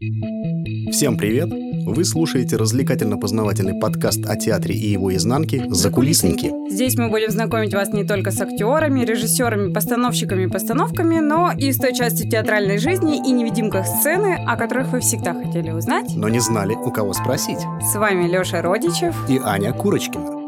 Всем 0.00 1.16
привет! 1.16 1.48
Вы 1.84 2.04
слушаете 2.04 2.54
развлекательно-познавательный 2.54 3.80
подкаст 3.80 4.24
о 4.26 4.36
театре 4.36 4.76
и 4.76 4.86
его 4.92 5.12
изнанке 5.12 5.64
«Закулисники». 5.70 6.52
Здесь 6.70 6.96
мы 6.96 7.10
будем 7.10 7.32
знакомить 7.32 7.74
вас 7.74 7.92
не 7.92 8.04
только 8.04 8.30
с 8.30 8.40
актерами, 8.40 9.04
режиссерами, 9.04 9.72
постановщиками 9.72 10.44
и 10.44 10.46
постановками, 10.46 11.18
но 11.18 11.50
и 11.50 11.72
с 11.72 11.78
той 11.78 11.92
частью 11.96 12.30
театральной 12.30 12.78
жизни 12.78 13.16
и 13.16 13.32
невидимках 13.32 13.88
сцены, 13.88 14.38
о 14.46 14.56
которых 14.56 14.92
вы 14.92 15.00
всегда 15.00 15.34
хотели 15.34 15.72
узнать. 15.72 16.14
Но 16.14 16.28
не 16.28 16.38
знали, 16.38 16.76
у 16.76 16.92
кого 16.92 17.12
спросить. 17.12 17.58
С 17.82 17.96
вами 17.96 18.28
Лёша 18.28 18.62
Родичев 18.62 19.16
И 19.28 19.40
Аня 19.42 19.72
Курочкина. 19.72 20.38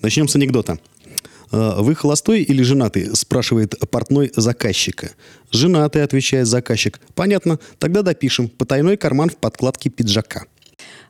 Начнем 0.00 0.28
с 0.28 0.36
анекдота. 0.36 0.78
«Э, 1.54 1.74
Вы 1.78 1.94
холостой 1.94 2.42
или 2.42 2.62
женатый? 2.62 3.14
Спрашивает 3.14 3.78
портной 3.90 4.32
заказчика. 4.34 5.10
Женатый, 5.52 6.02
отвечает 6.02 6.46
заказчик. 6.48 7.00
Понятно, 7.14 7.60
тогда 7.78 8.02
допишем. 8.02 8.48
Потайной 8.48 8.96
карман 8.96 9.30
в 9.30 9.36
подкладке 9.36 9.88
пиджака. 9.88 10.44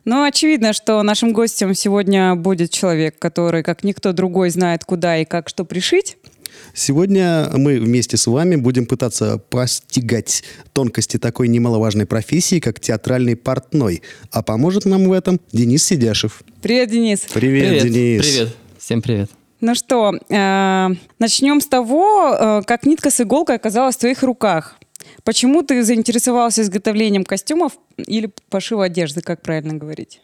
Ну, 0.05 0.23
очевидно, 0.23 0.73
что 0.73 1.01
нашим 1.01 1.33
гостем 1.33 1.73
сегодня 1.73 2.35
будет 2.35 2.69
человек, 2.69 3.17
который, 3.17 3.63
как 3.63 3.83
никто 3.83 4.13
другой, 4.13 4.51
знает, 4.51 4.83
куда 4.85 5.17
и 5.17 5.25
как 5.25 5.49
что 5.49 5.65
пришить. 5.65 6.17
Сегодня 6.75 7.49
мы 7.55 7.79
вместе 7.79 8.15
с 8.15 8.27
вами 8.27 8.55
будем 8.55 8.85
пытаться 8.85 9.39
постигать 9.49 10.43
тонкости 10.73 11.17
такой 11.17 11.47
немаловажной 11.47 12.05
профессии, 12.05 12.59
как 12.59 12.79
театральный 12.79 13.35
портной. 13.35 14.03
А 14.31 14.43
поможет 14.43 14.85
нам 14.85 15.05
в 15.05 15.11
этом 15.11 15.39
Денис 15.51 15.83
Сидяшев. 15.83 16.43
Привет, 16.61 16.91
Денис. 16.91 17.21
Привет, 17.33 17.83
Денис. 17.83 18.21
Привет. 18.21 18.55
Всем 18.77 19.01
привет. 19.01 19.31
Ну 19.61 19.73
что, 19.75 20.13
э, 20.29 20.87
начнем 21.19 21.61
с 21.61 21.67
того, 21.67 22.35
э, 22.37 22.61
как 22.65 22.85
нитка 22.85 23.09
с 23.09 23.21
иголкой 23.21 23.55
оказалась 23.55 23.95
в 23.95 23.99
твоих 23.99 24.21
руках. 24.23 24.75
Почему 25.23 25.61
ты 25.63 25.83
заинтересовался 25.83 26.61
изготовлением 26.61 27.23
костюмов 27.23 27.73
или 27.97 28.29
пошива 28.49 28.85
одежды, 28.85 29.21
как 29.21 29.41
правильно 29.41 29.73
говорить? 29.75 30.21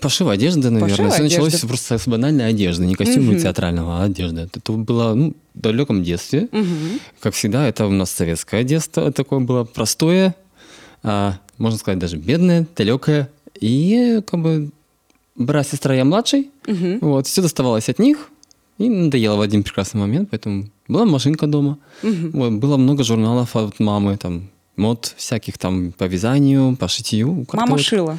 Пошив 0.00 0.28
одежды, 0.28 0.70
наверное. 0.70 0.96
Пошив 0.96 1.12
Все 1.14 1.22
началось 1.22 1.48
одежды. 1.48 1.68
просто 1.68 1.98
с 1.98 2.08
банальной 2.08 2.48
одежды, 2.48 2.84
не 2.84 2.94
костюма 2.94 3.32
Мгм. 3.32 3.40
театрального, 3.42 4.00
а 4.00 4.04
одежды. 4.04 4.42
Это 4.52 4.72
было 4.72 5.14
ну, 5.14 5.34
в 5.54 5.60
далеком 5.60 6.02
детстве. 6.02 6.48
Мгм. 6.50 7.00
Как 7.20 7.34
всегда, 7.34 7.68
это 7.68 7.86
у 7.86 7.90
нас 7.92 8.10
советское 8.10 8.64
детство 8.64 9.12
такое 9.12 9.40
было 9.40 9.64
простое, 9.64 10.34
а, 11.02 11.38
можно 11.58 11.78
сказать, 11.78 11.98
даже 12.00 12.16
бедное, 12.16 12.66
далекое. 12.76 13.28
И 13.60 14.20
как 14.26 14.40
бы 14.40 14.70
брат, 15.36 15.68
сестра, 15.68 15.94
я 15.94 16.04
младший. 16.04 16.50
Мгм. 16.66 16.98
Вот, 17.00 17.26
все 17.28 17.40
доставалось 17.40 17.88
от 17.88 17.98
них. 18.00 18.30
И 18.78 18.88
надоело 18.88 19.36
в 19.36 19.40
один 19.40 19.62
прекрасный 19.62 20.00
момент, 20.00 20.28
поэтому 20.30 20.66
была 20.88 21.04
машинка 21.04 21.46
дома. 21.46 21.78
Мгм. 22.02 22.30
Вот, 22.32 22.52
было 22.52 22.76
много 22.76 23.04
журналов 23.04 23.56
от 23.56 23.80
мамы, 23.80 24.16
там, 24.16 24.50
мод 24.76 25.14
всяких 25.16 25.58
там 25.58 25.92
по 25.92 26.04
вязанию, 26.04 26.76
по 26.76 26.88
шитью. 26.88 27.46
Мама 27.52 27.72
вот. 27.72 27.80
шила. 27.80 28.18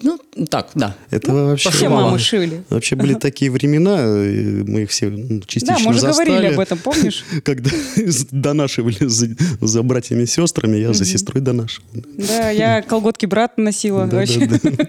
Ну, 0.00 0.16
так, 0.48 0.70
да. 0.76 0.94
Это 1.10 1.32
вообще... 1.32 1.70
Все 1.70 1.88
мамы 1.88 2.20
шили. 2.20 2.62
Вообще 2.70 2.94
были 2.94 3.14
такие 3.14 3.50
времена, 3.50 3.96
мы 3.96 4.82
их 4.82 4.90
все 4.90 5.08
ну, 5.10 5.40
частично 5.40 5.76
Да, 5.76 5.82
мы 5.82 5.90
уже 5.90 6.00
застали, 6.00 6.28
говорили 6.28 6.54
об 6.54 6.60
этом, 6.60 6.78
помнишь? 6.78 7.24
Когда 7.44 7.70
донашивали 8.30 9.08
за, 9.08 9.28
за 9.60 9.82
братьями 9.82 10.22
и 10.22 10.26
сестрами, 10.26 10.76
я 10.76 10.92
за 10.92 11.04
сестрой 11.04 11.42
донашивал. 11.42 11.88
Да, 12.16 12.50
я 12.50 12.82
колготки 12.82 13.26
брата 13.26 13.60
носила. 13.60 14.06
Да, 14.06 14.18
Вообще. 14.18 14.46
да, 14.46 14.58
да. 14.62 14.88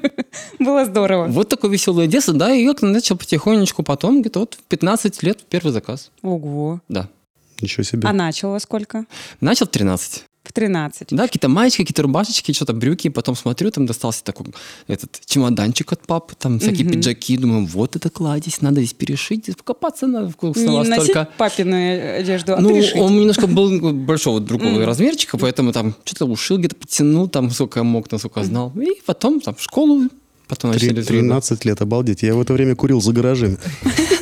Было 0.60 0.86
здорово. 0.86 1.26
Вот 1.28 1.50
такое 1.50 1.72
веселое 1.72 2.06
детство, 2.06 2.36
да, 2.36 2.54
и 2.54 2.64
я 2.64 2.76
начал 2.82 3.18
потихонечку 3.18 3.82
потом, 3.82 4.22
где-то 4.22 4.42
вот 4.42 4.54
в 4.54 4.64
15 4.68 5.24
лет 5.24 5.40
первый 5.50 5.72
заказ, 5.72 6.12
Ого. 6.22 6.82
да. 6.88 7.10
Ничего 7.62 7.84
себе. 7.84 8.08
А 8.08 8.14
начал 8.14 8.52
во 8.52 8.60
сколько? 8.60 9.06
Начал 9.42 9.66
в 9.66 9.70
13. 9.70 10.26
В 10.44 10.54
13. 10.54 11.10
Да, 11.12 11.28
какие-то 11.28 11.50
маечки, 11.50 11.80
какие-то 11.84 12.02
рубашечки, 12.02 12.54
что-то 12.54 12.74
брюки, 12.74 13.10
потом 13.10 13.36
смотрю, 13.36 13.70
там 13.72 13.86
достался 13.86 14.24
такой 14.24 14.48
этот 14.88 15.22
чемоданчик 15.26 15.92
от 15.92 16.08
папы, 16.08 16.34
там 16.40 16.60
всякие 16.60 16.86
Мгм. 16.86 16.94
пиджаки, 16.94 17.38
думаю, 17.38 17.66
вот 17.66 17.96
это 17.98 18.10
кладезь, 18.10 18.62
надо 18.62 18.80
здесь 18.82 18.94
перешить, 18.94 19.44
здесь 19.44 19.56
покопаться 19.56 20.08
надо, 20.08 20.30
вкус 20.30 20.56
Не 20.58 20.66
носить 20.84 21.04
столько. 21.04 21.28
папину 21.38 21.76
одежду, 22.20 22.56
а 22.56 22.62
ну, 22.62 22.70
перешить. 22.70 22.96
он 22.96 23.16
немножко 23.20 23.48
был 23.48 23.92
большого 23.94 24.40
другого 24.40 24.86
размерчика, 24.86 25.38
поэтому 25.38 25.72
там 25.74 25.94
что-то 26.06 26.26
ушил, 26.26 26.58
где-то 26.58 26.76
потянул, 26.78 27.28
там 27.28 27.52
сколько 27.52 27.84
мог, 27.84 28.12
насколько 28.12 28.44
знал. 28.44 28.72
И 28.82 29.02
потом 29.06 29.42
там 29.42 29.54
в 29.56 29.62
школу, 29.62 30.08
потом 30.48 30.72
Три- 30.72 30.90
начали... 30.92 31.04
13 31.04 31.66
лет, 31.66 31.82
обалдеть. 31.82 32.24
Я 32.24 32.34
в 32.34 32.42
это 32.42 32.54
время 32.54 32.76
курил 32.76 33.02
за 33.02 33.12
гаражами. 33.12 33.58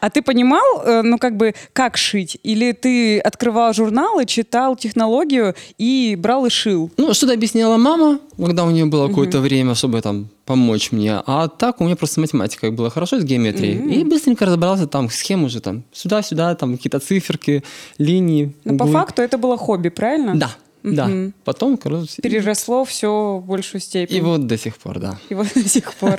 А 0.00 0.10
ты 0.10 0.22
понимал, 0.22 0.82
э, 0.84 1.02
ну 1.02 1.18
как 1.18 1.36
бы, 1.36 1.54
как 1.72 1.96
шить? 1.96 2.38
Или 2.42 2.72
ты 2.72 3.18
открывал 3.20 3.72
журналы, 3.74 4.24
читал 4.26 4.76
технологию 4.76 5.54
и 5.78 6.16
брал 6.18 6.46
и 6.46 6.50
шил? 6.50 6.90
Ну, 6.96 7.14
что-то 7.14 7.34
объясняла 7.34 7.76
мама, 7.76 8.18
когда 8.36 8.64
у 8.64 8.70
нее 8.70 8.86
было 8.86 9.08
какое-то 9.08 9.40
время, 9.40 9.74
чтобы 9.74 10.00
там 10.00 10.28
помочь 10.46 10.92
мне. 10.92 11.20
А 11.26 11.48
так 11.48 11.80
у 11.80 11.84
меня 11.84 11.96
просто 11.96 12.14
с 12.14 12.18
математикой 12.18 12.70
было 12.70 12.90
хорошо, 12.90 13.20
с 13.20 13.24
геометрией. 13.24 14.00
И 14.00 14.04
быстренько 14.04 14.46
разобрался 14.46 14.86
там, 14.86 15.10
схемы 15.10 15.46
уже 15.46 15.60
там, 15.60 15.84
сюда-сюда, 15.92 16.54
там 16.54 16.76
какие-то 16.76 16.98
циферки, 16.98 17.62
линии. 17.98 18.52
Ну, 18.64 18.76
по 18.78 18.86
факту 18.86 19.22
это 19.22 19.38
было 19.38 19.56
хобби, 19.56 19.90
правильно? 19.90 20.34
Да, 20.34 20.50
да. 20.82 21.06
Мгм. 21.06 21.34
Потом, 21.44 21.76
короче, 21.76 22.22
Переросло 22.22 22.84
все 22.84 23.36
в 23.36 23.46
большую 23.46 23.80
степень. 23.80 24.16
и 24.16 24.20
вот 24.20 24.46
до 24.46 24.56
сих 24.56 24.76
пор, 24.78 24.98
да. 24.98 25.18
И 25.28 25.34
вот 25.34 25.48
до 25.54 25.68
сих 25.68 25.92
пор. 25.94 26.18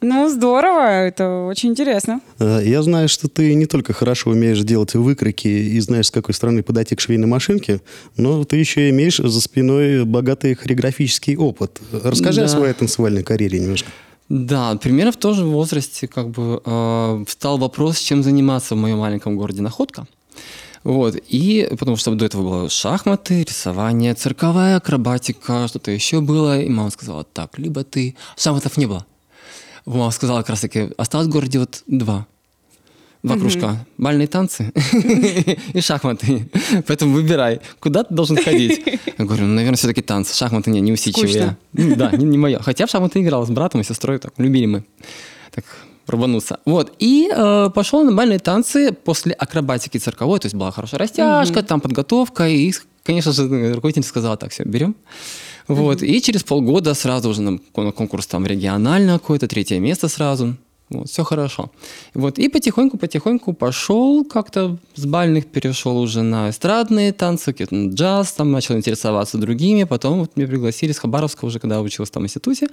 Ну, 0.00 0.28
здорово, 0.30 0.86
это 1.06 1.46
очень 1.46 1.70
интересно. 1.70 2.20
Э, 2.38 2.60
Я 2.64 2.82
знаю, 2.82 3.08
что 3.08 3.28
ты 3.28 3.54
не 3.54 3.66
только 3.66 3.92
хорошо 3.92 4.30
умеешь 4.30 4.60
делать 4.60 4.94
выкройки 4.94 5.48
и 5.48 5.80
знаешь, 5.80 6.06
с 6.06 6.10
какой 6.12 6.34
стороны 6.34 6.62
подойти 6.62 6.94
к 6.94 7.00
швейной 7.00 7.26
машинке, 7.26 7.80
но 8.16 8.44
ты 8.44 8.56
еще 8.58 8.90
имеешь 8.90 9.16
за 9.16 9.40
спиной 9.40 10.04
богатый 10.04 10.54
хореографический 10.54 11.36
опыт. 11.36 11.80
Расскажи 11.90 12.42
о 12.42 12.44
Да. 12.44 12.48
своей 12.48 12.74
танцевальной 12.74 13.24
карьере 13.24 13.58
немножко. 13.58 13.88
Да, 14.28 14.76
примерно 14.76 15.10
в 15.10 15.16
том 15.16 15.34
же 15.34 15.44
возрасте 15.44 16.06
как 16.06 16.30
бы 16.30 16.62
э, 16.64 17.24
встал 17.26 17.58
вопрос, 17.58 17.98
чем 17.98 18.22
заниматься 18.22 18.76
в 18.76 18.78
моем 18.78 18.98
маленьком 18.98 19.36
городе 19.36 19.62
Находка. 19.62 20.06
Вот, 20.84 21.16
и 21.28 21.68
потому 21.76 21.96
что 21.96 22.14
до 22.14 22.24
этого 22.24 22.42
было 22.42 22.70
шахматы, 22.70 23.42
рисование, 23.42 24.14
цирковая 24.14 24.76
акробатика, 24.76 25.66
что-то 25.66 25.90
еще 25.90 26.20
было. 26.20 26.60
И 26.60 26.68
мама 26.68 26.90
сказала, 26.90 27.24
так, 27.24 27.58
либо 27.58 27.82
ты... 27.82 28.14
Шахматов 28.36 28.76
не 28.76 28.86
было. 28.86 29.04
Мама 29.88 30.10
сказала 30.10 30.40
как 30.40 30.50
раз 30.50 30.60
таки, 30.60 30.90
осталось 30.98 31.28
в 31.28 31.30
городе 31.30 31.58
вот 31.58 31.82
два. 31.86 32.26
Два 33.22 33.36
кружка. 33.36 33.84
Бальные 33.96 34.28
танцы 34.28 34.72
и 35.72 35.80
шахматы. 35.80 36.48
Поэтому 36.86 37.14
выбирай, 37.14 37.60
куда 37.80 38.04
ты 38.04 38.14
должен 38.14 38.36
ходить. 38.36 38.80
Я 39.18 39.24
говорю, 39.24 39.46
ну, 39.46 39.54
наверное, 39.54 39.76
все-таки 39.76 40.02
танцы. 40.02 40.36
Шахматы 40.36 40.70
не, 40.70 40.80
неусидчивые. 40.80 41.28
Скучно. 41.28 41.58
Ну, 41.72 41.96
Да, 41.96 42.12
не, 42.12 42.26
не 42.26 42.38
мое. 42.38 42.60
Хотя 42.60 42.86
в 42.86 42.90
шахматы 42.90 43.20
играл 43.22 43.44
с 43.44 43.50
братом 43.50 43.80
и 43.80 43.84
сестрой, 43.84 44.18
так, 44.18 44.34
любили 44.36 44.66
мы. 44.66 44.84
Так, 45.52 45.64
рвануться. 46.06 46.60
Вот. 46.64 46.92
И 46.98 47.28
э, 47.34 47.70
пошел 47.74 48.04
на 48.04 48.12
бальные 48.12 48.38
танцы 48.38 48.92
после 48.92 49.32
акробатики 49.32 49.98
цирковой, 49.98 50.38
то 50.38 50.46
есть 50.46 50.54
была 50.54 50.70
хорошая 50.70 51.00
растяжка, 51.00 51.62
там 51.62 51.80
подготовка, 51.80 52.46
и, 52.48 52.72
конечно 53.08 53.32
же, 53.32 53.48
руководительница 53.72 54.10
сказала, 54.10 54.36
так, 54.36 54.50
все, 54.52 54.64
берем. 54.64 54.94
Вот. 55.66 56.02
И 56.02 56.20
через 56.20 56.42
полгода 56.42 56.92
сразу 56.92 57.30
уже 57.30 57.40
на, 57.40 57.58
конкурс 57.92 58.26
там 58.26 58.46
регионально 58.46 59.18
какое-то, 59.18 59.48
третье 59.48 59.80
место 59.80 60.08
сразу. 60.08 60.56
Вот, 60.90 61.08
все 61.08 61.24
хорошо. 61.24 61.70
Вот, 62.14 62.38
и 62.38 62.48
потихоньку-потихоньку 62.48 63.54
пошел, 63.54 64.24
как-то 64.24 64.78
с 64.94 65.06
бальных 65.06 65.46
перешел 65.46 65.98
уже 65.98 66.22
на 66.22 66.50
эстрадные 66.50 67.12
танцы, 67.12 67.54
на 67.70 67.90
джаз, 67.90 68.32
там 68.32 68.52
начал 68.52 68.74
интересоваться 68.76 69.38
другими. 69.38 69.84
Потом 69.84 70.20
вот 70.20 70.36
меня 70.36 70.48
пригласили 70.48 70.92
с 70.92 70.98
Хабаровска 70.98 71.46
уже, 71.46 71.58
когда 71.60 71.76
я 71.76 71.82
учился 71.82 72.12
там 72.12 72.22
в 72.22 72.26
институте, 72.26 72.68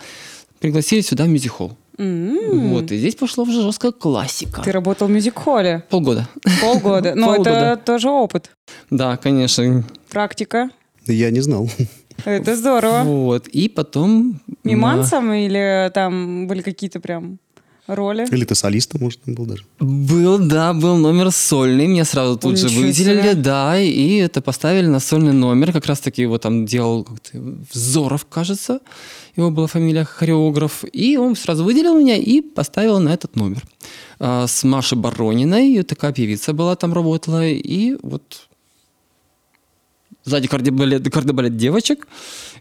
пригласили 0.60 1.02
сюда 1.02 1.26
в 1.26 1.30
мюзик-холл. 1.30 1.78
М, 1.98 2.70
Вот, 2.70 2.92
и 2.92 2.98
здесь 2.98 3.16
пошла 3.16 3.44
уже 3.44 3.62
жесткая 3.62 3.92
классика. 3.94 4.62
Ты 4.62 4.72
работал 4.72 5.08
в 5.08 5.12
мюзик-холле 5.12 5.84
Полгода. 5.90 6.28
полгода. 6.62 7.14
Ну, 7.16 7.42
это 7.42 7.80
тоже 7.84 8.10
опыт. 8.10 8.52
Да, 8.90 9.16
конечно. 9.18 9.84
Практика. 10.10 10.70
Я 11.08 11.32
не 11.32 11.40
знал. 11.42 11.70
Это 12.26 12.56
здорово. 12.56 13.04
Вот, 13.04 13.48
и 13.48 13.70
потом... 13.70 14.42
Мимансом 14.64 15.32
или 15.34 15.92
там 15.94 16.48
были 16.48 16.62
какие-то 16.62 17.00
прям 17.00 17.40
роли? 17.88 18.26
Или 18.32 18.46
ты 18.46 18.56
солистом, 18.56 19.02
может, 19.02 19.22
там 19.22 19.36
был 19.36 19.46
даже. 19.46 19.64
Был, 19.80 20.40
да, 20.40 20.74
был 20.74 20.98
номер 20.98 21.32
сольный, 21.32 21.88
меня 21.88 22.06
сразу 22.06 22.38
тут 22.38 22.58
же 22.58 22.66
Ничего 22.66 22.82
выделили, 22.82 23.22
себе. 23.22 23.36
да, 23.36 23.80
и 23.80 24.16
это 24.16 24.42
поставили 24.42 24.88
на 24.88 25.00
сольный 25.00 25.34
номер, 25.34 25.72
как 25.72 25.86
раз-таки 25.86 26.22
его 26.22 26.38
там 26.38 26.66
делал 26.66 27.04
как-то 27.04 27.38
Взоров, 27.74 28.26
кажется, 28.26 28.80
его 29.36 29.52
была 29.52 29.68
фамилия, 29.68 30.06
хореограф, 30.06 30.84
и 30.92 31.18
он 31.18 31.36
сразу 31.36 31.64
выделил 31.64 32.00
меня 32.00 32.16
и 32.16 32.42
поставил 32.42 33.00
на 33.00 33.10
этот 33.10 33.36
номер. 33.36 33.64
А, 34.20 34.48
с 34.48 34.64
Машей 34.64 34.98
Барониной, 34.98 35.74
и 35.74 35.84
такая 35.84 36.14
певица 36.14 36.54
была 36.54 36.76
там, 36.76 36.94
работала, 36.94 37.46
и 37.46 37.98
вот 38.02 38.48
Сзади 40.26 40.48
кардебалет, 40.48 41.08
кардебалет 41.12 41.56
девочек, 41.56 42.08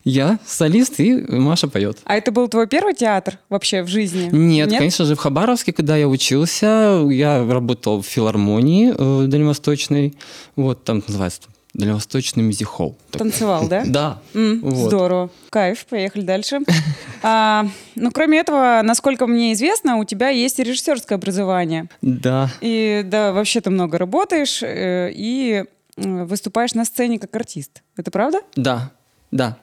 я 0.04 0.38
солист, 0.46 1.00
и 1.00 1.14
Маша 1.14 1.66
поет. 1.66 1.98
А 2.04 2.14
это 2.16 2.30
был 2.30 2.46
твой 2.48 2.66
первый 2.66 2.94
театр 2.94 3.38
вообще 3.48 3.82
в 3.82 3.88
жизни? 3.88 4.28
Нет, 4.32 4.70
конечно 4.70 5.06
же, 5.06 5.14
в 5.14 5.18
Хабаровске, 5.18 5.72
когда 5.72 5.96
я 5.96 6.06
учился, 6.06 7.02
я 7.10 7.44
работал 7.46 8.02
в 8.02 8.06
филармонии 8.06 8.92
э, 8.96 9.26
дальневосточной. 9.26 10.14
Вот, 10.56 10.84
там 10.84 11.02
называется 11.06 11.40
Дальневосточный 11.74 12.44
мюзик-холл. 12.44 12.96
Танцевал, 13.10 13.66
да? 13.66 13.82
Да. 13.84 14.22
М, 14.32 14.60
Вот. 14.60 14.86
Здорово. 14.88 15.30
Кайф, 15.50 15.86
поехали 15.86 16.22
дальше. 16.22 16.60
А, 17.22 17.66
ну, 17.96 18.12
кроме 18.12 18.38
этого, 18.38 18.80
насколько 18.84 19.26
мне 19.26 19.54
известно, 19.54 19.96
у 19.96 20.04
тебя 20.04 20.28
есть 20.28 20.60
и 20.60 20.62
режиссерское 20.62 21.18
образование. 21.18 21.88
Да. 22.00 22.48
И 22.60 23.02
да, 23.04 23.32
вообще 23.32 23.60
ты 23.60 23.70
много 23.70 23.98
работаешь 23.98 24.62
э, 24.62 25.10
и 25.12 25.64
выступаешь 25.96 26.74
на 26.74 26.84
сцене 26.84 27.18
как 27.18 27.34
артист. 27.36 27.82
Это 27.96 28.10
правда? 28.10 28.40
Да. 28.56 28.92
Да. 29.30 29.56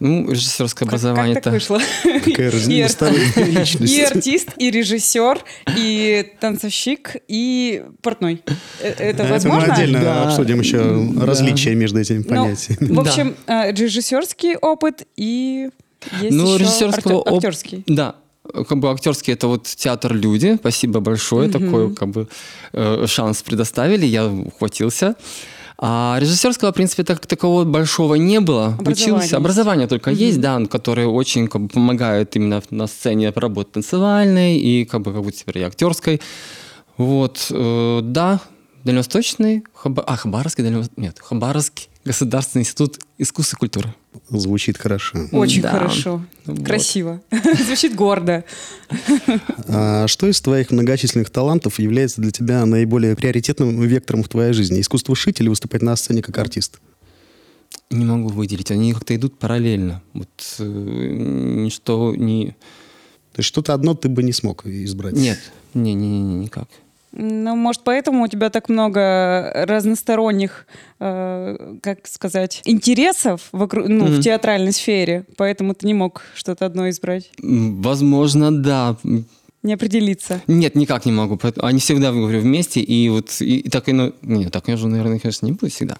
Ну, 0.00 0.30
режиссерское 0.30 0.86
Как- 0.86 0.94
образование 0.94 1.34
Как 1.36 1.44
так 1.44 1.52
вышло? 1.54 1.80
Какая 2.02 2.50
разносторонняя 2.50 3.32
личность. 3.60 3.92
И 3.92 4.02
артист, 4.02 4.48
и 4.58 4.70
режиссер, 4.70 5.42
и 5.76 6.32
танцовщик, 6.40 7.16
и 7.28 7.84
портной. 8.02 8.42
Э, 8.80 8.88
Это 8.88 9.02
Это 9.04 9.22
мы 9.24 9.30
возможно? 9.30 9.72
отдельно 9.74 10.00
Да. 10.00 10.24
обсудим 10.28 10.60
еще 10.60 10.78
Да. 11.14 11.24
различия 11.26 11.74
между 11.74 12.00
этими 12.00 12.18
Ну, 12.18 12.24
понятиями. 12.24 12.92
в 12.92 13.00
общем, 13.08 13.36
э, 13.46 13.72
режиссерский 13.72 14.56
опыт 14.56 15.06
и 15.16 15.70
есть 16.20 16.36
Ну, 16.36 16.46
еще 16.54 16.58
режиссерского 16.64 17.20
оп- 17.20 17.34
актерский. 17.36 17.84
Да. 17.86 18.16
Как 18.68 18.78
бы 18.78 18.90
актерский 18.90 19.34
это 19.34 19.48
вот 19.48 19.64
театр 19.64 20.14
люди. 20.14 20.56
Спасибо 20.56 21.00
большое. 21.00 21.50
Такой 21.50 21.94
как 21.94 22.08
бы 22.08 22.28
э, 22.72 23.06
шанс 23.06 23.42
предоставили. 23.42 24.06
Я 24.06 24.26
ухватился. 24.26 25.14
А 25.76 26.16
режиссерского, 26.20 26.70
в 26.70 26.74
принципе, 26.74 27.02
так, 27.02 27.26
такого 27.26 27.64
большого 27.64 28.14
не 28.14 28.40
было. 28.40 28.66
Образование 28.78 29.16
Учился. 29.16 29.36
Образование 29.36 29.86
только 29.86 30.10
есть, 30.10 30.40
да, 30.40 30.64
которое 30.66 31.08
очень 31.08 31.48
как 31.48 31.62
бы, 31.62 31.68
помогает 31.68 32.36
именно 32.36 32.62
на 32.70 32.86
сцене 32.86 33.32
работать 33.34 33.72
танцевальной 33.72 34.56
и 34.56 34.84
как 34.84 35.02
бы, 35.02 35.12
как 35.12 35.22
бы 35.22 35.32
теперь 35.32 35.58
и 35.58 35.62
актерской. 35.62 36.20
Вот, 36.96 37.48
э, 37.50 38.00
да, 38.02 38.40
Дальневосточный, 38.84 39.64
Хаба- 39.74 40.04
а, 40.06 40.16
Хабаровский, 40.16 40.62
Дальневосточный, 40.62 41.02
нет, 41.04 41.18
Хабаровский 41.20 41.88
государственный 42.04 42.62
институт 42.62 42.98
искусства 43.16 43.56
и 43.56 43.60
культуры. 43.60 43.94
Звучит 44.28 44.76
хорошо. 44.78 45.26
Очень 45.32 45.62
Да. 45.62 45.70
хорошо. 45.70 46.22
Вот. 46.44 46.64
Красиво. 46.64 47.20
Звучит 47.66 47.94
гордо. 47.94 48.44
А 49.68 50.06
что 50.06 50.28
из 50.28 50.40
твоих 50.40 50.70
многочисленных 50.70 51.30
талантов 51.30 51.78
является 51.78 52.20
для 52.20 52.30
тебя 52.30 52.64
наиболее 52.66 53.16
приоритетным 53.16 53.80
вектором 53.82 54.22
в 54.22 54.28
твоей 54.28 54.52
жизни? 54.52 54.80
Искусство 54.80 55.16
шить 55.16 55.40
или 55.40 55.48
выступать 55.48 55.82
на 55.82 55.96
сцене 55.96 56.22
как 56.22 56.36
артист? 56.38 56.78
Не 57.90 58.04
могу 58.04 58.28
выделить. 58.28 58.70
Они 58.70 58.92
как-то 58.92 59.16
идут 59.16 59.38
параллельно. 59.38 60.02
Вот 60.12 60.28
э, 60.58 60.64
ничто 60.64 62.14
не... 62.14 62.48
То 63.32 63.40
есть 63.40 63.48
что-то 63.48 63.74
одно 63.74 63.94
ты 63.94 64.08
бы 64.08 64.22
не 64.22 64.32
смог 64.32 64.64
избрать? 64.66 65.14
Нет. 65.14 65.38
Не-не-не, 65.74 66.34
никак. 66.34 66.68
Ну, 67.16 67.54
может, 67.54 67.82
поэтому 67.84 68.24
у 68.24 68.28
тебя 68.28 68.50
так 68.50 68.68
много 68.68 69.52
разносторонних, 69.68 70.66
э, 70.98 71.76
как 71.80 72.06
сказать, 72.08 72.60
интересов 72.64 73.48
вокруг, 73.52 73.86
ну, 73.86 74.06
в 74.06 74.10
Мгм. 74.14 74.20
театральной 74.20 74.72
сфере, 74.72 75.24
поэтому 75.36 75.74
ты 75.74 75.86
не 75.86 75.94
мог 75.94 76.22
что-то 76.34 76.66
одно 76.66 76.88
избрать, 76.90 77.30
Возможно, 77.40 78.50
да. 78.52 78.96
Не 79.62 79.74
определиться. 79.74 80.42
Нет, 80.46 80.74
никак 80.74 81.06
не 81.06 81.12
могу. 81.12 81.38
Они 81.62 81.78
всегда, 81.78 82.12
говорю, 82.12 82.40
вместе. 82.40 82.80
И 82.80 83.08
вот 83.08 83.40
и, 83.40 83.60
и 83.60 83.70
так 83.70 83.88
и... 83.88 83.92
Ну, 83.92 84.12
нет, 84.20 84.52
так 84.52 84.68
я 84.68 84.76
же, 84.76 84.88
наверное, 84.88 85.18
конечно, 85.18 85.46
не 85.46 85.52
буду 85.52 85.70
всегда. 85.70 85.96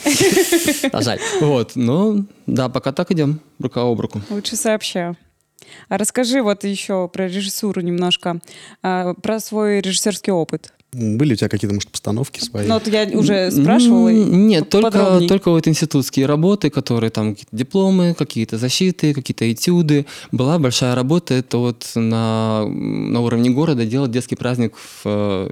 А 0.92 1.00
жаль. 1.02 1.18
Вот. 1.40 1.72
Но 1.74 2.24
да, 2.46 2.68
пока 2.68 2.92
так 2.92 3.10
идем. 3.10 3.40
Рука 3.58 3.80
об 3.80 3.98
руку. 4.00 4.20
Лучше 4.28 4.56
сообща. 4.56 5.16
А 5.88 5.96
расскажи 5.96 6.42
вот 6.42 6.64
еще 6.64 7.08
про 7.08 7.26
режиссуру 7.26 7.80
немножко, 7.80 8.38
а, 8.82 9.14
про 9.14 9.40
свой 9.40 9.80
режиссерский 9.80 10.32
опыт. 10.32 10.74
Были 10.94 11.34
у 11.34 11.36
тебя 11.36 11.48
какие-то, 11.48 11.74
может, 11.74 11.90
постановки 11.90 12.40
свои? 12.40 12.66
Ну, 12.66 12.74
вот 12.74 12.86
я 12.86 13.06
уже 13.12 13.50
спрашивала. 13.50 14.08
Нет, 14.10 14.68
только, 14.68 15.20
только 15.28 15.50
вот 15.50 15.66
институтские 15.66 16.26
работы, 16.26 16.70
которые 16.70 17.10
там 17.10 17.32
какие-то 17.32 17.56
дипломы, 17.56 18.14
какие-то 18.14 18.58
защиты, 18.58 19.12
какие-то 19.12 19.50
этюды. 19.50 20.06
Была 20.32 20.58
большая 20.58 20.94
работа, 20.94 21.34
это 21.34 21.58
вот 21.58 21.90
на, 21.94 22.66
на 22.66 23.20
уровне 23.20 23.50
города 23.50 23.84
делать 23.84 24.10
детский 24.10 24.36
праздник 24.36 24.74
в 24.76 25.02
э, 25.04 25.50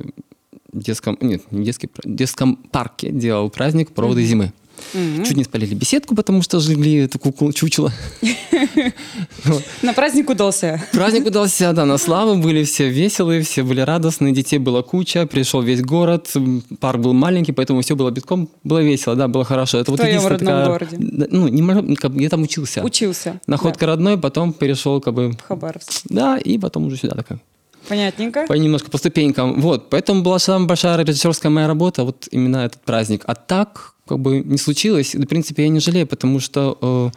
детском, 0.73 1.19
нет, 1.21 1.43
не 1.51 1.65
детский, 1.65 1.89
детском 2.05 2.57
парке 2.57 3.11
делал 3.11 3.51
праздник 3.51 3.93
проводы 3.93 4.25
зимы. 4.25 4.53
Мгм. 4.95 5.25
Чуть 5.25 5.37
не 5.37 5.45
спалили 5.45 5.75
беседку, 5.75 6.15
потому 6.15 6.43
что 6.43 6.61
жгли 6.61 6.97
эту 7.05 7.19
куклу 7.19 7.53
чучело. 7.53 7.93
На 9.83 9.93
праздник 9.93 10.31
удался. 10.31 10.83
Праздник 10.93 11.27
удался, 11.27 11.73
да, 11.73 11.85
на 11.85 11.99
славу, 11.99 12.37
были 12.37 12.65
все 12.65 12.89
веселые, 12.89 13.43
все 13.43 13.63
были 13.63 13.81
радостные, 13.81 14.33
детей 14.33 14.59
была 14.59 14.83
куча, 14.83 15.27
пришел 15.27 15.63
весь 15.63 15.83
город, 15.83 16.33
парк 16.81 17.01
был 17.01 17.13
маленький, 17.13 17.53
поэтому 17.53 17.81
все 17.81 17.97
было 17.97 18.11
битком, 18.11 18.49
было 18.65 18.81
весело, 18.83 19.17
да, 19.17 19.29
было 19.29 19.45
хорошо. 19.45 19.79
Это 19.79 19.91
В 19.91 19.93
вот 19.93 20.01
твоем 20.01 20.27
родном 20.27 20.39
такая- 20.47 20.67
городе? 20.67 20.97
Ну, 20.99 21.49
не, 21.49 21.97
как 21.97 22.13
бы 22.13 22.23
я 22.23 22.29
там 22.29 22.43
учился. 22.43 22.83
Учился. 22.83 23.41
Находка 23.47 23.87
родной, 23.87 24.19
потом 24.19 24.53
перешел 24.53 25.01
как 25.01 25.15
бы... 25.15 25.33
В 25.33 25.41
Хабаровск. 25.43 26.03
Да, 26.09 26.37
и 26.39 26.59
потом 26.59 26.87
уже 26.87 26.97
сюда 26.97 27.15
такая. 27.17 27.41
Понятненько. 27.89 28.47
По 28.47 28.53
немножко 28.55 28.91
по 28.91 28.99
ступенькам. 28.99 29.61
Вот, 29.61 29.91
поэтому 29.91 30.23
была 30.23 30.39
самая 30.39 30.69
большая 30.69 30.99
режиссерская 31.05 31.51
моя 31.51 31.67
работа, 31.67 32.05
вот 32.05 32.29
именно 32.31 32.59
этот 32.59 32.83
праздник. 32.83 33.23
А 33.27 33.35
так, 33.35 33.95
как 34.07 34.19
бы, 34.19 34.41
не 34.41 34.59
случилось. 34.59 35.15
И, 35.15 35.19
в 35.19 35.27
принципе, 35.27 35.63
я 35.65 35.69
не 35.69 35.81
жалею, 35.81 36.07
потому 36.07 36.41
что 36.41 36.79
э, 36.81 37.11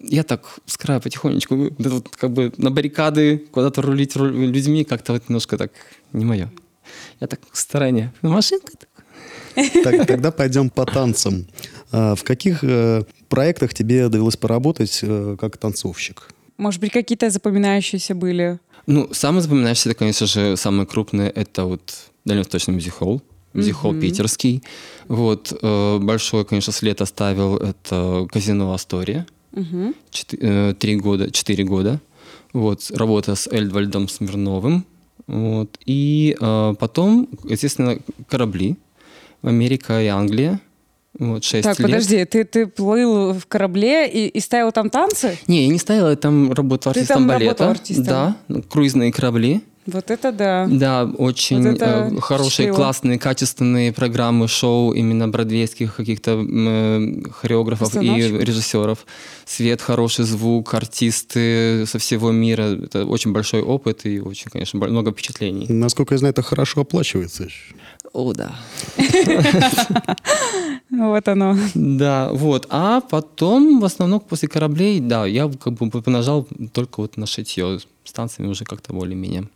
я 0.00 0.22
так 0.22 0.58
с 0.66 0.76
края 0.76 1.00
потихонечку, 1.00 1.70
вот, 1.78 2.08
как 2.16 2.30
бы 2.32 2.52
на 2.56 2.70
баррикады 2.70 3.38
куда-то 3.50 3.82
рулить 3.82 4.16
ру- 4.16 4.30
людьми 4.30 4.84
как-то 4.84 5.12
вот 5.12 5.28
немножко 5.28 5.56
так 5.58 5.72
не 6.12 6.24
мое. 6.24 6.50
Я 7.20 7.26
так 7.26 7.40
в 7.50 7.58
стороне. 7.58 8.12
Машинка 8.22 8.72
так. 8.78 8.88
Так, 9.84 10.06
тогда 10.06 10.30
пойдем 10.30 10.70
по 10.70 10.86
танцам. 10.86 11.46
А, 11.90 12.14
В 12.14 12.24
каких 12.24 12.64
э, 12.64 13.02
проектах 13.28 13.74
тебе 13.74 14.08
довелось 14.08 14.36
поработать 14.36 15.00
э, 15.02 15.36
как 15.38 15.58
танцовщик? 15.58 16.30
Может 16.56 16.80
быть, 16.80 16.92
какие-то 16.92 17.28
запоминающиеся 17.30 18.14
были? 18.14 18.58
Ну, 18.86 19.08
самый 19.12 19.42
запоминающийся, 19.42 19.90
это, 19.90 19.98
конечно 19.98 20.26
же, 20.26 20.56
самый 20.56 20.86
крупный, 20.86 21.28
это 21.28 21.64
вот 21.64 21.80
Дальневосточный 22.24 22.74
мюзик-холл. 22.74 23.22
Мюзик-холл 23.54 23.92
питерский. 24.00 24.62
Вот, 25.08 25.52
э, 25.62 25.98
большой, 25.98 26.44
конечно, 26.44 26.72
след 26.72 27.00
оставил 27.00 27.56
это 27.56 28.26
казино 28.32 28.72
Астория. 28.72 29.26
Мгм. 29.52 29.94
Чет- 30.10 30.34
э, 30.40 30.74
Три 30.78 30.96
года, 30.96 31.30
четыре 31.30 31.64
года. 31.64 32.00
Вот, 32.52 32.90
работа 32.94 33.34
с 33.34 33.46
Эльдвальдом 33.48 34.08
Смирновым. 34.08 34.84
Вот. 35.26 35.78
И 35.86 36.36
э, 36.40 36.74
потом, 36.78 37.28
естественно, 37.44 37.98
корабли. 38.28 38.76
Америка 39.42 40.00
и 40.02 40.06
Англия. 40.06 40.60
Вот, 41.28 41.44
шесть 41.44 41.64
Так, 41.64 41.78
лет. 41.78 41.88
подожди, 41.88 42.24
ты, 42.24 42.44
ты 42.44 42.66
плыл 42.66 43.32
в 43.34 43.46
корабле 43.46 44.08
и, 44.10 44.26
и 44.28 44.40
ставил 44.40 44.72
там 44.72 44.90
танцы? 44.90 45.38
Не, 45.46 45.62
я 45.66 45.68
не 45.68 45.78
ставила, 45.78 46.10
я 46.10 46.16
там 46.16 46.52
работал 46.52 46.92
Ты 46.92 47.00
артистом 47.00 47.18
там 47.18 47.28
балета. 47.28 47.44
работал 47.64 47.70
артистом? 47.70 48.04
Да, 48.06 48.36
круизные 48.68 49.12
корабли. 49.12 49.60
Вот 49.84 50.12
это 50.12 50.30
да. 50.30 50.68
Да, 50.70 51.04
очень 51.18 51.58
Вот 51.66 51.74
это 51.74 52.08
э, 52.12 52.20
хорошие, 52.20 52.50
впечатлило. 52.50 52.76
классные, 52.76 53.18
качественные 53.18 53.92
программы 53.92 54.46
шоу 54.46 54.92
именно 54.92 55.26
бродвейских 55.26 55.96
каких-то 55.96 56.40
э, 56.48 57.22
хореографов 57.32 57.94
и 57.96 58.08
режиссеров. 58.08 59.04
Свет, 59.44 59.82
хороший 59.82 60.24
звук, 60.24 60.72
артисты 60.74 61.84
со 61.86 61.98
всего 61.98 62.30
мира. 62.30 62.62
Это 62.84 63.04
очень 63.06 63.32
большой 63.32 63.60
опыт 63.62 64.06
и 64.06 64.20
очень, 64.20 64.50
конечно, 64.52 64.78
много 64.86 65.10
впечатлений. 65.10 65.66
Насколько 65.68 66.14
я 66.14 66.18
знаю, 66.18 66.30
это 66.32 66.42
хорошо 66.42 66.82
оплачивается. 66.82 67.48
О, 68.12 68.32
да. 68.32 68.54
Вот 70.90 71.26
оно. 71.26 71.56
Да, 71.74 72.28
вот. 72.32 72.66
А 72.68 73.00
потом, 73.00 73.80
в 73.80 73.84
основном, 73.84 74.20
после 74.20 74.46
кораблей, 74.46 75.00
да, 75.00 75.24
я 75.24 75.48
как 75.48 75.72
бы 75.72 76.02
понажал 76.02 76.46
только 76.72 77.00
вот 77.00 77.16
на 77.16 77.26
шитье. 77.26 77.78
С 78.04 78.12
танцами 78.12 78.48
уже 78.48 78.64
как-то 78.64 78.92
более-менее 78.92 79.48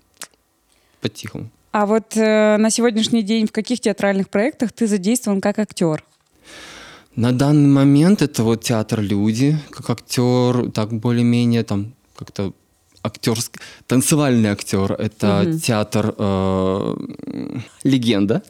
по-тихому. 1.02 1.50
А 1.72 1.84
вот 1.84 2.16
э, 2.16 2.56
на 2.56 2.70
сегодняшний 2.70 3.22
день 3.22 3.46
в 3.46 3.52
каких 3.52 3.80
театральных 3.80 4.30
проектах 4.30 4.72
ты 4.72 4.86
задействован 4.86 5.42
как 5.42 5.58
актер? 5.58 6.02
На 7.16 7.32
данный 7.32 7.68
момент 7.68 8.22
это 8.22 8.42
вот 8.42 8.62
театр 8.62 9.00
«Люди», 9.00 9.58
как 9.70 9.90
актер, 9.90 10.70
так 10.70 10.92
более-менее 10.92 11.64
там 11.64 11.92
как-то 12.16 12.52
актерский, 13.06 13.60
танцевальный 13.86 14.50
актер. 14.50 14.92
Это 14.92 15.42
Мгм. 15.44 15.58
театр 15.60 16.14
э, 16.18 16.96
«Легенда». 17.84 18.42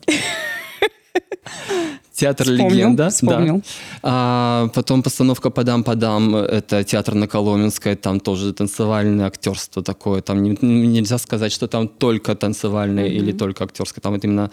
Театр 2.12 2.46
Вспомнил, 2.46 2.70
легенд, 2.74 2.96
да? 2.96 3.10
вспомнил. 3.10 3.56
Да. 3.56 3.62
А, 4.02 4.68
потом 4.74 5.02
постановка 5.02 5.50
«Подам-подам»— 5.50 6.34
это 6.36 6.82
театр 6.82 7.14
на 7.14 7.28
Коломенской, 7.28 7.94
там 7.94 8.20
тоже 8.20 8.54
танцевальное 8.54 9.26
актерство 9.26 9.82
такое. 9.82 10.22
Там 10.22 10.42
не- 10.42 10.56
нельзя 10.62 11.18
сказать, 11.18 11.52
что 11.52 11.68
там 11.68 11.88
только 11.88 12.34
танцевальное 12.34 13.08
или 13.08 13.32
только 13.32 13.64
актерское. 13.64 14.00
Там 14.00 14.14
это 14.14 14.26
именно, 14.28 14.50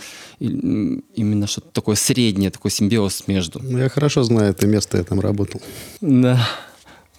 именно 1.16 1.48
что-то 1.48 1.70
такое 1.72 1.96
среднее, 1.96 2.50
такой 2.52 2.70
симбиоз 2.70 3.28
между. 3.28 3.60
Ну, 3.64 3.78
я 3.78 3.88
хорошо 3.88 4.24
знаю 4.24 4.50
это 4.52 4.68
место, 4.68 4.98
я 4.98 5.04
там 5.06 5.22
работал. 5.22 5.62
Да. 6.02 6.46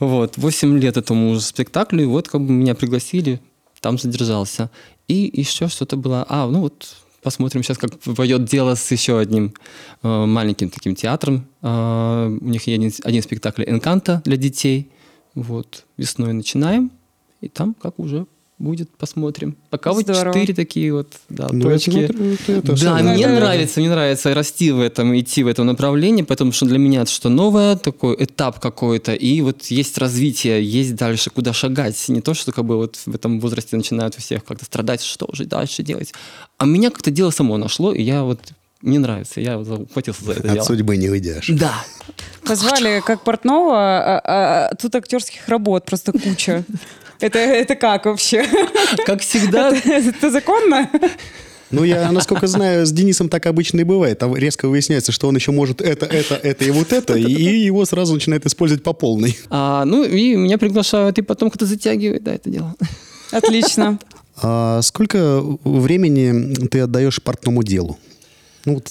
Вот, 0.00 0.36
8 0.36 0.78
лет 0.78 0.96
этому 0.96 1.30
уже 1.30 1.40
спектаклю, 1.40 2.02
и 2.02 2.06
вот 2.06 2.28
как 2.28 2.40
бы 2.40 2.52
меня 2.52 2.74
пригласили, 2.74 3.40
там 3.80 3.98
задержался. 3.98 4.70
И 5.08 5.30
еще 5.32 5.68
что-то 5.68 5.96
было. 5.96 6.24
А, 6.28 6.46
ну 6.48 6.60
вот 6.60 6.96
посмотрим 7.22 7.62
сейчас, 7.62 7.78
как 7.78 7.98
пойдет 7.98 8.44
дело 8.44 8.74
с 8.74 8.90
еще 8.90 9.18
одним 9.18 9.54
э, 10.02 10.26
маленьким 10.26 10.70
таким 10.70 10.94
театром. 10.94 11.46
Э, 11.62 12.26
у 12.28 12.44
них 12.44 12.66
есть 12.66 12.78
один, 12.78 12.92
один 13.04 13.22
спектакль 13.22 13.64
«Энканта» 13.66 14.22
для 14.24 14.36
детей. 14.36 14.90
Вот, 15.34 15.84
весной 15.96 16.32
начинаем, 16.32 16.92
и 17.40 17.48
там 17.48 17.74
как 17.74 17.98
уже 17.98 18.26
будет, 18.58 18.88
посмотрим. 18.96 19.56
Пока 19.70 19.92
вот 19.92 20.02
Здорово. 20.04 20.32
четыре 20.34 20.54
такие 20.54 20.92
вот, 20.92 21.12
да, 21.28 21.48
Ну, 21.50 21.62
точки. 21.62 21.90
смотрю, 21.90 22.36
ты 22.46 22.52
это 22.52 22.72
да, 22.72 22.76
сам- 22.76 23.06
мне 23.06 23.24
Это- 23.24 23.34
нравится, 23.34 23.80
мне 23.80 23.90
нравится 23.90 24.32
расти 24.32 24.70
в 24.70 24.80
этом, 24.80 25.18
идти 25.18 25.42
в 25.42 25.48
этом 25.48 25.66
направлении, 25.66 26.22
потому 26.22 26.52
что 26.52 26.64
для 26.66 26.78
меня 26.78 27.02
это 27.02 27.10
что 27.10 27.28
новое, 27.28 27.74
такой 27.76 28.14
этап 28.18 28.60
какой-то, 28.60 29.12
и 29.12 29.40
вот 29.40 29.64
есть 29.66 29.98
развитие, 29.98 30.62
есть 30.64 30.94
дальше 30.94 31.30
куда 31.30 31.52
шагать. 31.52 32.02
Не 32.08 32.20
то, 32.20 32.32
что 32.34 32.52
как 32.52 32.64
бы 32.64 32.76
вот 32.76 32.96
в 33.06 33.14
этом 33.14 33.40
возрасте 33.40 33.76
начинают 33.76 34.16
у 34.16 34.20
всех 34.20 34.44
как-то 34.44 34.64
страдать, 34.64 35.02
что 35.02 35.28
же 35.32 35.46
дальше 35.46 35.82
делать. 35.82 36.12
А 36.56 36.64
меня 36.64 36.90
как-то 36.90 37.10
дело 37.10 37.30
само 37.30 37.56
нашло, 37.58 37.92
и 37.92 38.02
я 38.02 38.22
вот 38.22 38.38
мне 38.82 38.98
нравится, 38.98 39.40
я 39.40 39.58
вот 39.58 39.80
ухватился 39.90 40.24
за 40.24 40.32
это 40.32 40.46
От 40.48 40.54
дело. 40.54 40.64
судьбы 40.64 40.96
не 40.96 41.08
уйдешь. 41.10 41.48
Да. 41.48 41.72
Позвали 42.46 43.02
как 43.04 43.24
портного, 43.24 43.74
а, 43.76 44.20
а- 44.22 44.68
а 44.70 44.74
тут 44.76 44.94
актерских 44.94 45.48
работ 45.48 45.86
просто 45.86 46.12
куча. 46.12 46.64
Это, 47.20 47.38
это 47.38 47.74
как 47.76 48.06
вообще? 48.06 48.44
Как 49.06 49.20
всегда, 49.20 49.70
Это 49.70 50.30
законно? 50.30 50.90
Ну, 51.70 51.84
я, 51.84 52.12
насколько 52.12 52.46
знаю, 52.46 52.86
с 52.86 52.92
Денисом 52.92 53.28
так 53.28 53.46
обычно 53.46 53.80
и 53.80 53.84
бывает. 53.84 54.18
Там 54.18 54.36
резко 54.36 54.68
выясняется, 54.68 55.12
что 55.12 55.28
он 55.28 55.34
еще 55.34 55.50
может 55.50 55.80
это, 55.80 56.06
это, 56.06 56.34
это 56.36 56.64
и 56.64 56.70
вот 56.70 56.92
это, 56.92 57.14
и 57.14 57.56
его 57.58 57.84
сразу 57.84 58.14
начинает 58.14 58.46
использовать 58.46 58.82
по 58.82 58.92
полной. 58.92 59.36
а, 59.50 59.84
ну 59.84 60.04
и 60.04 60.36
меня 60.36 60.58
приглашают, 60.58 61.18
и 61.18 61.22
потом 61.22 61.50
кто-то 61.50 61.66
затягивает, 61.66 62.22
да, 62.22 62.34
это 62.34 62.50
дело. 62.50 62.74
Отлично. 63.32 63.98
А 64.42 64.82
сколько 64.82 65.40
времени 65.64 66.54
ты 66.66 66.80
отдаешь 66.80 67.22
портному 67.22 67.62
делу? 67.62 67.98
Ну, 68.64 68.74
вот, 68.74 68.88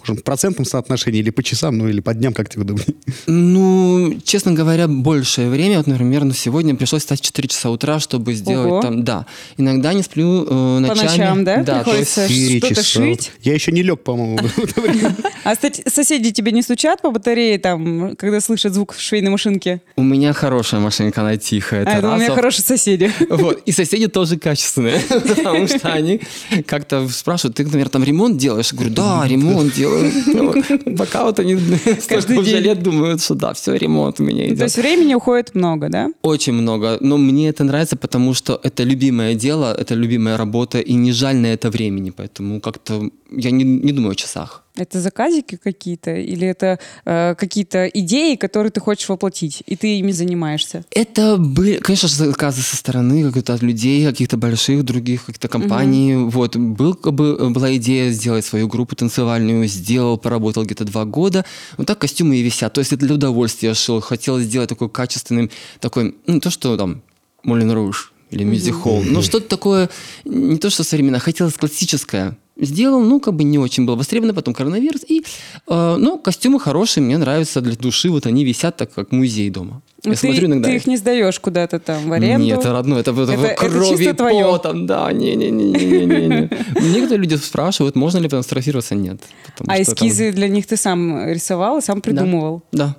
можем 0.00 0.16
в 0.16 0.22
процентном 0.24 0.64
соотношении, 0.64 1.20
или 1.20 1.30
по 1.30 1.42
часам, 1.42 1.78
ну, 1.78 1.88
или 1.88 2.00
по 2.00 2.14
дням, 2.14 2.32
как 2.32 2.48
тебе 2.48 2.62
удобнее. 2.62 2.94
Ну, 3.26 4.18
честно 4.24 4.52
говоря, 4.52 4.88
большее 4.88 5.48
время. 5.48 5.78
Вот, 5.78 5.86
например, 5.86 6.24
ну, 6.24 6.32
сегодня 6.32 6.74
пришлось 6.74 7.02
встать 7.02 7.20
в 7.20 7.24
4 7.24 7.48
часа 7.48 7.70
утра, 7.70 7.98
чтобы 8.00 8.34
сделать 8.34 8.70
Ого. 8.70 8.82
там... 8.82 9.04
Да. 9.04 9.26
Иногда 9.56 9.92
не 9.92 10.02
сплю 10.02 10.44
э, 10.44 10.46
По 10.46 10.80
ночами. 10.80 11.06
ночам, 11.06 11.44
да? 11.44 11.62
Да, 11.62 11.82
Приходится 11.82 12.28
что-то 12.28 12.74
часа. 12.74 12.82
шить? 12.82 13.32
Я 13.42 13.54
еще 13.54 13.72
не 13.72 13.82
лег, 13.82 14.02
по-моему, 14.02 14.38
в 14.38 14.58
это 14.58 14.80
время. 14.80 15.16
А 15.42 15.54
соседи 15.56 16.32
тебе 16.32 16.52
не 16.52 16.62
стучат 16.62 17.00
по 17.00 17.10
батарее, 17.10 17.58
там, 17.58 18.14
когда 18.16 18.40
слышат 18.40 18.74
звук 18.74 18.94
швейной 18.98 19.30
машинки? 19.30 19.80
у 19.96 20.02
меня 20.02 20.32
хорошая 20.32 20.80
машинка, 20.80 21.22
она 21.22 21.36
тихая. 21.36 21.84
А, 21.84 22.14
у 22.14 22.16
меня 22.16 22.34
хорошие 22.34 22.64
соседи. 22.64 23.10
Вот. 23.30 23.62
И 23.64 23.72
соседи 23.72 24.08
тоже 24.08 24.38
качественные, 24.38 25.00
потому 25.08 25.66
что 25.68 25.92
они 25.92 26.20
как-то 26.66 27.08
спрашивают, 27.08 27.56
ты, 27.56 27.64
наверное, 27.64 27.90
там 27.90 28.04
ремонт 28.04 28.36
делаешь? 28.36 28.72
Я 28.72 28.78
говорю, 28.78 28.94
да, 28.94 29.24
ремонт 29.26 29.74
делаю. 29.74 29.89
Ну, 30.26 30.54
Пока 30.96 31.24
вот 31.24 31.38
они 31.40 31.54
уже 32.38 32.60
лет 32.60 32.82
думают, 32.82 33.22
что 33.22 33.34
да, 33.34 33.52
все, 33.52 33.74
ремонт 33.74 34.20
у 34.20 34.24
меня 34.24 34.44
То 34.44 34.48
идет. 34.48 34.62
есть 34.62 34.78
времени 34.78 35.14
уходит 35.14 35.54
много, 35.54 35.88
да? 35.88 36.10
Очень 36.22 36.54
много. 36.54 36.98
Но 37.00 37.16
мне 37.16 37.48
это 37.48 37.64
нравится, 37.64 37.96
потому 37.96 38.34
что 38.34 38.60
это 38.62 38.84
любимое 38.84 39.34
дело, 39.34 39.74
это 39.78 39.94
любимая 39.94 40.36
работа, 40.36 40.78
и 40.80 40.94
не 40.94 41.12
жаль 41.12 41.36
на 41.36 41.46
это 41.46 41.70
времени. 41.70 42.10
Поэтому 42.10 42.60
как-то 42.60 43.10
я 43.30 43.50
не 43.50 43.92
думаю 43.92 44.12
о 44.12 44.14
часах. 44.14 44.64
Это 44.80 45.00
заказики 45.00 45.56
какие-то 45.56 46.10
или 46.12 46.46
это 46.46 46.78
э, 47.04 47.34
какие-то 47.34 47.86
идеи, 47.86 48.36
которые 48.36 48.70
ты 48.70 48.80
хочешь 48.80 49.08
воплотить, 49.08 49.62
и 49.66 49.76
ты 49.76 49.98
ими 49.98 50.12
занимаешься? 50.12 50.84
Это 50.90 51.36
были, 51.36 51.78
конечно 51.78 52.08
же, 52.08 52.14
заказы 52.14 52.62
со 52.62 52.76
стороны 52.76 53.24
каких-то 53.24 53.54
от 53.54 53.62
людей, 53.62 54.06
каких-то 54.06 54.36
больших 54.36 54.84
других 54.84 55.26
каких-то 55.26 55.48
компаний. 55.48 56.16
Вот 56.16 56.56
был 56.56 56.94
была 56.94 57.76
идея 57.76 58.10
сделать 58.10 58.44
свою 58.44 58.68
группу 58.68 58.96
танцевальную, 58.96 59.68
сделал, 59.68 60.18
поработал 60.18 60.64
где-то 60.64 60.84
два 60.84 61.04
года. 61.04 61.44
Вот 61.76 61.86
так 61.86 61.98
костюмы 61.98 62.36
и 62.36 62.42
висят. 62.42 62.72
То 62.72 62.80
есть 62.80 62.92
это 62.92 63.06
для 63.06 63.14
удовольствия 63.14 63.74
шел. 63.74 64.00
Хотел 64.00 64.40
сделать 64.40 64.68
такой 64.68 64.88
качественным, 64.88 65.50
такой, 65.80 66.16
ну 66.26 66.40
то 66.40 66.50
что 66.50 66.76
там 66.76 67.02
Молин 67.42 67.70
Руж 67.70 68.12
или 68.30 68.44
Мюзик 68.44 68.74
Холл, 68.74 69.02
но 69.02 69.22
что-то 69.22 69.48
такое 69.48 69.90
не 70.24 70.58
то 70.58 70.70
что 70.70 70.84
современное, 70.84 71.20
хотелось 71.20 71.54
классическое. 71.54 72.36
Сделал, 72.60 73.00
ну, 73.00 73.20
как 73.20 73.34
бы 73.34 73.42
не 73.44 73.58
очень 73.58 73.86
было 73.86 73.96
востребовано, 73.96 74.34
потом 74.34 74.54
коронавирус. 74.54 75.02
И, 75.08 75.22
э, 75.68 75.96
ну, 75.98 76.18
костюмы 76.18 76.60
хорошие, 76.60 77.02
мне 77.02 77.16
нравятся 77.18 77.60
для 77.60 77.74
души. 77.74 78.10
Вот 78.10 78.26
они 78.26 78.44
висят 78.44 78.76
так, 78.76 78.92
как 78.92 79.12
музей 79.12 79.48
дома. 79.50 79.80
Я 80.04 80.10
Ну, 80.10 80.14
ты, 80.14 80.18
смотрю 80.28 80.46
иногда. 80.46 80.68
ты 80.68 80.76
их 80.76 80.86
не 80.86 80.96
сдаешь 80.96 81.38
куда-то 81.40 81.78
там 81.78 82.08
в 82.08 82.12
аренду? 82.12 82.44
Нет, 82.46 82.58
это 82.58 82.72
родное, 82.72 83.00
это, 83.00 83.10
это, 83.12 83.32
Это- 83.32 83.42
это 83.46 83.54
крови 83.70 84.04
и 84.08 84.12
твое. 84.12 84.44
потом, 84.44 84.86
да, 84.86 85.12
не-не-не-не-не. 85.12 86.50
Некоторые 86.94 87.18
люди 87.18 87.34
спрашивают, 87.36 87.96
можно 87.96 88.18
ли 88.18 88.28
фотографироваться, 88.28 88.94
нет. 88.94 89.20
А 89.66 89.80
эскизы 89.80 90.32
для 90.32 90.48
них 90.48 90.66
ты 90.66 90.76
сам 90.76 91.26
рисовал 91.28 91.78
и 91.78 91.82
сам 91.82 92.00
придумывал? 92.00 92.62
Да, 92.72 92.96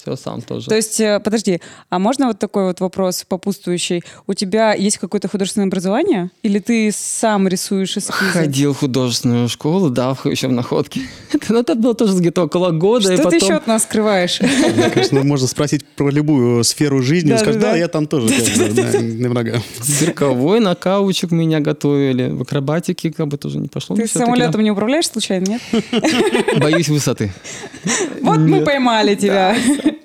все 0.00 0.16
сам 0.16 0.40
тоже. 0.40 0.66
То 0.68 0.76
есть, 0.76 0.98
э, 1.00 1.20
подожди, 1.20 1.60
а 1.90 1.98
можно 1.98 2.26
вот 2.28 2.38
такой 2.38 2.64
вот 2.64 2.80
вопрос 2.80 3.24
попутствующий? 3.28 4.02
У 4.26 4.34
тебя 4.34 4.72
есть 4.74 4.98
какое-то 4.98 5.28
художественное 5.28 5.66
образование? 5.66 6.30
Или 6.42 6.58
ты 6.58 6.90
сам 6.92 7.46
рисуешь 7.48 7.96
эскизы? 7.96 8.30
Ходил 8.32 8.72
в 8.74 8.78
художественную 8.78 9.48
школу, 9.48 9.90
да, 9.90 10.14
в- 10.14 10.26
еще 10.26 10.48
в 10.48 10.52
находке. 10.52 11.02
Это, 11.32 11.52
ну, 11.52 11.60
это 11.60 11.74
было 11.74 11.94
тоже 11.94 12.16
где-то 12.18 12.44
около 12.44 12.70
года. 12.70 13.12
и 13.12 13.16
Что 13.16 13.24
ты 13.30 13.36
потом... 13.36 13.48
еще 13.48 13.54
от 13.54 13.66
нас 13.66 13.82
скрываешь? 13.82 14.40
Мне 14.40 14.90
кажется, 14.90 15.14
ну, 15.14 15.24
можно 15.24 15.46
спросить 15.46 15.84
про 15.86 16.10
любую 16.10 16.64
сферу 16.64 17.02
жизни. 17.02 17.30
Он 17.32 17.36
Да, 17.36 17.42
скажет, 17.42 17.60
да, 17.60 17.76
я 17.76 17.88
там 17.88 18.06
тоже 18.06 18.26
немного. 18.28 19.60
Цирковой 19.80 20.60
на 20.60 20.74
каучук 20.74 21.30
меня 21.30 21.60
готовили. 21.60 22.30
В 22.30 22.42
акробатике 22.42 23.12
как 23.12 23.28
бы 23.28 23.36
тоже 23.36 23.58
не 23.58 23.68
пошло. 23.68 23.96
Ты 23.96 24.02
но 24.02 24.08
самолетом 24.08 24.62
не 24.62 24.70
управляешь 24.70 25.06
случайно, 25.08 25.46
нет? 25.46 25.62
Боюсь 26.58 26.88
высоты. 26.88 27.32
Вот 28.22 28.38
мы 28.38 28.62
поймали 28.64 29.14
тебя. 29.14 29.56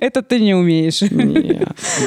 Это 0.05 0.21
ты 0.21 0.39
не 0.39 0.53
умеешь. 0.53 1.01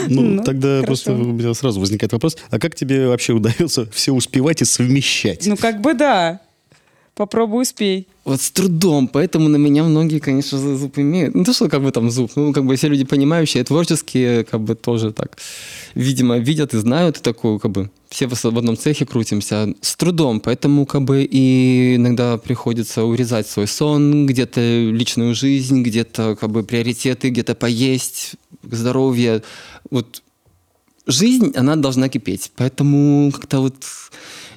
Ну, 0.09 0.23
Ну, 0.23 0.45
тогда 0.45 0.83
просто 0.83 1.13
у 1.13 1.33
меня 1.33 1.53
сразу 1.55 1.81
возникает 1.81 2.13
вопрос, 2.13 2.37
а 2.51 2.59
как 2.59 2.75
тебе 2.75 3.09
вообще 3.09 3.33
удается 3.33 3.87
все 3.91 4.13
успевать 4.13 4.63
и 4.63 4.65
совмещать? 4.65 5.47
Ну, 5.47 5.57
как 5.57 5.81
бы 5.81 5.95
да. 5.95 6.41
Попробуй 7.19 7.63
успей. 7.63 8.07
Вот 8.25 8.41
с 8.41 8.53
трудом, 8.53 9.09
поэтому 9.09 9.49
на 9.49 9.57
меня 9.57 9.83
многие, 9.83 10.21
конечно, 10.21 10.57
зуб 10.57 10.99
имеют. 10.99 11.35
Не 11.35 11.45
то, 11.45 11.53
что 11.53 11.69
как 11.69 11.83
бы 11.83 11.91
там 11.91 12.13
зуб, 12.13 12.31
ну, 12.37 12.53
как 12.53 12.65
бы 12.65 12.77
все 12.77 12.87
люди 12.87 13.05
понимающие, 13.05 13.65
творческие, 13.65 14.45
как 14.45 14.61
бы 14.61 14.77
тоже 14.77 15.11
так, 15.11 15.37
видимо, 15.97 16.39
видят 16.39 16.75
и 16.75 16.79
знают, 16.79 17.17
и 17.17 17.21
такую, 17.21 17.59
как 17.59 17.73
бы, 17.73 17.91
все 18.09 18.29
в 18.29 18.45
одном 18.45 18.77
цехе 18.77 19.05
крутимся 19.05 19.75
с 19.81 19.97
трудом, 19.97 20.39
поэтому, 20.39 20.87
как 20.87 21.03
бы, 21.03 21.25
и 21.25 21.97
иногда 21.97 22.39
приходится 22.39 23.03
урезать 23.03 23.49
свой 23.49 23.67
сон, 23.67 24.27
где-то 24.27 24.61
личную 24.61 25.35
жизнь, 25.35 25.83
где-то, 25.83 26.37
как 26.37 26.51
бы, 26.51 26.63
приоритеты, 26.63 27.31
где-то 27.31 27.57
поесть, 27.57 28.37
здоровье. 28.63 29.43
Вот 29.91 30.23
жизнь, 31.09 31.53
она 31.57 31.75
должна 31.75 32.09
кипеть, 32.09 32.53
поэтому 32.55 33.33
как-то 33.33 33.59
вот 33.59 33.75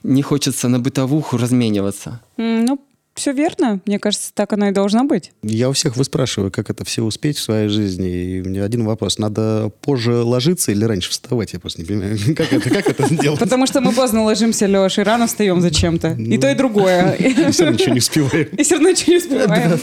не 0.04 0.22
хочется 0.22 0.68
на 0.68 0.80
бытовуху 0.80 1.38
размениваться. 1.38 2.22
Ну, 2.38 2.80
все 3.14 3.34
верно. 3.34 3.82
Мне 3.86 4.00
кажется, 4.00 4.32
так 4.34 4.54
оно 4.54 4.70
и 4.70 4.72
должно 4.72 5.04
быть. 5.04 5.32
Я 5.44 5.70
у 5.70 5.74
всех 5.74 5.98
выспрашиваю, 5.98 6.50
как 6.50 6.70
это 6.70 6.86
все 6.86 7.04
успеть 7.04 7.38
в 7.38 7.42
своей 7.42 7.68
жизни. 7.68 8.08
И 8.10 8.42
у 8.42 8.46
меня 8.46 8.64
один 8.64 8.86
вопрос. 8.86 9.18
Надо 9.18 9.70
позже 9.82 10.24
ложиться 10.24 10.72
или 10.72 10.86
раньше 10.86 11.12
вставать? 11.12 11.52
Я 11.52 11.60
просто 11.60 11.82
не 11.82 11.88
понимаю, 11.88 12.18
как 12.36 12.54
это, 12.54 12.70
как 12.70 12.90
это 12.90 13.14
сделать? 13.14 13.40
Потому 13.40 13.68
что 13.68 13.82
мы 13.82 13.92
поздно 13.92 14.24
ложимся, 14.24 14.66
Леш, 14.66 14.98
и 14.98 15.02
рано 15.02 15.28
встаем 15.28 15.60
зачем-то. 15.60 16.14
И 16.14 16.38
то, 16.38 16.50
и 16.50 16.56
другое. 16.56 17.18
Все 17.52 17.70
ничего 17.70 17.94
не 17.94 18.00
успеваем. 18.00 18.48
И 18.58 18.64
все 18.64 18.76
равно 18.76 18.90
ничего 18.90 19.12
не 19.12 19.18
успеваем. 19.18 19.80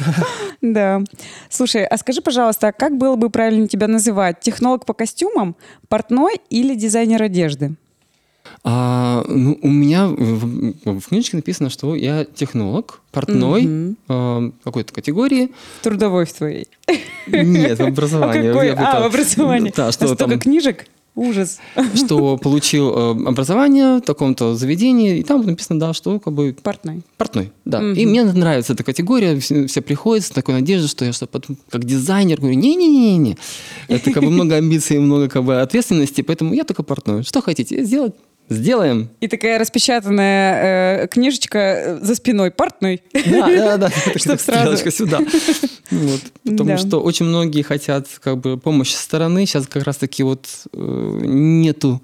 Да. 0.63 1.03
Слушай, 1.51 1.87
а 1.87 1.99
скажи, 1.99 2.23
пожалуйста, 2.23 2.69
а 2.69 2.73
как 2.73 2.97
было 2.97 3.17
бы 3.17 3.31
правильно 3.31 3.69
тебя 3.69 3.89
называть? 3.89 4.41
Технолог 4.41 4.87
по 4.87 4.95
костюмам, 4.95 5.55
портной 5.89 6.41
или 6.51 6.75
дизайнер 6.75 7.23
одежды? 7.23 7.77
А, 8.71 9.25
ну, 9.27 9.59
у 9.63 9.69
меня 9.71 10.09
в, 10.09 10.75
в 10.85 11.09
книжечке 11.09 11.39
написано, 11.39 11.71
что 11.71 11.97
я 11.97 12.27
технолог, 12.27 13.01
портной 13.13 13.97
а, 14.09 14.51
какой-то 14.63 14.93
категории. 14.93 15.53
Трудовой 15.81 16.27
в 16.27 16.33
твоей. 16.35 16.69
Нет, 17.27 17.79
в 17.79 17.83
А 17.83 17.87
образовании. 17.87 18.49
какой? 18.49 18.67
Я 18.67 18.77
бы 18.77 18.83
А, 18.83 19.01
в 19.01 19.07
образовании. 19.07 19.73
Да, 19.75 19.91
что 19.91 20.05
А 20.05 20.09
столько 20.09 20.33
там 20.33 20.39
книжек? 20.39 20.85
Ужас. 21.15 21.61
что 21.97 22.37
получил 22.37 22.91
э, 22.95 23.11
образование 23.27 23.97
в 23.97 24.03
таком-то 24.03 24.55
заведении, 24.55 25.19
и 25.19 25.23
там 25.23 25.45
написано, 25.45 25.81
да, 25.81 25.95
что 25.95 26.21
как 26.21 26.35
бы 26.35 26.55
Портной. 26.63 27.01
Портной, 27.17 27.51
да. 27.65 27.81
И 27.93 28.05
мне 28.05 28.23
нравится 28.23 28.75
эта 28.75 28.85
категория. 28.85 29.41
Все, 29.41 29.67
все 29.67 29.81
приходят 29.81 30.27
с 30.27 30.31
такой 30.31 30.55
надеждой, 30.55 30.89
что 30.89 31.07
я 31.07 31.13
что 31.15 31.27
потом 31.27 31.57
как 31.71 31.85
дизайнер 31.85 32.39
говорю, 32.39 32.55
не-не-не-не. 32.57 33.39
Это 33.89 34.13
как 34.13 34.23
бы 34.23 34.31
много 34.31 34.57
амбиций, 34.57 34.99
много 34.99 35.29
как 35.29 35.43
бы 35.43 35.61
ответственности, 35.61 36.21
поэтому 36.21 36.53
я 36.53 36.65
только 36.65 36.83
портной. 36.83 37.25
Что 37.25 37.41
хотите 37.41 37.83
сделать? 37.83 38.15
Сделаем. 38.49 39.11
И 39.21 39.29
такая 39.29 39.59
распечатанная 39.59 41.03
э, 41.05 41.09
книжечка 41.09 41.59
э, 41.59 41.99
за 42.01 42.15
спиной 42.15 42.51
портной. 42.51 43.03
Да, 43.13 43.47
да, 43.49 43.77
да. 43.77 43.91
Чтоб 44.17 44.41
сразу. 44.41 44.91
Сюда. 44.91 45.21
Вот. 45.91 46.21
Потому 46.45 46.71
Да. 46.71 46.79
что 46.79 47.01
очень 47.01 47.27
многие 47.27 47.63
хотят 47.63 48.07
как 48.21 48.39
бы 48.39 48.57
помощи 48.59 48.93
со 48.95 49.03
стороны. 49.03 49.45
Сейчас 49.47 49.67
как 49.67 49.85
раз-таки 49.85 50.23
вот 50.23 50.47
э, 50.73 51.19
нету 51.25 52.03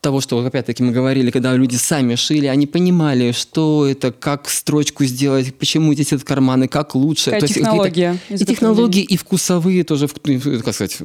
того, 0.00 0.22
что, 0.22 0.38
опять-таки, 0.44 0.82
мы 0.82 0.92
говорили, 0.92 1.30
когда 1.30 1.54
люди 1.54 1.76
сами 1.76 2.14
шили, 2.14 2.46
они 2.46 2.66
понимали, 2.66 3.32
что 3.32 3.86
это, 3.86 4.12
как 4.12 4.48
строчку 4.48 5.04
сделать, 5.04 5.54
почему 5.54 5.92
здесь 5.92 6.06
этот 6.14 6.24
карманы, 6.26 6.68
как 6.68 6.94
лучше. 6.94 7.26
Какая 7.26 7.40
То 7.40 7.44
есть 7.44 7.54
технология 7.56 8.12
И 8.30 8.34
изготовления. 8.34 8.46
технологии, 8.46 9.02
и 9.02 9.16
вкусовые 9.18 9.84
тоже, 9.84 10.08
ну, 10.24 10.40
как 10.64 10.74
сказать, 10.74 10.96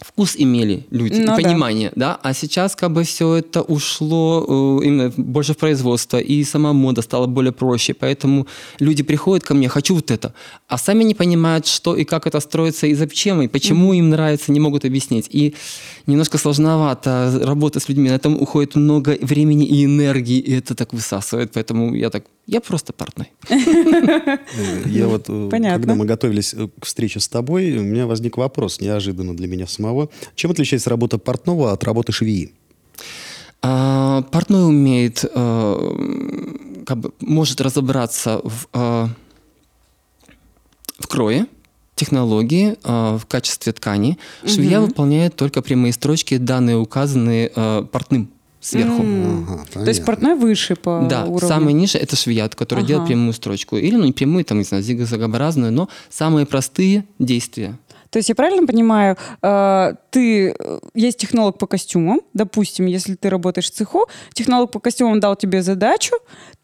вкус 0.00 0.34
имели 0.36 0.86
люди, 0.90 1.14
Ну 1.14 1.22
и 1.22 1.26
да. 1.26 1.34
понимание, 1.36 1.92
да. 1.94 2.18
А 2.22 2.34
сейчас 2.34 2.74
как 2.74 2.92
бы 2.92 3.04
все 3.04 3.36
это 3.36 3.62
ушло 3.62 4.44
э, 4.80 4.86
именно 4.86 5.12
больше 5.16 5.52
в 5.54 5.56
производство, 5.56 6.18
и 6.18 6.44
сама 6.44 6.72
мода 6.72 7.02
стала 7.02 7.26
более 7.26 7.52
проще, 7.52 7.94
поэтому 7.94 8.46
люди 8.80 9.02
приходят 9.02 9.44
ко 9.44 9.54
мне, 9.54 9.68
хочу 9.68 9.94
вот 9.94 10.10
это, 10.10 10.34
а 10.68 10.78
сами 10.78 11.04
не 11.04 11.14
понимают, 11.14 11.66
что 11.66 11.94
и 11.96 12.04
как 12.04 12.26
это 12.26 12.40
строится, 12.40 12.86
и 12.86 12.94
зачем, 12.94 13.42
и 13.42 13.48
почему 13.48 13.92
им 13.92 14.10
нравится, 14.10 14.52
не 14.52 14.60
могут 14.60 14.84
объяснить. 14.84 15.28
И 15.30 15.54
немножко 16.06 16.38
сложновато 16.38 17.40
работа 17.42 17.78
с 17.78 17.88
людьми, 17.88 18.10
на 18.10 18.14
этом 18.14 18.40
уходит 18.40 18.74
много 18.74 19.16
времени 19.20 19.66
и 19.66 19.84
энергии, 19.84 20.38
и 20.38 20.58
это 20.58 20.74
так 20.74 20.92
высасывает, 20.92 21.52
поэтому 21.52 21.94
я 21.94 22.10
так, 22.10 22.24
я 22.46 22.60
просто 22.60 22.92
партнер. 22.92 23.26
Я 24.86 25.08
вот, 25.08 25.26
э, 25.28 25.48
Понятно. 25.50 25.78
когда 25.78 25.94
мы 25.94 26.04
готовились 26.04 26.54
э, 26.54 26.68
к 26.80 26.84
встрече 26.84 27.20
с 27.20 27.28
тобой, 27.28 27.76
у 27.78 27.82
меня 27.82 28.06
возник 28.06 28.36
вопрос, 28.36 28.80
неожиданно 28.80 29.34
для 29.36 29.46
меня 29.46 29.66
самого. 29.66 30.10
Чем 30.34 30.50
отличается 30.50 30.90
работа 30.90 31.18
портного 31.18 31.72
от 31.72 31.84
работы 31.84 32.12
швеи? 32.12 32.52
А, 33.62 34.22
Портной 34.30 34.68
умеет, 34.68 35.24
э, 35.24 36.82
как 36.84 36.98
бы, 36.98 37.12
может 37.20 37.62
разобраться 37.62 38.40
в, 38.44 38.68
э, 38.74 39.08
в 40.98 41.06
крое, 41.08 41.46
технологии, 41.94 42.76
э, 42.82 43.16
в 43.16 43.26
качестве 43.26 43.72
ткани. 43.72 44.18
Швея 44.46 44.80
выполняет 44.80 45.36
только 45.36 45.62
прямые 45.62 45.92
строчки, 45.92 46.36
данные 46.36 46.76
указанные 46.76 47.50
э, 47.54 47.86
портным 47.90 48.30
сверху. 48.64 49.02
Ага, 49.02 49.64
То 49.74 49.84
есть 49.90 50.04
портной 50.04 50.34
выше 50.34 50.74
по 50.74 51.06
Да, 51.08 51.24
уровню. 51.24 51.48
самый 51.48 51.72
ниже 51.74 51.98
это 51.98 52.16
швея, 52.16 52.48
который 52.48 52.80
Ага. 52.80 52.88
делает 52.88 53.06
прямую 53.08 53.32
строчку. 53.34 53.76
Или, 53.76 53.96
ну, 53.96 54.04
не 54.04 54.12
прямую, 54.12 54.44
там, 54.44 54.58
не 54.58 54.64
знаю, 54.64 54.82
зигзагообразную, 54.82 55.70
но 55.72 55.88
самые 56.10 56.46
простые 56.46 57.04
действия. 57.18 57.78
То 58.10 58.18
есть 58.18 58.28
я 58.28 58.36
правильно 58.36 58.64
понимаю, 58.64 59.16
э, 59.42 59.94
ты 60.10 60.50
э, 60.56 60.78
есть 60.94 61.18
технолог 61.18 61.58
по 61.58 61.66
костюмам, 61.66 62.20
допустим, 62.32 62.86
если 62.86 63.16
ты 63.16 63.28
работаешь 63.28 63.66
в 63.66 63.70
цеху, 63.74 64.06
технолог 64.34 64.70
по 64.70 64.78
костюмам 64.78 65.18
дал 65.18 65.34
тебе 65.34 65.62
задачу, 65.62 66.14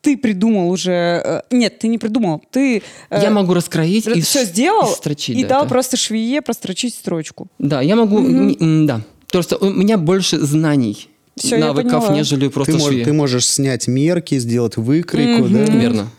ты 0.00 0.16
придумал 0.16 0.70
уже, 0.70 0.92
э, 0.92 1.40
нет, 1.50 1.80
ты 1.80 1.88
не 1.88 1.98
придумал, 1.98 2.40
ты 2.52 2.82
Я 3.10 3.30
могу 3.30 3.52
раскроить 3.54 4.06
и 4.06 4.20
все 4.20 4.44
сделал 4.44 4.92
и 4.92 4.94
строчить. 4.94 5.36
и 5.36 5.42
да, 5.42 5.48
дал 5.48 5.60
это. 5.62 5.70
просто 5.70 5.96
швее 5.96 6.40
прострочить 6.40 6.94
строчку. 6.94 7.48
Да, 7.58 7.80
я 7.80 7.96
могу, 7.96 8.18
м, 8.18 8.86
да. 8.86 9.00
Просто 9.32 9.56
у 9.56 9.70
меня 9.70 9.98
больше 9.98 10.38
знаний, 10.38 11.08
Всё, 11.40 11.56
я 11.56 11.66
навыков, 11.66 12.04
поняла. 12.04 12.14
нежели 12.16 12.46
Ты, 12.46 12.50
просто 12.50 12.72
мож- 12.74 12.88
швея. 12.88 13.04
ты 13.04 13.12
можешь 13.12 13.46
снять 13.46 13.88
мерки, 13.88 14.38
сделать 14.38 14.76
выкройку, 14.76 15.44
Мгм. 15.44 15.52
да? 15.66 15.72
Верно. 15.72 16.10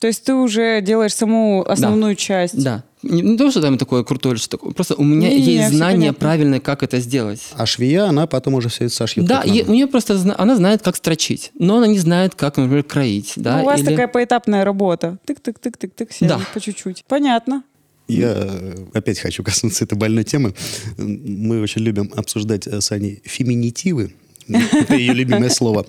То 0.00 0.08
есть 0.08 0.24
ты 0.24 0.34
уже 0.34 0.80
делаешь 0.80 1.14
саму 1.14 1.62
основную 1.64 2.16
часть. 2.16 2.60
Да. 2.60 2.82
Не, 3.04 3.22
не 3.22 3.36
то, 3.36 3.50
что 3.52 3.60
там 3.60 3.78
такое 3.78 4.02
крутое 4.02 4.32
или 4.34 4.40
что 4.40 4.50
такое. 4.50 4.72
Просто 4.72 4.94
у 4.96 5.04
меня 5.04 5.28
Не-не-не, 5.28 5.52
есть 5.54 5.68
всё 5.68 5.76
знание 5.76 6.12
правильное, 6.12 6.58
как 6.60 6.82
это 6.82 6.98
сделать. 6.98 7.40
А 7.56 7.66
швея, 7.66 8.04
она 8.06 8.26
потом 8.26 8.54
уже 8.54 8.68
все 8.68 8.86
это 8.86 8.94
сошьет. 8.94 9.26
Да, 9.26 9.44
надо. 9.44 9.70
у 9.70 9.72
нее 9.74 9.86
просто 9.86 10.16
зна- 10.18 10.34
она 10.38 10.56
знает, 10.56 10.82
как 10.82 10.96
строчить, 10.96 11.52
но 11.58 11.76
она 11.78 11.86
не 11.86 11.98
знает, 11.98 12.34
как, 12.34 12.56
например, 12.56 12.82
кроить. 12.82 13.34
Да, 13.36 13.58
Ну, 13.58 13.62
у 13.62 13.66
вас 13.66 13.80
или- 13.80 13.86
такая 13.90 14.08
поэтапная 14.08 14.64
работа. 14.64 15.18
Тык-тык-тык-тык-тык, 15.26 16.08
все 16.10 16.26
Да. 16.28 16.40
по 16.52 16.60
чуть-чуть. 16.60 17.04
Понятно. 17.06 17.62
Я 18.08 18.32
э, 18.36 18.74
опять 18.94 19.20
хочу 19.20 19.42
коснуться 19.44 19.84
этой 19.84 19.96
больной 19.96 20.24
темы. 20.24 20.54
Мы 20.98 21.60
очень 21.60 21.82
любим 21.82 22.12
обсуждать 22.16 22.66
э, 22.66 22.80
с 22.80 22.90
Аней 22.92 23.22
феминитивы. 23.24 24.14
Это 24.48 24.94
ее 24.94 25.12
любимое 25.14 25.50
слово. 25.50 25.86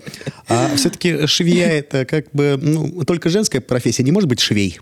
А 0.48 0.74
все-таки 0.76 1.26
швея 1.26 1.68
это 1.68 2.04
как 2.04 2.26
бы 2.32 2.58
ну, 2.60 3.04
только 3.04 3.28
женская 3.30 3.60
профессия. 3.60 4.02
Не 4.02 4.12
может 4.12 4.28
быть 4.28 4.40
швей. 4.40 4.78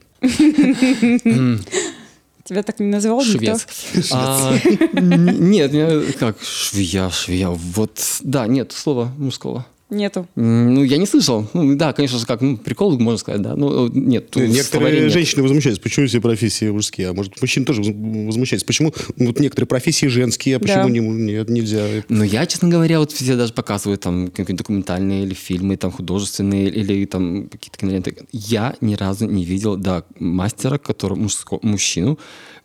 Тебя 2.44 2.62
так 2.64 2.80
не 2.80 2.86
называл 2.88 3.24
никто? 3.24 3.56
Швец. 3.56 3.66
А, 4.12 4.58
н- 4.94 5.50
Нет, 5.50 5.72
как 6.18 6.36
швея, 6.42 7.08
швея. 7.10 7.48
Вот, 7.48 8.00
да, 8.22 8.46
нет 8.48 8.72
слова 8.72 9.12
мужского. 9.16 9.64
Нету. 9.92 10.26
Ну, 10.36 10.82
я 10.84 10.96
не 10.96 11.04
слышал. 11.06 11.46
Ну, 11.52 11.76
да, 11.76 11.92
конечно 11.92 12.18
же, 12.18 12.24
как 12.24 12.40
ну, 12.40 12.56
прикол, 12.56 12.98
можно 12.98 13.18
сказать, 13.18 13.42
да. 13.42 13.54
Ну, 13.54 13.88
нет, 13.88 14.30
тут 14.30 14.42
словарей 14.42 14.54
Некоторые 14.56 15.02
нет. 15.02 15.12
женщины 15.12 15.42
возмущаются, 15.42 15.82
почему 15.82 16.06
все 16.06 16.18
профессии 16.20 16.70
мужские, 16.70 17.10
а 17.10 17.12
может 17.12 17.38
мужчины 17.42 17.66
тоже 17.66 17.82
воз- 17.82 17.92
возмущаются, 18.26 18.66
почему 18.66 18.94
ну, 19.16 19.26
вот 19.26 19.38
некоторые 19.38 19.66
профессии 19.68 20.06
женские, 20.06 20.56
а 20.56 20.60
почему 20.60 20.84
Да. 20.84 20.88
не, 20.88 21.00
нет, 21.00 21.50
нельзя? 21.50 21.84
Но 22.08 22.24
я, 22.24 22.46
честно 22.46 22.68
говоря, 22.68 23.00
вот 23.00 23.12
все 23.12 23.36
даже 23.36 23.52
показывают 23.52 24.00
там 24.00 24.28
какие-то 24.28 24.54
документальные 24.54 25.24
или 25.24 25.34
фильмы, 25.34 25.76
там 25.76 25.90
художественные, 25.90 26.70
или 26.70 27.04
там 27.04 27.48
какие-то 27.48 27.76
киноленты. 27.78 28.16
Я 28.32 28.74
ни 28.80 28.94
разу 28.94 29.26
не 29.26 29.44
видел, 29.44 29.76
да, 29.76 30.04
мастера, 30.18 30.78
который, 30.78 31.18
мужско, 31.18 31.58
мужчину, 31.60 32.18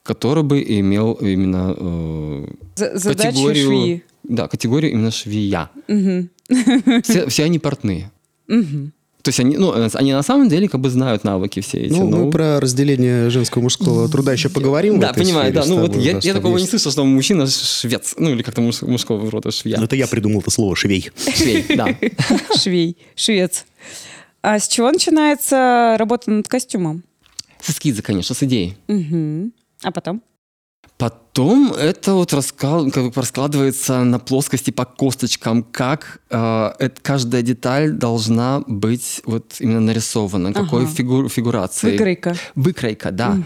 который 0.04 0.44
бы 0.44 0.64
имел 0.64 1.14
именно 1.14 1.76
э, 1.78 2.46
категорию... 2.78 3.66
швеи. 3.68 4.04
Да, 4.30 4.48
категорию 4.48 4.92
именно 4.92 5.12
швея. 5.12 5.70
Все, 7.04 7.28
все 7.28 7.44
они 7.44 7.60
портные. 7.60 8.12
То 8.48 9.30
есть 9.30 9.42
они, 9.42 9.58
ну, 9.58 9.74
они 9.94 10.14
на 10.14 10.24
самом 10.24 10.48
деле 10.48 10.70
как 10.70 10.80
бы 10.80 10.90
знают 10.90 11.26
навыки 11.26 11.60
все 11.60 11.80
эти. 11.82 11.92
Ну, 11.92 12.08
но- 12.08 12.26
мы 12.26 12.32
про 12.32 12.62
разделение 12.62 13.30
женского 13.30 13.60
и 13.60 13.64
мужского 13.64 14.08
труда 14.08 14.32
еще 14.32 14.48
поговорим. 14.48 15.02
Да, 15.02 15.12
понимаю, 15.12 15.52
да. 15.54 15.66
Ну 15.66 15.80
вот 15.82 15.98
я, 15.98 16.18
я 16.22 16.34
такого 16.34 16.58
не 16.58 16.66
слышал, 16.66 16.92
что 16.94 17.04
мужчина 17.04 17.46
швец. 17.48 18.16
Ну 18.18 18.30
или 18.32 18.42
как-то 18.42 18.62
муж- 18.62 18.84
мужского 18.84 19.30
рода 19.30 19.52
швея. 19.52 19.80
Ну, 19.80 19.84
Это 19.84 19.98
я 19.98 20.08
придумал 20.08 20.40
это 20.40 20.50
слово 20.52 20.78
«швей». 20.78 21.12
Швей, 21.36 21.66
да. 21.76 21.88
Швей, 22.58 22.96
швец. 23.16 23.66
А 24.42 24.60
с 24.60 24.68
чего 24.70 24.90
начинается 24.92 25.98
работа 26.00 26.32
над 26.32 26.48
костюмом? 26.48 27.04
С 27.60 27.72
эскиза, 27.72 28.02
конечно, 28.04 28.34
с 28.34 28.44
идеей. 28.44 28.78
Мгм. 28.88 29.52
А 29.84 29.92
потом? 29.92 30.22
Потом 30.98 31.74
это 31.74 32.14
вот 32.16 32.34
раскал- 32.34 32.90
как 32.92 33.06
бы 33.06 33.12
раскладывается 33.16 34.04
на 34.04 34.18
плоскости 34.18 34.72
по 34.72 34.84
косточкам, 34.86 35.62
как 35.64 36.22
э, 36.32 36.36
эт- 36.80 36.98
каждая 37.04 37.44
деталь 37.44 37.92
должна 37.92 38.64
быть 38.66 39.22
вот 39.26 39.58
именно 39.60 39.80
нарисована, 39.80 40.54
какой 40.54 40.84
Ага. 40.86 40.92
фигур, 40.92 41.30
фигурацией. 41.30 41.94
Выкройка. 41.94 42.36
Выкройка, 42.56 43.12
да. 43.12 43.38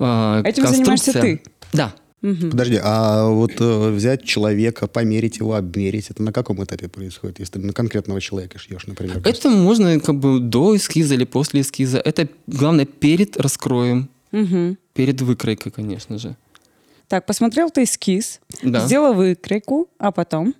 Э, 0.00 0.42
Этим 0.44 0.66
занимаешься 0.66 1.12
ты? 1.12 1.42
Да. 1.72 1.94
Подожди, 2.22 2.80
а 2.82 3.28
вот 3.28 3.52
э, 3.60 3.90
взять 3.92 4.24
человека, 4.24 4.88
померить 4.88 5.38
его, 5.38 5.54
обмерить, 5.54 6.10
это 6.10 6.24
на 6.24 6.32
каком 6.32 6.64
этапе 6.64 6.88
происходит, 6.88 7.38
если 7.38 7.52
ты 7.52 7.66
на 7.66 7.72
конкретного 7.72 8.20
человека 8.20 8.58
шьешь, 8.58 8.84
например? 8.88 9.20
Это 9.24 9.48
можно 9.50 10.00
как 10.00 10.16
бы 10.18 10.40
до 10.40 10.74
эскиза 10.74 11.14
или 11.14 11.24
после 11.24 11.60
эскиза. 11.60 11.98
Это 11.98 12.26
главное 12.48 12.84
перед 12.86 13.36
раскроем, 13.36 14.08
Мгм. 14.32 14.76
перед 14.92 15.20
выкройкой, 15.20 15.70
конечно 15.70 16.18
же. 16.18 16.36
Так, 17.08 17.24
посмотрел 17.26 17.70
ты 17.70 17.84
эскиз, 17.84 18.40
Да. 18.62 18.80
сделал 18.86 19.14
выкройку, 19.14 19.88
а 19.98 20.10
потом 20.10 20.54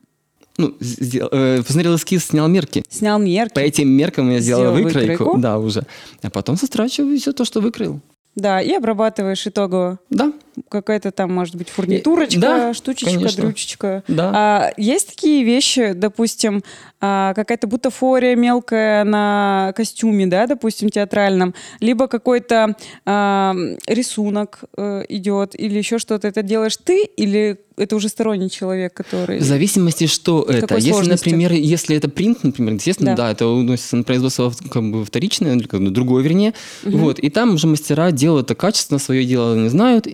Ну, 0.59 0.75
сдел- 0.81 1.29
э, 1.33 1.63
посмотрел 1.63 1.97
эскиз, 1.97 2.27
снял 2.27 2.49
мерки. 2.49 2.83
снял 2.89 3.19
мерки. 3.19 3.55
По 3.55 3.59
этим 3.61 3.89
меркам 3.89 4.31
я 4.31 4.41
сделал 4.41 4.63
Сделал 4.63 4.75
выкройку. 4.77 5.11
выкройку. 5.25 5.39
Да, 5.39 5.59
уже. 5.59 5.85
А 6.23 6.31
потом 6.31 6.57
сострачиваю 6.57 7.19
все 7.19 7.33
то, 7.33 7.45
что 7.45 7.61
выкроил. 7.61 8.01
Да, 8.37 8.61
и 8.61 8.73
обрабатываешь 8.73 9.47
итогово. 9.47 9.99
Да. 10.11 10.33
Какая-то 10.69 11.11
там, 11.13 11.33
может 11.35 11.55
быть, 11.57 11.69
фурнитурочка, 11.69 12.41
Да, 12.41 12.75
штучечка, 12.75 13.15
конечно. 13.15 13.43
дрючечка. 13.45 14.03
Да. 14.09 14.33
А, 14.35 14.73
есть 14.77 15.09
такие 15.09 15.45
вещи, 15.45 15.93
допустим, 15.93 16.63
а, 17.01 17.35
какая-то 17.35 17.67
бутафория 17.67 18.35
мелкая 18.37 19.05
на 19.05 19.73
костюме, 19.77 20.27
да, 20.27 20.47
допустим, 20.47 20.89
театральном, 20.89 21.55
либо 21.81 22.09
какой-то 22.09 22.75
а, 23.05 23.55
рисунок 23.87 24.61
э, 24.77 25.05
идет, 25.09 25.59
или 25.59 25.79
еще 25.79 25.99
что-то. 25.99 26.29
Это 26.29 26.43
делаешь 26.43 26.77
ты, 26.77 27.05
или 27.05 27.59
это 27.77 27.97
уже 27.97 28.09
сторонний 28.09 28.49
человек, 28.49 28.95
который... 28.95 29.39
В 29.39 29.43
зависимости, 29.43 30.07
что 30.07 30.43
это. 30.49 30.63
какой 30.63 30.77
Если, 30.79 30.91
сложности? 30.93 31.29
например, 31.29 31.53
если 31.53 31.97
это 31.97 32.09
принт, 32.09 32.43
например, 32.43 32.75
естественно, 32.75 33.11
Да. 33.15 33.25
да, 33.25 33.33
это 33.33 33.47
уносится 33.47 33.97
на 33.97 34.03
производство 34.05 34.53
как 34.71 34.91
бы 34.91 35.05
вторичное, 35.05 35.55
или 35.55 35.67
как 35.67 35.81
бы 35.83 35.91
другое, 35.91 36.23
вернее. 36.23 36.55
Вот. 36.83 37.19
И 37.19 37.29
там 37.29 37.55
уже 37.55 37.67
мастера 37.67 38.11
делают 38.13 38.47
это 38.47 38.55
качественно, 38.55 38.99
свое 38.99 39.25
дело 39.27 39.53
они 39.55 39.69
знают. 39.69 40.07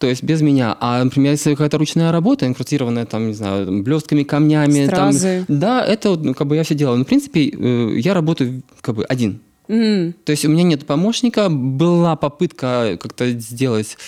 То 0.00 0.06
есть 0.06 0.22
без 0.22 0.40
меня. 0.40 0.78
А, 0.80 1.04
например, 1.04 1.32
если 1.32 1.50
какая-то 1.50 1.76
ручная 1.76 2.10
работа, 2.10 2.46
инкрустированная 2.46 3.04
там, 3.04 3.28
не 3.28 3.34
знаю, 3.34 3.66
там, 3.66 3.84
блестками, 3.84 4.22
камнями. 4.22 4.86
Там, 4.86 5.12
Стразы. 5.12 5.44
да, 5.46 5.84
это 5.84 6.16
ну, 6.16 6.32
как 6.32 6.46
бы 6.46 6.56
я 6.56 6.62
все 6.64 6.74
делаю. 6.74 6.96
Но, 6.96 7.04
в 7.04 7.06
принципе, 7.06 7.50
э, 7.50 7.98
я 7.98 8.14
работаю 8.14 8.62
как 8.80 8.94
бы 8.94 9.04
один. 9.04 9.40
М, 9.68 10.14
То 10.24 10.32
есть 10.32 10.46
у 10.46 10.48
меня 10.48 10.62
нет 10.62 10.86
помощника. 10.86 11.50
Была 11.50 12.16
попытка 12.16 12.98
как-то 12.98 13.30
сделать 13.32 13.98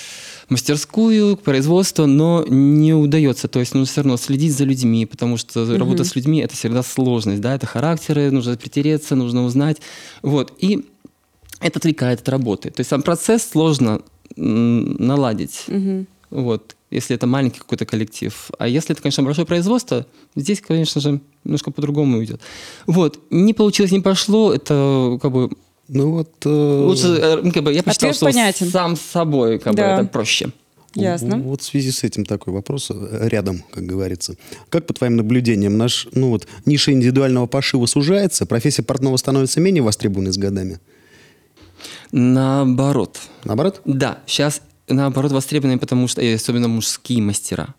мастерскую, 0.49 1.37
производство, 1.37 2.07
но 2.07 2.43
не 2.49 2.95
удается. 2.95 3.49
То 3.49 3.61
есть 3.61 3.75
нужно 3.75 3.87
все 3.87 4.01
равно 4.01 4.17
следить 4.17 4.57
за 4.57 4.65
людьми, 4.65 5.05
потому 5.05 5.37
что 5.37 5.77
работа 5.77 6.05
с 6.05 6.17
людьми– 6.17 6.41
это 6.41 6.57
всегда 6.57 6.83
сложность, 6.83 7.43
да, 7.43 7.55
это 7.55 7.67
характеры, 7.67 8.31
нужно 8.31 8.57
притереться, 8.57 9.15
нужно 9.15 9.45
узнать. 9.45 9.77
Вот. 10.23 10.55
И 10.59 10.87
это 11.61 11.79
отвлекает 11.79 12.21
от 12.21 12.29
работы. 12.31 12.71
То 12.71 12.81
есть 12.81 12.89
сам 12.89 13.03
процесс 13.03 13.47
сложно 13.51 14.01
наладить. 14.37 15.65
мгм. 15.69 16.07
Вот, 16.31 16.77
если 16.91 17.15
это 17.15 17.27
маленький 17.27 17.59
какой-то 17.59 17.85
коллектив. 17.85 18.51
А 18.59 18.67
если 18.67 18.93
это, 18.93 19.03
конечно, 19.03 19.23
большое 19.23 19.47
производство, 19.47 20.07
здесь, 20.35 20.63
конечно 20.63 20.99
же, 21.01 21.21
немножко 21.45 21.71
по-другому 21.71 22.25
идет. 22.25 22.41
Вот, 22.87 23.19
не 23.31 23.53
получилось, 23.53 23.93
не 23.93 24.01
пошло, 24.01 24.53
это 24.55 25.19
как 25.21 25.31
бы 25.31 25.51
Ну 25.89 26.11
вот... 26.13 26.31
э, 26.47 26.85
лучше, 26.87 27.09
э, 27.09 27.41
ну, 27.43 27.53
как 27.53 27.63
бы, 27.65 27.75
я 27.75 27.83
посчитал, 27.83 28.09
Ответ 28.11 28.17
что 28.17 28.25
понятен. 28.27 28.71
сам 28.71 28.97
с 28.97 29.01
собой 29.03 29.59
как 29.59 29.75
бы, 29.75 29.77
Да. 29.77 30.01
это 30.01 30.09
проще. 30.09 30.53
Ясно. 30.95 31.37
Вот 31.39 31.61
в 31.63 31.65
связи 31.65 31.91
с 31.91 32.03
этим 32.05 32.25
такой 32.25 32.53
вопрос 32.55 32.91
э, 32.91 33.29
рядом, 33.29 33.63
как 33.73 33.85
говорится. 33.85 34.37
Как 34.71 34.87
по 34.87 34.95
твоим 34.95 35.17
наблюдениям, 35.17 35.77
наш, 35.77 36.07
ну 36.15 36.29
вот, 36.31 36.47
ниша 36.67 36.93
индивидуального 36.93 37.47
пошива 37.47 37.85
сужается, 37.87 38.47
профессия 38.47 38.83
портного 38.83 39.17
становится 39.19 39.61
менее 39.61 39.83
востребованной 39.83 40.33
с 40.33 40.39
годами? 40.39 40.81
Наоборот. 42.13 43.21
Наоборот? 43.45 43.81
Да, 43.85 44.19
сейчас 44.27 44.61
наоборот 44.89 45.33
востребованы, 45.33 45.79
потому 45.79 46.09
что 46.09 46.23
особенно 46.35 46.69
мужские 46.69 47.23
мастера. 47.23 47.75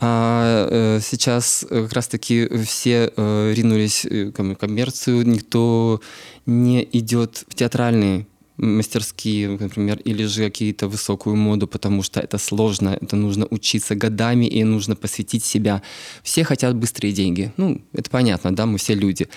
А, 0.00 0.68
э, 0.70 1.00
сейчас 1.02 1.64
э, 1.68 1.84
как 1.84 1.92
раз-таки 1.92 2.48
все 2.64 3.12
э, 3.16 3.52
ринулись 3.56 4.06
к 4.10 4.32
ком- 4.32 4.56
коммерцию, 4.56 5.26
никто 5.26 6.00
не 6.46 6.86
идет 6.92 7.44
в 7.48 7.54
театральные 7.54 8.26
мастерские, 8.56 9.48
например, 9.48 9.98
или 10.04 10.24
же 10.26 10.44
какие-то 10.44 10.88
высокую 10.88 11.36
моду, 11.36 11.66
потому 11.66 12.02
что 12.02 12.20
это 12.20 12.38
сложно, 12.38 12.96
это 13.00 13.16
нужно 13.16 13.46
учиться 13.50 13.94
годами 13.94 14.46
и 14.46 14.62
нужно 14.64 14.94
посвятить 14.94 15.44
себя. 15.44 15.82
Все 16.22 16.44
хотят 16.44 16.76
быстрые 16.76 17.12
деньги. 17.12 17.52
Ну, 17.56 17.80
это 17.92 18.10
понятно, 18.10 18.54
да, 18.54 18.66
мы 18.66 18.78
все 18.78 18.94
люди. 18.94 19.28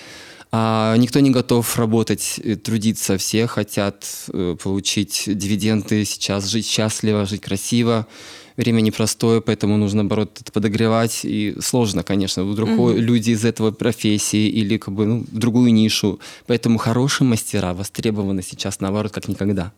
А 0.50 0.96
никто 0.96 1.20
не 1.20 1.30
готов 1.30 1.76
работать, 1.76 2.40
э, 2.42 2.56
трудиться. 2.56 3.18
Все 3.18 3.46
хотят 3.46 4.06
э, 4.32 4.56
получить 4.62 5.24
дивиденды 5.26 6.04
сейчас, 6.04 6.46
жить 6.46 6.66
счастливо, 6.66 7.26
жить 7.26 7.42
красиво. 7.42 8.06
Время 8.56 8.80
непростое, 8.80 9.40
поэтому 9.40 9.76
нужно, 9.76 9.98
наоборот, 10.02 10.38
это 10.40 10.50
подогревать. 10.50 11.20
И 11.24 11.56
сложно, 11.60 12.02
конечно. 12.02 12.44
Вдруг 12.44 12.70
люди 12.96 13.30
из 13.30 13.44
этого 13.44 13.70
профессии 13.70 14.48
или 14.48 14.78
как 14.78 14.94
бы, 14.94 15.06
ну, 15.06 15.24
в 15.30 15.38
другую 15.38 15.72
нишу. 15.72 16.18
Поэтому 16.46 16.78
хорошие 16.78 17.28
мастера 17.28 17.74
востребованы 17.74 18.42
сейчас, 18.42 18.80
наоборот, 18.80 19.12
как 19.12 19.28
никогда. 19.28 19.72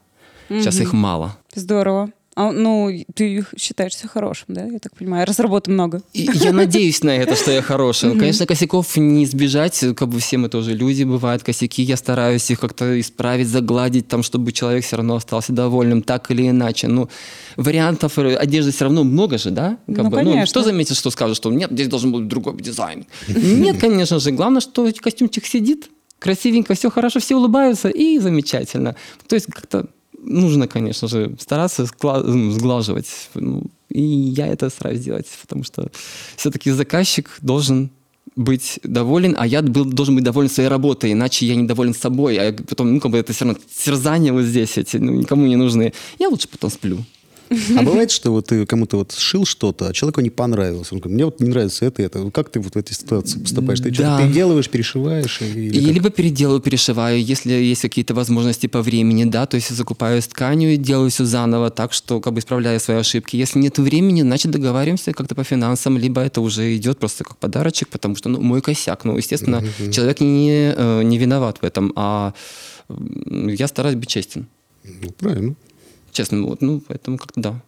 Сейчас 0.49 0.81
их 0.81 0.93
мало. 0.93 1.37
Здорово. 1.55 2.11
А, 2.37 2.53
ну, 2.53 2.89
ты 3.15 3.45
считаешься 3.59 4.07
хорошим, 4.07 4.47
да? 4.55 4.65
Я 4.65 4.79
так 4.79 4.95
понимаю. 4.97 5.27
Раз 5.27 5.41
работы 5.41 5.71
много. 5.73 6.01
И 6.13 6.29
я 6.33 6.53
надеюсь 6.53 7.03
на 7.03 7.11
это, 7.11 7.35
что 7.35 7.51
я 7.51 7.61
хороший. 7.61 8.17
Конечно, 8.17 8.47
косяков 8.47 8.97
не 8.97 9.25
избежать, 9.25 9.79
как 9.97 10.09
бы 10.09 10.21
все 10.21 10.39
мы 10.39 10.49
тоже 10.49 10.75
люди, 10.75 11.03
бывают 11.03 11.43
косяки, 11.43 11.83
я 11.83 11.97
стараюсь 11.97 12.49
их 12.51 12.61
как-то 12.61 12.99
исправить, 13.01 13.49
загладить, 13.49 14.07
там, 14.09 14.23
чтобы 14.23 14.53
человек 14.53 14.85
все 14.85 14.97
равно 14.97 15.17
остался 15.17 15.53
довольным, 15.53 16.03
так 16.03 16.31
или 16.31 16.49
иначе. 16.49 16.87
Ну, 16.87 17.09
вариантов 17.57 18.17
э, 18.19 18.37
одежды 18.37 18.71
все 18.73 18.85
равно 18.85 19.03
много 19.05 19.37
же, 19.37 19.51
да? 19.51 19.79
Как 19.87 20.05
Ну, 20.05 20.11
бы, 20.11 20.17
конечно. 20.19 20.47
Что 20.47 20.63
заметит, 20.63 20.97
что 20.97 21.11
скажет, 21.11 21.37
что 21.37 21.51
нет, 21.53 21.71
здесь 21.73 21.89
должен 21.89 22.13
быть 22.13 22.29
другой 22.29 22.57
дизайн. 22.61 23.07
Нет, 23.29 23.79
конечно 23.81 24.21
же, 24.21 24.31
главное, 24.31 24.61
что 24.61 24.89
костюмчик 25.01 25.45
сидит, 25.47 25.91
красивенько, 26.21 26.75
все 26.75 26.91
хорошо, 26.91 27.19
все 27.19 27.37
улыбаются, 27.37 27.89
и 27.89 28.19
замечательно. 28.19 28.95
То 29.27 29.35
есть 29.35 29.47
как-то 29.47 29.87
нужно, 30.23 30.69
конечно 30.69 31.09
же, 31.09 31.35
стараться 31.39 31.85
сглаживать. 31.87 33.31
Ну, 33.35 33.65
и 33.89 34.03
я 34.03 34.47
это 34.47 34.71
стараюсь 34.71 35.01
делать, 35.01 35.27
потому 35.43 35.65
что 35.65 35.91
все-таки 36.37 36.71
заказчик 36.71 37.39
должен 37.43 37.91
быть 38.37 38.79
доволен, 38.85 39.35
а 39.39 39.47
я 39.47 39.63
был, 39.63 39.85
должен 39.85 40.15
быть 40.15 40.25
доволен 40.25 40.49
своей 40.49 40.69
работой, 40.69 41.13
иначе 41.13 41.47
я 41.47 41.57
недоволен 41.57 41.95
собой, 41.95 42.37
а 42.37 42.53
потом, 42.53 42.95
ну, 42.95 43.01
как 43.01 43.11
бы 43.11 43.19
это 43.19 43.33
все 43.33 43.45
равно 43.45 43.61
терзания 43.85 44.33
вот 44.33 44.45
здесь 44.45 44.79
эти, 44.79 44.99
ну, 44.99 45.13
никому 45.13 45.47
не 45.47 45.57
нужны. 45.57 45.93
Я 46.19 46.29
лучше 46.29 46.49
потом 46.49 46.71
сплю. 46.71 46.99
А 47.77 47.83
бывает, 47.83 48.11
что 48.11 48.31
вот 48.31 48.47
ты 48.47 48.65
кому-то 48.65 48.99
вот 48.99 49.13
сшил 49.13 49.45
что-то, 49.45 49.89
а 49.89 49.93
человеку 49.93 50.21
не 50.21 50.31
понравилось. 50.31 50.93
Он 50.93 50.99
говорит, 50.99 51.15
мне 51.15 51.25
вот 51.25 51.41
не 51.41 51.49
нравится 51.49 51.85
это 51.85 52.03
это. 52.03 52.31
Как 52.31 52.49
ты 52.49 52.61
вот 52.61 52.75
в 52.75 52.79
этой 52.79 52.95
ситуации 52.95 53.41
поступаешь? 53.41 53.81
Ты 53.81 53.91
Да. 53.91 53.95
что-то 53.95 54.23
переделываешь, 54.23 54.69
перешиваешь? 54.71 55.41
Или 55.43 55.85
как? 55.85 55.95
либо 55.95 56.11
переделаю, 56.11 56.61
перешиваю, 56.61 57.23
если 57.23 57.53
есть 57.53 57.83
какие-то 57.83 58.15
возможности 58.15 58.69
по 58.69 58.83
времени, 58.83 59.25
да, 59.25 59.47
то 59.47 59.57
есть 59.57 59.71
закупаю 59.71 60.23
тканью 60.23 60.75
и 60.75 60.77
делаю 60.77 61.11
все 61.11 61.25
заново 61.25 61.71
так, 61.71 61.93
что 61.93 62.21
как 62.21 62.35
бы 62.35 62.39
исправляю 62.39 62.79
свои 62.79 62.99
ошибки. 62.99 63.37
Если 63.37 63.59
нет 63.59 63.79
времени, 63.79 64.23
значит 64.23 64.53
договариваемся 64.53 65.13
как-то 65.13 65.35
по 65.35 65.43
финансам, 65.45 65.99
либо 65.99 66.21
это 66.21 66.41
уже 66.41 66.77
идет 66.77 66.99
просто 66.99 67.25
как 67.25 67.37
подарочек, 67.37 67.89
потому 67.89 68.15
что, 68.17 68.29
ну, 68.29 68.41
мой 68.41 68.61
косяк. 68.61 69.05
Ну, 69.05 69.17
естественно, 69.17 69.65
человек 69.93 70.21
не, 70.21 70.73
э, 70.77 71.03
не 71.03 71.19
виноват 71.19 71.59
в 71.63 71.65
этом, 71.65 71.93
а 71.97 72.33
я 72.89 73.67
стараюсь 73.67 73.97
быть 73.97 74.09
честен. 74.09 74.47
Ну, 74.85 75.11
правильно. 75.19 75.55
Честно, 76.13 76.43
вот, 76.43 76.61
ну, 76.63 76.81
поэтому 76.81 77.19
как-то 77.19 77.41
да. 77.41 77.63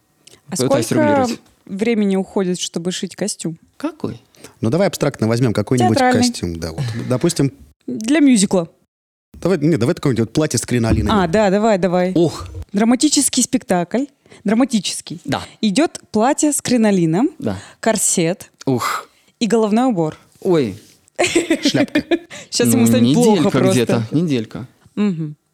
А 0.49 0.55
Пытаюсь 0.57 0.85
сколько 0.85 1.01
регулировать. 1.05 1.39
времени 1.65 2.15
уходит, 2.15 2.59
чтобы 2.59 2.91
шить 2.91 3.15
костюм? 3.15 3.57
Какой? 3.77 4.21
Ну, 4.61 4.69
давай 4.69 4.87
абстрактно 4.87 5.27
возьмем 5.27 5.53
какой-нибудь 5.53 5.97
Театральный. 5.97 6.27
костюм. 6.27 6.55
Да, 6.59 6.71
вот. 6.71 6.83
Допустим, 7.09 7.53
Для 7.87 8.19
мюзикла. 8.19 8.69
давай, 9.41 9.57
не, 9.59 9.77
давай 9.77 9.95
какое-нибудь 9.95 10.27
вот 10.27 10.33
платье 10.33 10.59
с 10.59 10.65
кринолинами. 10.65 11.23
А, 11.23 11.27
да, 11.27 11.49
давай, 11.49 11.77
давай. 11.77 12.11
Ох, 12.15 12.47
Драматический 12.73 13.43
спектакль. 13.43 14.05
Драматический. 14.43 15.21
да, 15.25 15.43
Идет 15.61 16.01
платье 16.11 16.51
с 16.51 16.61
кринолином, 16.61 17.29
да. 17.39 17.57
корсет. 17.79 18.51
Ух, 18.65 19.07
и 19.39 19.45
головной 19.47 19.85
убор. 19.89 20.17
ой, 20.41 20.75
Шляпка. 21.63 22.03
Сейчас 22.49 22.67
ну, 22.69 22.77
ему 22.77 22.87
станет 22.87 23.13
плохо 23.13 23.29
неделька 23.29 23.49
просто. 23.51 23.71
где-то, 23.71 24.07
неделька. 24.11 24.67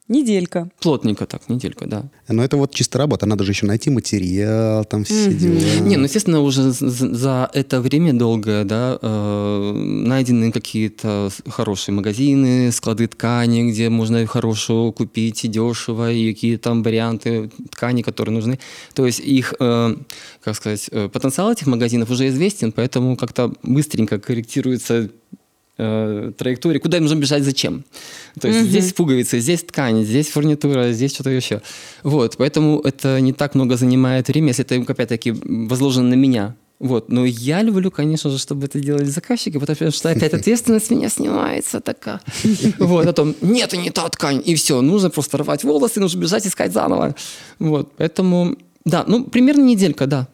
Неделька. 0.10 0.72
Плотненько 0.82 1.28
так, 1.28 1.48
неделька, 1.50 1.86
да. 1.86 2.10
Но 2.28 2.44
это 2.44 2.58
вот 2.58 2.74
чисто 2.74 2.98
работа. 2.98 3.28
Надо 3.28 3.44
же 3.44 3.52
еще 3.52 3.68
найти 3.68 3.92
материал, 3.92 4.84
там 4.84 5.04
все 5.04 5.32
дела. 5.32 5.88
Не, 5.88 5.98
ну, 5.98 6.06
естественно, 6.06 6.42
уже 6.42 6.72
за 6.72 7.48
это 7.54 7.80
время 7.80 8.14
долгое, 8.14 8.64
да, 8.64 8.98
э, 9.00 9.72
найдены 9.74 10.52
какие-то 10.52 11.30
хорошие 11.48 11.94
магазины, 11.94 12.72
склады 12.72 13.08
ткани, 13.08 13.70
где 13.70 13.90
можно 13.90 14.26
хорошую 14.26 14.94
купить 14.94 15.46
и 15.46 15.48
дешево, 15.48 16.12
и 16.12 16.34
какие 16.34 16.58
там 16.58 16.82
варианты 16.82 17.52
ткани, 17.70 18.02
которые 18.02 18.34
нужны. 18.34 18.60
То 18.96 19.06
есть 19.06 19.20
их, 19.20 19.54
э, 19.60 19.96
как 20.44 20.56
сказать, 20.56 20.90
э, 20.92 21.08
потенциал 21.10 21.52
этих 21.52 21.68
магазинов 21.68 22.10
уже 22.10 22.30
известен, 22.30 22.72
поэтому 22.72 23.16
как-то 23.16 23.54
быстренько 23.62 24.18
корректируется 24.18 25.12
э, 25.80 26.32
траектория, 26.38 26.80
куда 26.80 26.98
им 26.98 27.04
нужно 27.04 27.20
бежать, 27.20 27.44
зачем. 27.44 27.84
То 28.40 28.48
есть 28.48 28.70
здесь 28.70 28.94
пуговицы, 28.94 29.40
здесь 29.40 29.64
ткань, 29.64 30.04
здесь 30.04 30.28
фурнитура, 30.28 30.92
здесь 30.92 31.14
что-то 31.14 31.30
еще. 31.30 31.62
Вот, 32.04 32.38
поэтому 32.38 32.80
это 32.82 33.20
не 33.22 33.34
так 33.34 33.56
много 33.56 33.78
занимает 33.78 34.28
время, 34.28 34.50
если 34.50 34.66
это, 34.66 34.92
опять-таки, 34.92 35.32
возложено 35.32 36.10
на 36.10 36.16
меня. 36.16 36.56
Вот, 36.80 37.10
но 37.10 37.26
я 37.26 37.62
люблю, 37.62 37.92
конечно 37.92 38.30
же, 38.30 38.38
чтобы 38.38 38.66
это 38.68 38.80
делали 38.80 39.04
заказчики, 39.06 39.58
потому 39.58 39.92
что 39.92 40.10
опять 40.10 40.34
ответственность 40.34 40.90
меня 40.92 41.10
снимается 41.10 41.82
такая. 41.82 42.22
Вот, 42.78 43.06
а 43.06 43.14
то 43.14 43.34
нет, 43.42 43.74
не 43.74 43.90
та 43.90 44.08
ткань, 44.08 44.42
и 44.46 44.56
все, 44.56 44.82
нужно 44.82 45.10
просто 45.10 45.38
рвать 45.38 45.64
волосы, 45.64 46.00
нужно 46.00 46.22
бежать 46.22 46.48
искать 46.48 46.72
заново. 46.72 47.16
Вот, 47.60 47.92
поэтому, 47.98 48.56
да, 48.86 49.04
ну, 49.08 49.26
примерно 49.26 49.64
неделька, 49.64 50.08
да. 50.08 50.28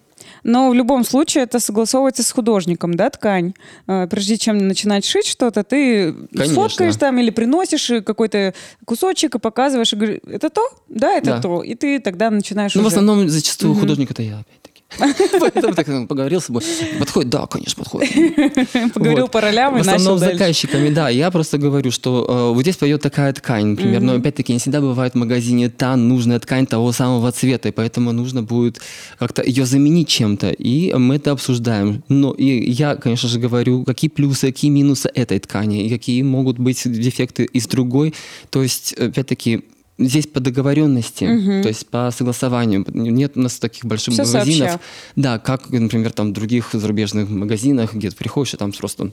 Но 0.48 0.70
в 0.70 0.76
любом 0.76 1.04
случае 1.04 1.46
это 1.46 1.60
согласовывается 1.60 2.22
с 2.22 2.32
художником, 2.32 2.94
да, 2.94 3.10
ткань. 3.10 3.54
Э, 3.88 4.06
Прежде 4.08 4.38
чем 4.38 4.60
начинать 4.60 5.04
шить 5.04 5.26
что-то, 5.26 5.64
ты 5.64 6.14
Конечно. 6.14 6.54
сфоткаешь 6.54 6.96
там 6.98 7.18
или 7.18 7.32
приносишь 7.32 7.90
э, 7.90 8.02
какой-то 8.02 8.54
кусочек 8.86 9.34
и 9.36 9.40
показываешь, 9.40 9.92
и 9.94 9.96
говоришь, 9.96 10.20
это 10.28 10.52
то? 10.52 10.62
Да, 10.88 11.14
это 11.14 11.26
Да. 11.32 11.42
то. 11.42 11.64
И 11.64 11.74
ты 11.74 12.00
тогда 12.00 12.30
начинаешь 12.30 12.76
Ну, 12.76 12.84
в 12.84 12.86
уже- 12.86 12.96
основном, 12.98 13.28
зачастую 13.28 13.74
художник 13.74 14.12
это 14.12 14.22
я, 14.22 14.34
опять-таки. 14.40 14.75
Поэтому 15.40 15.74
так 15.74 16.08
поговорил 16.08 16.42
с 16.42 16.46
собой. 16.46 16.64
Подходит, 17.00 17.30
да, 17.30 17.46
конечно, 17.48 17.84
подходит. 17.84 18.12
поговорил 18.94 19.28
по 19.28 19.42
ролям 19.42 19.76
и 19.76 19.78
В 19.80 19.82
основном 19.82 20.16
начал 20.16 20.18
с 20.18 20.22
дальше. 20.22 20.38
заказчиками, 20.38 20.90
да. 20.90 21.10
Я 21.10 21.32
просто 21.32 21.58
говорю, 21.58 21.92
что 21.92 22.26
э, 22.28 22.54
вот 22.54 22.62
здесь 22.62 22.78
пойдет 22.78 23.02
такая 23.02 23.34
ткань, 23.34 23.68
например, 23.68 24.02
но 24.02 24.14
опять-таки 24.14 24.54
не 24.54 24.60
всегда 24.60 24.82
бывает 24.82 25.14
в 25.14 25.18
магазине 25.18 25.70
та 25.70 25.96
нужная 25.96 26.40
ткань 26.40 26.66
того 26.66 26.92
самого 26.92 27.32
цвета, 27.32 27.70
и 27.70 27.72
поэтому 27.72 28.12
нужно 28.12 28.44
будет 28.44 28.82
как-то 29.20 29.44
ее 29.44 29.66
заменить 29.66 30.08
чем-то, 30.08 30.50
и 30.52 30.94
мы 30.94 31.16
это 31.16 31.32
обсуждаем. 31.32 32.04
Но 32.10 32.32
и 32.32 32.72
я, 32.72 32.96
конечно 32.96 33.30
же, 33.30 33.40
говорю, 33.40 33.84
какие 33.84 34.10
плюсы, 34.10 34.48
какие 34.48 34.72
минусы 34.72 35.10
этой 35.14 35.40
ткани, 35.40 35.86
и 35.86 35.90
какие 35.90 36.22
могут 36.22 36.60
быть 36.60 36.82
дефекты 36.86 37.44
из 37.46 37.68
другой. 37.68 38.14
То 38.50 38.64
есть, 38.64 38.94
опять-таки, 38.94 39.64
здесь 39.98 40.28
по 40.28 40.40
договоренности, 40.40 41.26
то 41.62 41.68
есть 41.70 41.88
по 41.88 42.12
согласованию. 42.16 42.86
Нет 42.94 43.34
у 43.36 43.42
нас 43.42 43.58
таких 43.60 43.86
больших 43.86 44.14
Всё 44.14 44.24
магазинов. 44.26 44.70
сообща. 44.72 44.80
Да, 45.16 45.40
как, 45.40 45.70
например, 45.70 46.12
там 46.12 46.30
в 46.32 46.34
других 46.34 46.70
зарубежных 46.74 47.30
магазинах, 47.30 47.94
где 47.94 48.10
ты 48.10 48.16
приходишь, 48.16 48.54
и 48.54 48.58
там 48.58 48.72
просто 48.72 49.12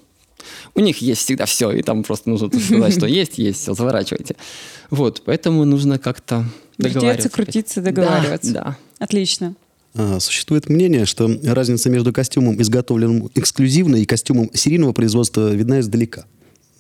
у 0.74 0.80
них 0.80 0.98
есть 0.98 1.20
всегда 1.22 1.46
все, 1.46 1.70
и 1.70 1.82
там 1.82 2.02
просто 2.02 2.28
нужно 2.30 2.50
сказать, 2.58 2.94
что 2.96 3.06
есть, 3.22 3.38
есть, 3.38 3.60
все, 3.60 3.74
заворачивайте. 3.74 4.34
Вот, 4.90 5.22
поэтому 5.24 5.64
нужно 5.64 5.98
как-то 5.98 6.44
Вертеться, 6.78 6.94
договариваться. 7.00 7.28
крутиться, 7.28 7.80
Да, 7.80 7.90
договариваться. 7.92 8.52
Да, 8.52 8.76
Отлично. 8.98 9.54
А, 9.94 10.18
Существует 10.20 10.68
мнение, 10.68 11.04
что 11.06 11.30
разница 11.44 11.90
между 11.90 12.12
костюмом, 12.12 12.60
изготовленным 12.60 13.30
эксклюзивно, 13.34 13.96
и 13.96 14.04
костюмом 14.04 14.50
серийного 14.54 14.92
производства 14.92 15.52
видна 15.54 15.80
издалека. 15.80 16.24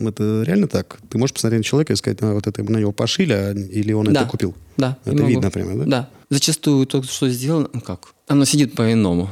Это 0.08 0.42
реально 0.46 0.68
так? 0.68 0.98
Ты 1.08 1.18
можешь 1.18 1.34
посмотреть 1.34 1.60
на 1.60 1.64
человека 1.64 1.92
и 1.92 1.96
сказать, 1.96 2.18
а, 2.22 2.34
вот 2.34 2.46
это 2.46 2.62
на 2.62 2.78
него 2.78 2.92
пошили, 2.92 3.32
а, 3.32 3.52
или 3.52 3.92
он 3.92 4.06
Да. 4.06 4.22
это 4.22 4.30
купил? 4.30 4.54
да. 4.76 4.96
Это 5.04 5.16
могу. 5.16 5.28
видно 5.28 5.50
прямо, 5.50 5.74
да? 5.80 5.84
Да. 5.84 6.08
Зачастую 6.30 6.86
то, 6.86 7.02
что 7.02 7.28
сделано, 7.28 7.68
ну 7.72 7.80
как, 7.80 8.14
оно 8.26 8.44
сидит 8.44 8.74
по-иному. 8.74 9.28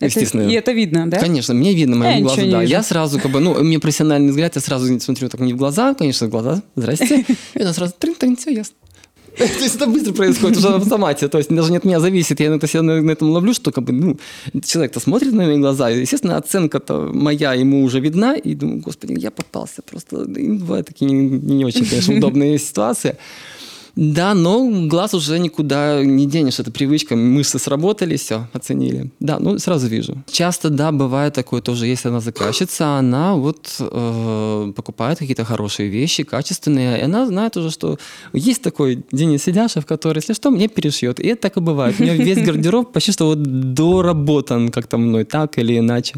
Это- 0.00 0.06
Естественно. 0.06 0.42
и 0.48 0.52
это 0.52 0.70
видно, 0.72 1.10
да? 1.10 1.18
Конечно, 1.18 1.54
мне 1.54 1.74
видно 1.74 1.94
Я 1.94 1.98
моим 2.00 2.26
не 2.26 2.34
да. 2.50 2.60
вижу. 2.60 2.70
Я 2.70 2.82
сразу, 2.84 3.18
как 3.18 3.32
бы, 3.32 3.40
ну, 3.40 3.52
у 3.52 3.64
меня 3.64 3.80
профессиональный 3.80 4.30
взгляд, 4.30 4.54
я 4.54 4.60
сразу 4.62 5.00
смотрю 5.00 5.28
так 5.28 5.40
не 5.40 5.52
в 5.52 5.56
глаза, 5.56 5.94
конечно, 5.94 6.28
в 6.28 6.30
глаза, 6.30 6.62
здрасте, 6.76 7.24
и 7.54 7.62
она 7.62 7.72
сразу 7.72 7.94
трин-трин, 7.98 8.36
все 8.36 8.50
ясно. 8.52 8.76
То 9.38 9.44
есть 9.44 9.76
это 9.76 9.86
быстро 9.86 10.12
происходит, 10.12 10.58
уже 10.58 10.68
в 10.68 10.76
автомате. 10.76 11.28
То 11.28 11.38
есть 11.38 11.50
даже 11.50 11.70
не 11.70 11.78
от 11.78 11.84
меня 11.84 12.00
зависит. 12.00 12.40
Я 12.40 12.54
это, 12.54 12.66
себя 12.66 12.82
на, 12.82 13.10
этом 13.10 13.30
ловлю, 13.30 13.54
что 13.54 13.72
как 13.72 13.84
бы, 13.84 13.92
ну, 13.92 14.16
человек-то 14.64 15.00
смотрит 15.00 15.32
на 15.32 15.44
мои 15.44 15.58
глаза. 15.58 15.90
И, 15.90 16.00
естественно, 16.00 16.36
оценка-то 16.36 17.10
моя 17.12 17.54
ему 17.54 17.84
уже 17.84 18.00
видна. 18.00 18.36
И 18.36 18.54
думаю, 18.54 18.80
господи, 18.80 19.14
я 19.18 19.30
попался. 19.30 19.82
Просто 19.82 20.24
бывают 20.26 20.86
такие 20.86 21.10
не 21.10 21.64
очень, 21.64 21.86
конечно, 21.86 22.14
удобные 22.16 22.58
ситуации. 22.58 23.16
Да, 23.98 24.32
но 24.34 24.86
глаз 24.86 25.14
уже 25.14 25.40
никуда 25.40 26.04
не 26.04 26.26
денешь. 26.26 26.60
Это 26.60 26.70
привычка. 26.70 27.16
Мышцы 27.16 27.58
сработали, 27.58 28.16
все, 28.16 28.46
оценили. 28.52 29.10
Да, 29.18 29.40
ну 29.40 29.58
сразу 29.58 29.88
вижу. 29.88 30.14
Часто, 30.30 30.70
да, 30.70 30.92
бывает 30.92 31.34
такое 31.34 31.60
тоже, 31.60 31.88
если 31.88 32.08
она 32.08 32.20
заказчица, 32.20 32.98
она 32.98 33.34
вот 33.34 33.74
э, 33.80 34.72
покупает 34.76 35.18
какие-то 35.18 35.44
хорошие 35.44 35.88
вещи, 35.88 36.22
качественные, 36.22 37.00
и 37.00 37.02
она 37.02 37.26
знает 37.26 37.56
уже, 37.56 37.70
что 37.70 37.98
есть 38.32 38.62
такой 38.62 39.02
Денис 39.10 39.42
Сидяшев, 39.42 39.84
который, 39.84 40.18
если 40.18 40.32
что, 40.32 40.50
мне 40.50 40.68
перешьет. 40.68 41.18
И 41.18 41.26
это 41.26 41.42
так 41.42 41.56
и 41.56 41.60
бывает. 41.60 41.96
У 41.98 42.04
него 42.04 42.14
весь 42.14 42.38
гардероб 42.38 42.92
почти 42.92 43.10
что 43.10 43.26
вот 43.26 43.42
доработан 43.42 44.68
как-то 44.68 44.98
мной, 44.98 45.24
так 45.24 45.58
или 45.58 45.76
иначе. 45.76 46.14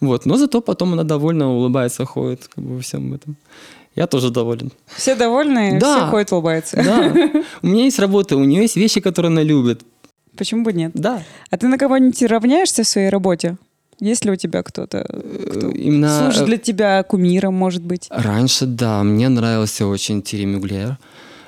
Вот. 0.00 0.26
Но 0.26 0.36
зато 0.36 0.60
потом 0.60 0.92
она 0.92 1.04
довольно 1.04 1.48
улыбается, 1.48 2.04
ходит 2.04 2.50
как 2.54 2.62
бы 2.62 2.74
во 2.74 2.80
всем 2.80 3.14
этом. 3.14 3.36
Я 3.94 4.06
тоже 4.06 4.30
доволен. 4.30 4.72
Все 4.96 5.14
довольны, 5.14 5.78
Да. 5.80 5.96
все 5.96 6.10
ходят, 6.10 6.32
улыбаются. 6.32 6.76
Да. 6.76 7.12
У 7.62 7.66
меня 7.66 7.84
есть 7.84 7.98
работа, 7.98 8.36
у 8.36 8.44
нее 8.44 8.62
есть 8.62 8.76
вещи, 8.76 9.00
которые 9.00 9.28
она 9.30 9.42
любит. 9.42 9.82
Почему 10.36 10.64
бы 10.64 10.72
нет? 10.72 10.92
Да. 10.94 11.22
А 11.50 11.56
ты 11.58 11.68
на 11.68 11.76
кого-нибудь 11.78 12.22
равняешься 12.22 12.82
в 12.84 12.88
своей 12.88 13.10
работе? 13.10 13.56
Есть 14.00 14.24
ли 14.24 14.30
у 14.32 14.36
тебя 14.36 14.62
кто-то, 14.62 15.04
кто 15.04 15.68
Э, 15.68 15.72
Именно 15.74 16.18
служит 16.22 16.42
э, 16.42 16.46
для 16.46 16.56
тебя 16.56 17.02
кумиром, 17.02 17.54
может 17.54 17.82
быть? 17.82 18.06
раньше, 18.10 18.66
да, 18.66 19.02
мне 19.04 19.28
нравился 19.28 19.86
очень 19.86 20.22
Тири 20.22 20.46
Мюглер. 20.46 20.96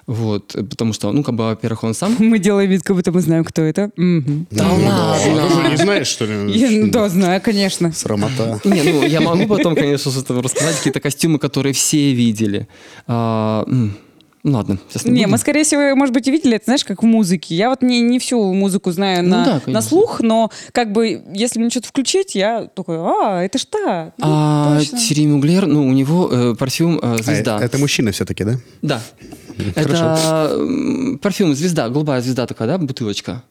Вот, 0.06 0.54
э, 0.54 0.62
потому 0.64 0.92
что, 0.92 1.12
ну, 1.12 1.22
как 1.22 1.34
бы, 1.34 1.44
во-первых, 1.44 1.84
он 1.84 1.94
сам... 1.94 2.14
Мы 2.18 2.38
делаем 2.38 2.68
вид, 2.70 2.82
как 2.82 2.94
будто 2.96 3.10
мы 3.12 3.20
знаем, 3.20 3.44
кто 3.44 3.62
это. 3.62 3.90
Мгм. 3.96 4.46
Да 4.50 4.64
Ну, 4.64 4.74
ладно. 4.84 5.16
Ты 5.48 5.62
же 5.64 5.70
не 5.70 5.76
знаешь, 5.76 6.06
что 6.08 6.26
ли? 6.26 6.52
Я- 6.58 6.70
ну 6.70 6.90
да, 6.90 7.08
знаю, 7.08 7.40
конечно. 7.40 7.92
Срамота. 7.92 8.60
Не, 8.64 8.82
ну, 8.82 9.02
я 9.06 9.20
могу 9.20 9.46
потом, 9.46 9.74
конечно, 9.74 10.10
что-то 10.10 10.40
рассказать, 10.42 10.76
какие-то 10.76 11.00
костюмы, 11.00 11.38
которые 11.38 11.72
все 11.72 12.12
видели. 12.12 12.68
А, 13.06 13.64
ну, 13.66 14.52
ладно, 14.58 14.78
сейчас 14.90 15.06
не 15.06 15.12
Не, 15.12 15.20
буду. 15.22 15.30
мы, 15.32 15.38
скорее 15.38 15.64
всего, 15.64 15.96
может 15.96 16.12
быть, 16.12 16.28
и 16.28 16.30
видели 16.30 16.56
это, 16.56 16.66
знаешь, 16.66 16.84
как 16.84 17.02
в 17.02 17.06
музыке. 17.06 17.54
Я 17.54 17.70
вот 17.70 17.80
не, 17.80 18.02
не 18.02 18.18
всю 18.18 18.52
музыку 18.52 18.90
знаю 18.92 19.22
Ну 19.22 19.30
на, 19.30 19.44
да, 19.44 19.62
на 19.66 19.80
слух, 19.80 20.20
но 20.20 20.50
как 20.72 20.92
бы, 20.92 21.22
если 21.32 21.60
мне 21.60 21.70
что-то 21.70 21.88
включить, 21.88 22.34
я 22.34 22.68
такой, 22.74 22.98
а, 22.98 23.42
это 23.42 23.58
ж 23.58 23.64
та. 23.64 24.12
Ну, 24.18 24.24
А, 24.26 24.76
точно. 24.78 24.98
Тири 24.98 25.24
Мюглер, 25.24 25.66
ну, 25.66 25.86
у 25.86 25.92
него 25.92 26.28
э, 26.30 26.54
парфюм 26.58 26.98
э, 26.98 27.14
А, 27.18 27.22
«Звезда». 27.22 27.58
это 27.58 27.78
мужчина 27.78 28.12
все-таки, 28.12 28.44
да? 28.44 28.56
Да. 28.82 29.00
Это 29.74 31.18
парфюм 31.22 31.54
«Звезда», 31.54 31.88
голубая 31.88 32.20
звезда 32.20 32.46
такая, 32.46 32.68
да, 32.68 32.78
бутылочка? 32.78 33.42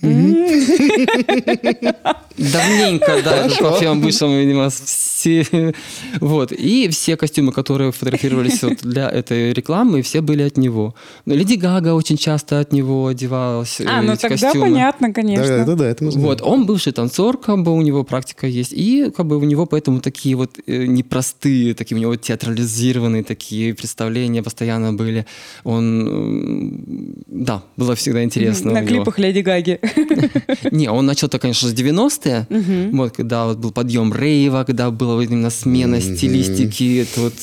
Давненько, 2.40 3.20
да, 3.22 3.44
этот 3.44 3.58
парфюм 3.58 4.00
вышел, 4.00 4.32
видимо, 4.32 4.70
все... 4.70 5.74
Вот. 6.20 6.52
И 6.52 6.88
все 6.88 7.16
костюмы, 7.16 7.52
которые 7.52 7.92
фотографировались 7.92 8.62
вот 8.62 8.78
для 8.82 9.10
этой 9.10 9.52
рекламы, 9.52 10.00
все 10.00 10.22
были 10.22 10.42
от 10.42 10.56
него. 10.56 10.94
Леди 11.26 11.54
Гага 11.54 11.94
очень 11.94 12.16
часто 12.16 12.60
от 12.60 12.72
него 12.72 13.08
одевалась. 13.08 13.80
А, 13.80 14.00
э, 14.00 14.02
ну 14.02 14.14
эти 14.14 14.22
тогда 14.22 14.36
костюмы. 14.36 14.66
понятно, 14.66 15.12
конечно. 15.12 15.46
Да, 15.46 15.64
да, 15.64 15.74
да, 15.74 15.88
это 15.88 16.04
мы 16.04 16.12
знаем. 16.12 16.28
Вот, 16.28 16.40
он 16.40 16.64
бывший 16.64 16.92
танцор, 16.92 17.36
как 17.36 17.62
бы 17.62 17.74
у 17.74 17.82
него 17.82 18.04
практика 18.04 18.46
есть, 18.46 18.72
и 18.72 19.12
как 19.14 19.26
бы 19.26 19.36
у 19.36 19.44
него 19.44 19.66
поэтому 19.66 20.00
такие 20.00 20.34
вот 20.34 20.58
э, 20.66 20.86
непростые, 20.86 21.74
такие 21.74 21.98
у 21.98 22.00
него 22.00 22.16
театрализированные 22.16 23.22
такие 23.22 23.74
представления 23.74 24.42
постоянно 24.42 24.94
были. 24.94 25.26
Он, 25.64 27.22
да, 27.26 27.62
было 27.76 27.94
всегда 27.94 28.24
интересно. 28.24 28.72
На 28.72 28.78
у 28.78 28.82
него. 28.82 28.88
клипах 28.88 29.18
Леди 29.18 29.40
Гаги. 29.40 29.78
Не, 30.70 30.88
он 30.90 31.06
начал-то, 31.06 31.38
конечно, 31.38 31.68
с 31.68 31.74
90-е, 31.74 32.46
вот, 32.92 33.12
когда 33.16 33.46
вот 33.46 33.58
был 33.58 33.70
подъем 33.72 34.12
рейва, 34.14 34.64
когда 34.64 34.90
была 34.90 35.22
именно 35.22 35.50
смена 35.50 36.00
стилистики, 36.00 36.98
это 37.02 37.20
вот 37.20 37.34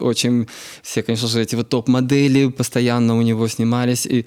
очень, 0.00 0.46
все, 0.82 1.02
конечно 1.02 1.28
же, 1.28 1.40
эти 1.42 1.54
вот 1.56 1.68
топ-модели 1.68 2.48
постоянно 2.48 3.16
у 3.16 3.22
него 3.22 3.48
снимались, 3.48 4.06
и 4.06 4.24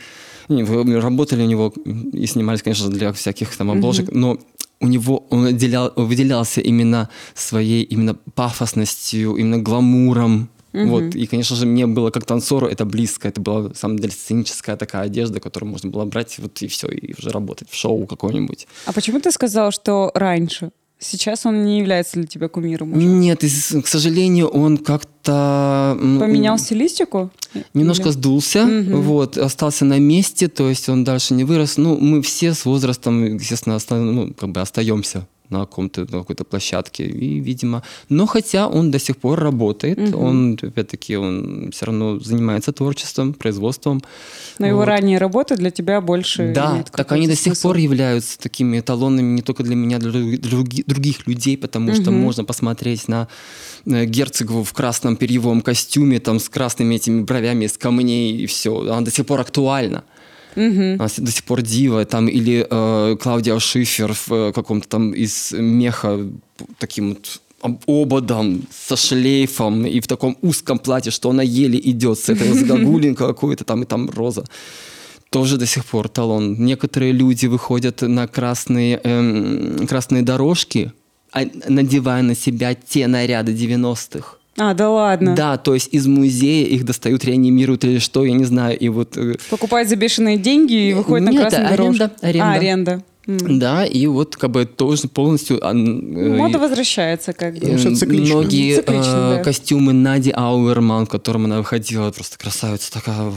не, 0.50 0.64
вы- 0.64 1.00
работали 1.02 1.44
у 1.44 1.46
него 1.48 1.74
и 2.14 2.26
снимались, 2.28 2.62
конечно, 2.62 2.90
для 2.90 3.12
всяких 3.14 3.56
там 3.56 3.70
обложек, 3.72 4.12
но 4.12 4.38
у 4.82 4.88
него 4.88 5.26
он 5.30 5.46
отделял, 5.46 5.92
выделялся 5.96 6.62
именно 6.62 7.10
своей 7.36 7.84
именно 7.84 8.16
пафосностью, 8.36 9.36
именно 9.36 9.58
гламуром. 9.60 10.50
Вот, 10.74 11.16
и, 11.16 11.26
конечно 11.26 11.56
же, 11.56 11.66
мне 11.66 11.88
было 11.88 12.12
как 12.12 12.26
танцору 12.26 12.68
это 12.68 12.86
близко. 12.86 13.28
Это 13.28 13.42
была, 13.42 13.70
на 13.70 13.76
самом 13.76 13.98
деле, 13.98 14.12
сценическая 14.12 14.76
такая 14.78 15.04
одежда, 15.04 15.40
которую 15.40 15.72
можно 15.72 15.90
было 15.90 16.06
брать, 16.06 16.38
вот 16.40 16.62
и 16.62 16.68
все, 16.68 16.88
и 16.88 17.16
уже 17.18 17.30
работать 17.30 17.70
в 17.70 17.76
шоу 17.76 18.06
какое-нибудь. 18.06 18.68
А 18.86 18.94
почему 18.94 19.20
ты 19.20 19.32
сказал, 19.32 19.72
что 19.72 20.12
раньше? 20.14 20.72
Сейчас 21.02 21.46
он 21.46 21.64
не 21.64 21.80
является 21.80 22.16
для 22.16 22.28
тебя 22.28 22.50
кумиром 22.50 22.92
уже? 22.92 23.06
Нет, 23.06 23.40
к 23.40 23.88
сожалению, 23.88 24.48
он 24.50 24.78
как-то... 24.78 25.98
Поменял 25.98 26.58
стилистику? 26.58 27.32
Немножко 27.74 28.10
Или- 28.10 28.12
сдулся, 28.12 28.68
вот, 28.90 29.38
остался 29.38 29.86
на 29.86 29.98
месте, 29.98 30.50
то 30.50 30.70
есть 30.70 30.90
он 30.90 31.06
дальше 31.06 31.34
не 31.34 31.46
вырос. 31.46 31.78
Ну, 31.78 31.98
мы 31.98 32.22
все 32.22 32.54
с 32.54 32.66
возрастом, 32.66 33.38
естественно, 33.38 33.78
оста- 33.78 33.96
ну, 33.96 34.34
как 34.34 34.50
бы 34.50 34.60
остаемся 34.60 35.26
на, 35.50 35.60
каком-то, 35.62 36.02
на 36.02 36.20
какой-то 36.20 36.44
площадке. 36.44 37.06
И, 37.06 37.40
видимо... 37.40 37.84
Но 38.10 38.26
хотя 38.26 38.68
он 38.68 38.92
до 38.92 39.00
сих 39.00 39.18
пор 39.18 39.40
работает, 39.40 40.14
он, 40.16 40.58
опять-таки, 40.62 41.18
он 41.18 41.70
все 41.72 41.86
равно 41.86 42.20
занимается 42.20 42.72
творчеством, 42.72 43.34
производством. 43.34 44.02
Но 44.60 44.68
его 44.68 44.80
Вот. 44.80 44.86
ранние 44.86 45.18
работы 45.18 45.56
для 45.56 45.72
тебя 45.72 46.02
больше 46.02 46.54
Да, 46.54 46.84
так 46.92 47.12
они 47.12 47.28
до 47.28 47.34
какой-то 47.34 47.36
сих 47.36 47.44
смысл. 47.54 47.68
пор 47.70 47.78
являются 47.78 48.40
такими 48.40 48.80
эталонами 48.80 49.36
не 49.36 49.42
только 49.42 49.64
для 49.64 49.76
меня, 49.76 50.00
для 50.00 50.12
друг- 50.12 50.40
други- 50.40 50.84
других 50.86 51.28
людей, 51.28 51.58
потому 51.58 51.94
что 51.96 52.12
можно 52.12 52.44
посмотреть 52.46 53.08
на 53.08 53.28
э, 53.86 54.06
Герцегову 54.06 54.64
в 54.64 54.74
красном 54.74 55.16
перьевом 55.16 55.62
костюме, 55.62 56.20
там 56.20 56.40
с 56.40 56.50
красными 56.50 56.96
этими 56.96 57.22
бровями, 57.24 57.66
с 57.68 57.78
камней 57.78 58.38
и 58.38 58.46
все. 58.46 58.72
Она 58.82 59.02
до 59.02 59.12
сих 59.12 59.26
пор 59.26 59.40
актуальна. 59.42 60.04
Она 61.00 61.08
с- 61.08 61.20
до 61.22 61.32
сих 61.32 61.44
пор 61.44 61.62
дива, 61.62 62.06
там, 62.06 62.28
или 62.28 62.66
э, 62.70 63.16
Клаудия 63.22 63.60
Шифер 63.60 64.14
в 64.14 64.32
э, 64.32 64.52
каком-то 64.54 64.88
там 64.88 65.12
из 65.14 65.52
меха 65.52 66.20
таким 66.80 67.10
вот 67.10 67.42
об- 67.62 67.84
ободом, 67.88 68.62
со 68.72 68.96
шлейфом 68.96 69.86
и 69.86 70.00
в 70.00 70.08
таком 70.08 70.38
узком 70.42 70.80
платье, 70.80 71.12
что 71.12 71.30
она 71.30 71.44
еле 71.44 71.80
идет 71.80 72.18
с 72.20 72.30
этой 72.30 72.54
загогулинка 72.54 73.28
какой-то 73.28 73.64
там, 73.64 73.84
и 73.84 73.86
там 73.86 74.10
роза. 74.10 74.44
Тоже 75.30 75.58
до 75.58 75.66
сих 75.68 75.86
пор 75.86 76.08
талон. 76.10 76.56
Некоторые 76.66 77.12
люди 77.12 77.46
выходят 77.46 78.02
на 78.02 78.28
красные, 78.28 79.00
эм, 79.04 79.86
красные 79.88 80.24
дорожки, 80.24 80.92
а- 81.32 81.46
надевая 81.68 82.24
на 82.24 82.34
себя 82.36 82.74
те 82.74 83.06
наряды 83.08 83.54
90-х. 83.54 84.39
А, 84.58 84.74
да 84.74 84.90
ладно. 84.90 85.36
Да, 85.36 85.58
то 85.58 85.74
есть 85.74 85.90
из 85.94 86.06
музея 86.08 86.66
их 86.68 86.84
достают, 86.86 87.24
реанимируют 87.24 87.84
или 87.86 88.00
что, 88.00 88.26
я 88.26 88.34
не 88.34 88.46
знаю. 88.46 88.78
И 88.78 88.90
вот 88.90 89.16
э, 89.18 89.36
Покупает 89.50 89.88
за 89.90 89.96
бешеные 89.96 90.38
деньги 90.38 90.90
и 90.90 90.94
выходит 90.94 91.26
на 91.28 91.32
Нет, 91.32 91.42
красную 91.42 91.68
аренда, 91.72 91.98
дорожку. 92.08 92.26
аренда. 92.26 92.46
А, 92.46 92.54
аренда. 92.54 93.04
М. 93.28 93.60
Да, 93.60 93.86
и 93.86 94.08
вот 94.08 94.36
как 94.36 94.50
бы 94.52 94.66
тоже 94.66 95.08
полностью... 95.08 95.66
а, 95.66 95.72
н- 95.72 96.36
Мода 96.38 96.58
э, 96.58 96.62
возвращается 96.62 97.32
как 97.32 97.54
бы. 97.54 97.60
э, 97.68 97.78
циклично. 97.96 98.36
Многие 98.36 98.76
Циклично, 98.78 99.32
э, 99.34 99.36
да. 99.38 99.44
костюмы 99.44 99.94
Нади 99.94 100.32
Ауэрман, 100.36 101.06
в 101.06 101.10
котором 101.10 101.46
она 101.46 101.60
выходила, 101.60 102.12
просто 102.12 102.38
красавица 102.38 102.92
такая. 102.92 103.32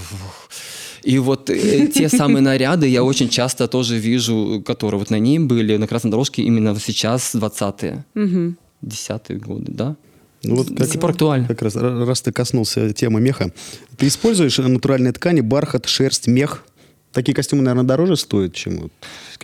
И 1.05 1.19
вот 1.19 1.51
э, 1.51 1.89
те 1.89 2.09
самые 2.09 2.43
наряды 2.43 2.89
я 2.89 3.05
очень 3.05 3.29
часто 3.29 3.69
тоже 3.69 3.99
вижу, 3.99 4.63
которые 4.65 4.99
вот 4.99 5.11
на 5.11 5.19
ней 5.19 5.39
были, 5.39 5.77
на 5.77 5.87
красной 5.87 6.11
дорожке 6.11 6.43
именно 6.43 6.75
сейчас, 6.81 7.35
20-е, 7.35 8.05
Мгм. 8.15 8.57
10-е 8.85 9.37
годы, 9.39 9.73
да? 9.73 9.97
Ну, 10.45 10.57
вот 10.57 10.69
До 10.69 10.87
сих 10.87 11.01
пор 11.01 11.11
актуально. 11.11 11.47
Как 11.49 11.63
раз, 11.63 11.77
ра- 11.77 12.05
раз 12.05 12.21
ты 12.23 12.33
коснулся 12.33 12.93
темы 12.93 13.21
меха, 13.21 13.53
ты 13.97 14.09
используешь 14.09 14.59
натуральные 14.59 15.13
ткани, 15.13 15.41
бархат, 15.41 15.87
шерсть, 15.87 16.27
мех? 16.27 16.65
Такие 17.13 17.35
костюмы, 17.35 17.63
наверное, 17.63 17.87
дороже 17.87 18.17
стоят, 18.17 18.55
чем 18.55 18.81
вот 18.81 18.93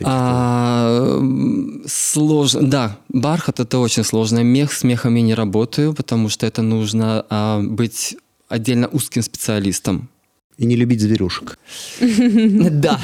А, 0.03 1.21
сложно, 1.85 2.63
да, 2.69 2.97
бархат 3.09 3.59
это 3.59 3.77
очень 3.77 4.03
сложно. 4.03 4.43
Мех 4.43 4.73
с 4.73 4.83
мехом 4.83 5.15
я 5.15 5.21
не 5.21 5.35
работаю, 5.35 5.93
потому 5.93 6.29
что 6.29 6.47
это 6.47 6.61
нужно 6.63 7.25
а, 7.29 7.61
быть 7.61 8.17
отдельно 8.47 8.87
узким 8.87 9.21
специалистом. 9.21 10.09
И 10.59 10.65
не 10.65 10.75
любить 10.75 10.99
зверюшек. 11.01 11.57
Да. 12.71 12.99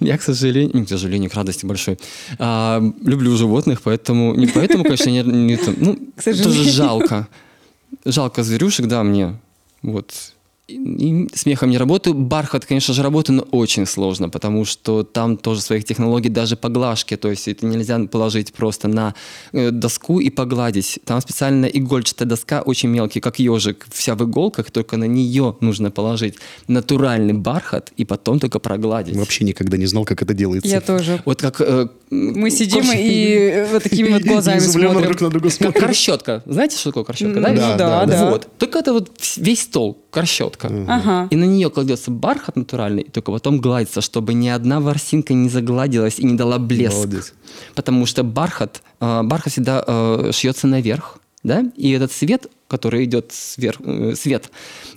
Я, 0.00 0.18
к 0.18 0.22
сожалению, 0.22 0.76
не 0.76 0.84
к 0.84 0.88
сожалению, 0.88 1.30
к 1.30 1.34
радости 1.34 1.66
большой, 1.66 1.98
а, 2.38 2.80
люблю 3.04 3.36
животных, 3.36 3.80
поэтому, 3.82 4.34
не 4.34 4.46
поэтому, 4.46 4.84
конечно, 4.84 5.10
не, 5.10 5.58
ну, 5.76 5.98
К 6.16 6.22
сожалению. 6.22 6.56
тоже 6.56 6.70
жалко. 6.70 7.28
Жалко 8.04 8.42
зверюшек, 8.42 8.86
да, 8.86 9.02
мне. 9.02 9.38
Вот. 9.82 10.34
И, 10.68 10.74
и 10.74 11.28
с 11.34 11.46
мехом 11.46 11.70
не 11.70 11.78
работаю. 11.78 12.14
Бархат, 12.14 12.66
конечно 12.66 12.92
же, 12.92 13.02
работаю, 13.02 13.36
но 13.36 13.42
очень 13.58 13.86
сложно, 13.86 14.28
потому 14.28 14.66
что 14.66 15.02
там 15.02 15.36
тоже 15.38 15.62
своих 15.62 15.84
технологий, 15.84 16.28
даже 16.28 16.56
поглажки. 16.56 17.16
То 17.16 17.30
есть 17.30 17.48
это 17.48 17.64
нельзя 17.66 17.98
положить 18.00 18.52
просто 18.52 18.86
на 18.86 19.14
э, 19.52 19.70
доску 19.70 20.20
и 20.20 20.28
погладить. 20.30 20.98
Там 21.06 21.20
специальная 21.22 21.70
игольчатая 21.70 22.28
доска, 22.28 22.60
очень 22.60 22.90
мелкий, 22.90 23.20
как 23.20 23.38
ежик, 23.38 23.86
вся 23.90 24.14
в 24.14 24.22
иголках, 24.24 24.70
только 24.70 24.98
на 24.98 25.04
нее 25.04 25.56
нужно 25.60 25.90
положить 25.90 26.34
натуральный 26.68 27.32
бархат 27.34 27.92
и 27.96 28.04
потом 28.04 28.38
только 28.38 28.58
прогладить. 28.58 29.16
Вообще 29.16 29.44
никогда 29.44 29.78
не 29.78 29.86
знал, 29.86 30.04
как 30.04 30.20
это 30.22 30.34
делается. 30.34 30.68
Я 30.68 30.80
тоже. 30.82 31.22
Вот 31.24 31.40
как... 31.40 31.60
э, 31.62 31.88
Мы 32.10 32.50
сидим 32.50 32.84
корж- 32.84 32.94
и 32.98 33.66
вот 33.72 33.82
такими 33.84 34.08
вот 34.12 34.22
глазами 34.22 34.58
смотрим. 34.58 35.02
друг 35.02 35.20
на 35.22 35.30
друга 35.30 35.48
Как 35.48 35.56
смотрим. 35.56 35.80
корщетка. 35.80 36.42
Знаете, 36.44 36.76
что 36.76 36.90
такое 36.90 37.04
корщетка, 37.04 37.40
да, 37.40 37.76
да, 37.76 38.04
да. 38.06 38.30
Вот. 38.30 38.48
Только 38.58 38.78
это 38.80 38.92
вот 38.92 39.10
весь 39.38 39.62
стол, 39.62 39.98
корщетка. 40.10 40.68
Ага. 40.88 41.28
И 41.30 41.36
на 41.36 41.44
нее 41.44 41.70
кладется 41.70 42.10
бархат 42.10 42.56
натуральный, 42.56 43.02
и 43.02 43.10
только 43.10 43.32
потом 43.32 43.58
гладится, 43.60 44.00
чтобы 44.00 44.34
ни 44.34 44.48
одна 44.48 44.80
ворсинка 44.80 45.34
не 45.34 45.48
загладилась 45.48 46.18
и 46.18 46.24
не 46.24 46.34
дала 46.34 46.58
блеск. 46.58 46.96
Молодец. 46.96 47.34
Потому 47.74 48.06
что 48.06 48.22
бархат, 48.22 48.82
э, 49.00 49.22
бархат 49.22 49.52
всегда 49.52 49.84
э, 49.86 50.30
шьется 50.32 50.66
наверх, 50.66 51.18
да, 51.42 51.64
и 51.76 51.90
этот 51.92 52.12
свет, 52.12 52.48
который 52.66 53.04
идет 53.04 53.32
сверх, 53.32 53.80
э, 53.80 54.14
свет, 54.16 54.50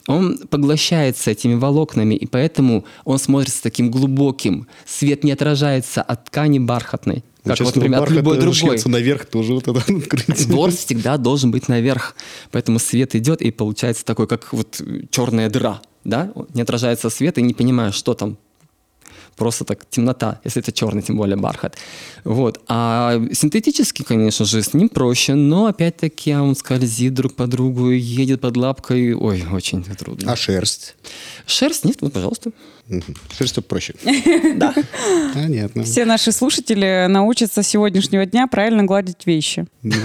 он 0.07 0.39
поглощается 0.49 1.31
этими 1.31 1.55
волокнами, 1.55 2.15
и 2.15 2.25
поэтому 2.25 2.85
он 3.05 3.19
смотрится 3.19 3.61
таким 3.61 3.91
глубоким. 3.91 4.67
Свет 4.85 5.23
не 5.23 5.31
отражается 5.31 6.01
от 6.01 6.25
ткани 6.25 6.59
бархатной, 6.59 7.23
как 7.43 7.59
вот, 7.61 7.75
например, 7.75 8.03
от 8.03 8.09
любой 8.11 8.37
э, 8.37 8.39
другой. 8.39 8.79
наверх 8.85 9.25
тоже 9.25 9.53
вот 9.53 9.67
это 9.67 9.79
открытие. 9.79 10.47
Ворс 10.55 10.75
всегда 10.75 11.17
должен 11.17 11.49
быть 11.51 11.67
наверх. 11.69 12.15
Поэтому 12.51 12.77
свет 12.77 13.15
идет, 13.15 13.41
и 13.41 13.51
получается 13.51 14.05
такой, 14.05 14.27
как 14.27 14.53
вот 14.53 14.81
черная 15.09 15.49
дыра. 15.49 15.81
Да? 16.03 16.31
Не 16.53 16.61
отражается 16.61 17.09
свет, 17.09 17.37
и 17.37 17.41
не 17.41 17.53
понимаешь, 17.53 17.95
что 17.95 18.13
там. 18.13 18.37
Просто 19.37 19.63
так 19.63 19.89
темнота, 19.89 20.39
если 20.43 20.61
это 20.61 20.71
черный, 20.71 21.01
тем 21.01 21.17
более 21.17 21.37
бархат. 21.37 21.75
Вот. 22.25 22.61
А 22.67 23.19
синтетический, 23.31 24.05
конечно 24.05 24.45
же, 24.45 24.61
с 24.61 24.73
ним 24.73 24.89
проще, 24.89 25.33
но 25.33 25.65
опять-таки 25.65 26.35
он 26.35 26.55
скользит 26.55 27.13
друг 27.13 27.33
по 27.33 27.47
другу, 27.47 27.89
едет 27.89 28.41
под 28.41 28.57
лапкой. 28.57 29.13
Ой, 29.13 29.43
очень 29.51 29.83
трудно. 29.83 30.31
А 30.31 30.35
шерсть? 30.35 30.95
Шерсть 31.47 31.85
нет, 31.85 31.97
вот, 32.01 32.13
пожалуйста. 32.13 32.51
Шерсть 33.37 33.53
все 33.53 33.61
проще. 33.61 33.93
Да. 34.55 34.73
Понятно. 35.33 35.83
Все 35.83 36.05
наши 36.05 36.31
слушатели 36.31 37.05
научатся 37.07 37.63
с 37.63 37.67
сегодняшнего 37.67 38.25
дня 38.25 38.47
правильно 38.47 38.83
гладить 38.83 39.25
вещи. 39.25 39.65
Ну. 39.81 39.95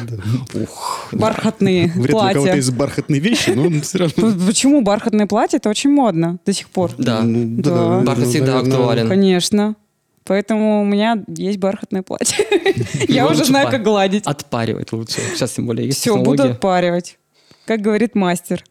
Ух. 0.54 1.08
Бархатные 1.12 1.88
Вряд 1.88 1.96
ли 1.96 2.14
у 2.14 2.18
кого-то 2.18 2.34
платья. 2.38 2.54
есть 2.54 2.72
бархатные 2.72 3.20
вещи, 3.20 3.50
но 3.50 3.80
все 3.80 3.98
равно. 3.98 4.46
Почему 4.46 4.82
бархатные 4.82 5.26
платья? 5.26 5.58
Это 5.58 5.68
очень 5.68 5.90
модно 5.90 6.38
до 6.46 6.52
сих 6.52 6.68
пор. 6.68 6.92
Да. 6.98 7.22
Ну, 7.22 7.62
Да. 7.62 8.00
Бархат 8.00 8.24
ну, 8.24 8.30
всегда 8.30 8.58
актуален. 8.60 9.08
Конечно. 9.08 9.76
Поэтому 10.24 10.82
у 10.82 10.84
меня 10.84 11.22
есть 11.28 11.58
бархатное 11.58 12.02
платье. 12.02 12.44
Я 13.08 13.28
уже 13.28 13.44
знаю, 13.44 13.70
как 13.70 13.82
гладить. 13.82 14.24
Отпаривать 14.26 14.92
лучше. 14.92 15.20
Сейчас 15.34 15.52
тем 15.52 15.66
более 15.66 15.86
есть 15.86 16.00
Все, 16.00 16.16
буду 16.16 16.42
отпаривать. 16.42 17.18
Как 17.64 17.80
говорит 17.80 18.14
мастер. 18.14 18.64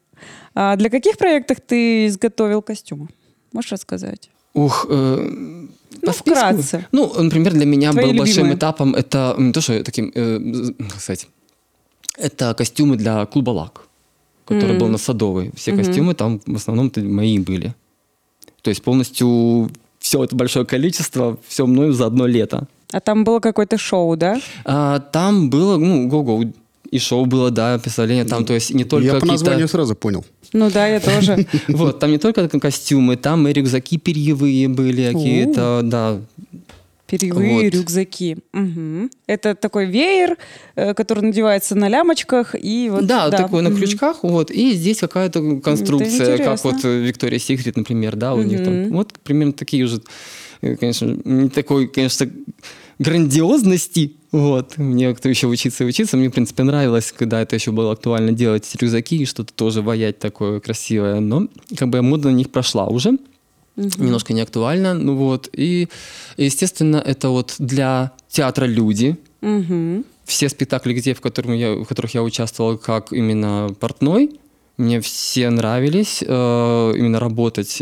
А 0.54 0.76
для 0.76 0.90
каких 0.90 1.18
проектов 1.18 1.58
ты 1.66 2.08
изготовил 2.08 2.62
костюмы? 2.62 3.08
Можешь 3.56 3.72
рассказать? 3.72 4.30
Ух, 4.54 4.86
э, 4.90 5.16
по 6.02 6.08
Ну, 6.08 6.12
списку. 6.14 6.30
вкратце. 6.32 6.86
Ну, 6.92 7.12
например, 7.24 7.54
для 7.54 7.66
меня 7.66 7.92
Твои 7.92 8.06
был 8.06 8.14
большим 8.20 8.44
любимые. 8.44 8.58
этапом 8.58 8.96
это 8.96 9.36
не 9.38 9.52
то, 9.54 9.62
что 9.62 9.82
таким, 9.84 10.12
э, 10.14 10.40
сказать, 11.00 11.28
это 12.18 12.54
костюмы 12.54 12.98
для 12.98 13.26
клуба 13.26 13.52
Лак, 13.52 13.88
который 14.46 14.74
М. 14.74 14.80
был 14.80 14.88
на 14.90 14.98
Садовой. 14.98 15.52
Все 15.56 15.72
костюмы 15.76 16.14
там 16.16 16.42
в 16.46 16.56
основном 16.56 16.92
мои 16.98 17.40
были. 17.40 17.74
То 18.62 18.70
есть 18.72 18.82
полностью 18.84 19.70
все 20.00 20.24
это 20.24 20.36
большое 20.36 20.66
количество, 20.66 21.38
все 21.48 21.66
мною 21.66 21.94
за 21.94 22.06
одно 22.06 22.28
лето. 22.28 22.68
А 22.92 23.00
там 23.00 23.24
было 23.24 23.40
какое-то 23.40 23.78
шоу, 23.78 24.16
да? 24.18 24.40
А, 24.66 25.00
там 25.00 25.50
было, 25.50 25.78
ну, 25.78 26.08
го-го, 26.08 26.44
и 26.92 27.00
шоу 27.00 27.26
было, 27.26 27.52
да, 27.52 27.78
представление 27.80 28.26
там, 28.26 28.46
то 28.46 28.54
есть 28.54 28.74
не 28.74 28.84
только 28.86 29.08
Я 29.08 29.20
по 29.20 29.26
названию 29.26 29.68
сразу 29.68 29.96
понял. 29.96 30.24
Ну 30.54 30.70
да, 30.72 30.88
я 30.88 31.00
тоже. 31.00 31.46
Вот, 31.68 32.00
там 32.00 32.12
не 32.12 32.18
только 32.18 32.48
костюмы, 32.60 33.18
там 33.18 33.48
и 33.48 33.54
рюкзаки 33.54 33.98
перьевые 33.98 34.68
были 34.68 35.12
какие-то, 35.12 35.82
да, 35.84 36.22
Перьевые 37.08 37.66
Вот. 37.66 37.74
рюкзаки. 37.74 38.38
Мгм. 38.52 39.12
Это 39.28 39.54
такой 39.54 39.86
веер, 39.86 40.38
э, 40.76 40.96
который 40.96 41.22
надевается 41.24 41.76
на 41.76 41.88
лямочках 41.88 42.56
и 42.60 42.90
вот. 42.90 43.06
да, 43.06 43.30
такой 43.30 43.62
на 43.62 43.72
крючках, 43.72 44.24
вот, 44.24 44.50
и 44.50 44.72
здесь 44.72 45.00
какая-то 45.00 45.58
конструкция, 45.58 46.38
как 46.38 46.64
вот 46.64 46.84
Виктория 46.84 47.38
Секрет, 47.38 47.78
например, 47.78 48.16
да, 48.16 48.34
у 48.34 48.42
них 48.42 48.64
там, 48.64 48.90
вот 48.90 49.14
примерно 49.24 49.54
такие 49.54 49.86
же, 49.86 50.02
э, 50.62 50.76
конечно, 50.78 51.16
не 51.26 51.50
такой, 51.50 51.88
конечно, 51.88 52.28
грандиозности, 53.00 54.14
вот, 54.32 54.78
мне 54.78 55.14
кто 55.14 55.30
еще 55.30 55.48
учиться 55.48 55.84
и 55.84 55.88
учиться, 55.88 56.18
мне, 56.18 56.30
в 56.30 56.34
принципе, 56.34 56.64
нравилось, 56.64 57.14
когда 57.18 57.42
это 57.42 57.56
еще 57.56 57.72
было 57.72 57.94
актуально 57.94 58.32
делать 58.32 58.70
рюкзаки 58.80 59.18
и 59.18 59.26
что-то 59.26 59.54
тоже 59.54 59.82
воять 59.82 60.20
такое 60.20 60.60
красивое, 60.60 61.20
но 61.20 61.48
как 61.78 61.90
бы 61.90 62.02
мода 62.02 62.30
на 62.30 62.36
них 62.36 62.50
прошла 62.52 62.88
уже, 62.88 63.18
немножко 63.76 64.34
не 64.34 64.42
актуально, 64.42 64.94
ну 64.94 65.16
вот, 65.16 65.50
и, 65.54 65.88
естественно, 66.38 66.98
это 66.98 67.30
вот 67.30 67.56
для 67.60 68.12
театра 68.30 68.66
люди, 68.66 69.18
Мгм. 69.42 70.06
все 70.26 70.50
спектакли, 70.50 70.94
где, 70.94 71.14
в, 71.14 71.22
котором 71.22 71.54
я, 71.54 71.74
в 71.76 71.86
которых 71.86 72.14
я 72.14 72.24
участвовал 72.24 72.78
как 72.78 73.12
именно 73.14 73.76
портной, 73.80 74.40
мне 74.78 75.00
все 75.00 75.50
нравились 75.50 76.22
э, 76.26 76.94
именно 76.98 77.20
работать 77.20 77.82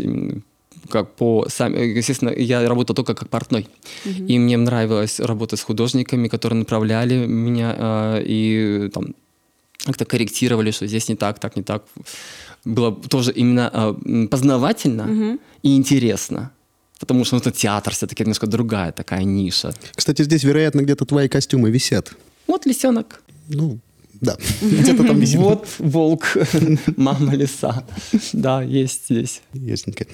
как 0.88 1.14
по 1.14 1.46
сами, 1.48 1.96
естественно, 1.96 2.30
я 2.30 2.68
работал 2.68 2.94
только 2.94 3.14
как 3.14 3.28
портной, 3.28 3.66
и 4.04 4.38
мне 4.38 4.56
нравилось 4.56 5.20
работать 5.20 5.60
с 5.60 5.62
художниками, 5.62 6.28
которые 6.28 6.58
направляли 6.58 7.26
меня 7.26 7.74
э, 7.78 8.22
и 8.26 8.90
там 8.92 9.14
как-то 9.84 10.04
корректировали, 10.04 10.70
что 10.70 10.86
здесь 10.86 11.08
не 11.08 11.16
так, 11.16 11.38
так 11.38 11.56
не 11.56 11.62
так. 11.62 11.84
Было 12.64 12.92
тоже 12.92 13.32
именно 13.32 13.70
э, 13.72 14.26
познавательно 14.28 15.38
и 15.62 15.76
интересно. 15.76 16.50
Потому 17.00 17.24
что 17.24 17.34
ну, 17.34 17.40
это 17.40 17.50
театр, 17.50 17.92
все-таки 17.92 18.22
немножко 18.22 18.46
другая 18.46 18.92
такая 18.92 19.24
ниша. 19.24 19.74
Кстати, 19.94 20.22
здесь, 20.22 20.44
вероятно, 20.44 20.80
где-то 20.80 21.04
твои 21.04 21.28
костюмы 21.28 21.70
висят. 21.70 22.14
Вот 22.46 22.66
лисенок. 22.66 23.22
Ну, 23.48 23.78
да. 24.24 24.36
Где-то 24.62 25.04
там 25.04 25.18
висит. 25.20 25.36
Вот 25.36 25.66
волк, 25.78 26.36
мама 26.96 27.34
лиса. 27.34 27.84
Да, 28.32 28.62
есть 28.62 29.06
здесь. 29.06 29.42
Ясненько. 29.52 30.06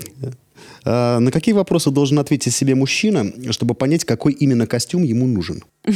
А, 0.85 1.19
на 1.19 1.31
какие 1.31 1.55
вопросы 1.55 1.91
должен 1.91 2.19
ответить 2.19 2.55
себе 2.55 2.75
мужчина, 2.75 3.33
чтобы 3.51 3.75
понять, 3.75 4.05
какой 4.05 4.33
именно 4.33 4.67
костюм 4.67 5.03
ему 5.03 5.27
нужен? 5.27 5.63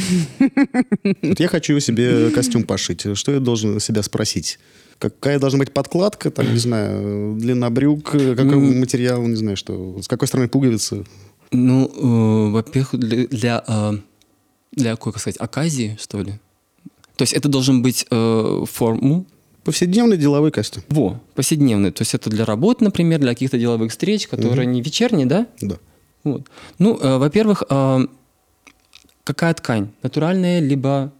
Вот 1.21 1.39
я 1.39 1.47
хочу 1.47 1.79
себе 1.79 2.29
костюм 2.29 2.63
пошить. 2.63 3.05
Что 3.17 3.31
я 3.31 3.39
должен 3.39 3.79
себя 3.79 4.03
спросить? 4.03 4.59
Какая 4.97 5.39
должна 5.39 5.59
быть 5.59 5.73
подкладка, 5.73 6.31
там, 6.31 6.51
не 6.51 6.57
знаю, 6.57 7.35
длина 7.37 7.69
брюк, 7.69 8.11
какой 8.11 8.55
материал, 8.55 9.21
не 9.27 9.35
знаю, 9.35 9.57
что, 9.57 10.01
с 10.01 10.07
какой 10.07 10.27
стороны 10.27 10.47
пуговицы? 10.47 11.05
Ну, 11.51 11.85
э, 11.85 12.51
во-первых, 12.51 12.95
для, 12.95 13.27
для, 13.27 13.63
э, 13.67 13.93
для 14.71 14.91
какой, 14.91 15.11
как 15.13 15.21
сказать, 15.21 15.37
оказии, 15.37 15.97
что 15.99 16.21
ли? 16.21 16.39
То 17.17 17.23
есть 17.23 17.33
это 17.33 17.47
должен 17.49 17.81
быть 17.81 18.05
э, 18.09 18.63
форму, 18.71 19.25
Повседневный 19.63 20.17
деловой 20.17 20.51
костюм. 20.51 20.83
во, 20.89 21.19
повседневный. 21.33 21.91
То 21.91 22.03
есть 22.03 22.13
это 22.13 22.29
для 22.29 22.45
работы, 22.45 22.83
например, 22.83 23.19
для 23.19 23.31
каких-то 23.31 23.57
деловых 23.57 23.89
встреч, 23.89 24.27
которые 24.27 24.67
не 24.67 24.79
вечерние, 24.79 25.25
да? 25.25 25.47
Да. 25.59 25.77
Вот. 26.23 26.47
Ну, 26.77 26.99
э, 27.01 27.17
во-первых, 27.17 27.63
э, 27.67 28.05
какая 29.23 29.53
ткань? 29.55 29.89
Натуральная, 30.03 30.59
либо 30.59 31.11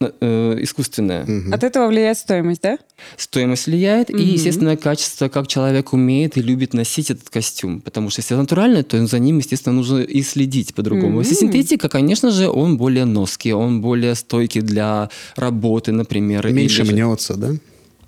э, 0.00 0.56
искусственное. 0.60 1.26
От 1.52 1.64
этого 1.64 1.88
влияет 1.88 2.18
стоимость, 2.18 2.62
да? 2.62 2.78
Стоимость 3.16 3.66
влияет, 3.66 4.10
и, 4.10 4.22
естественно, 4.22 4.76
качество, 4.76 5.28
как 5.28 5.46
человек 5.46 5.92
умеет 5.92 6.36
и 6.36 6.42
любит 6.42 6.74
носить 6.74 7.10
этот 7.10 7.28
костюм. 7.30 7.80
Потому 7.80 8.10
что 8.10 8.20
если 8.20 8.34
натуральный, 8.34 8.82
то 8.82 9.06
за 9.06 9.18
ним, 9.18 9.38
естественно, 9.38 9.74
нужно 9.74 9.98
и 9.98 10.22
следить 10.22 10.74
по-другому. 10.74 11.20
Если 11.20 11.34
синтетика, 11.34 11.88
конечно 11.88 12.30
же, 12.30 12.48
он 12.48 12.76
более 12.76 13.04
ноский, 13.04 13.52
он 13.52 13.80
более 13.80 14.14
стойкий 14.14 14.60
для 14.60 15.10
работы, 15.36 15.92
например. 15.92 16.50
Меньше 16.52 16.82
или 16.82 16.92
мнется, 16.92 17.34
да? 17.34 17.50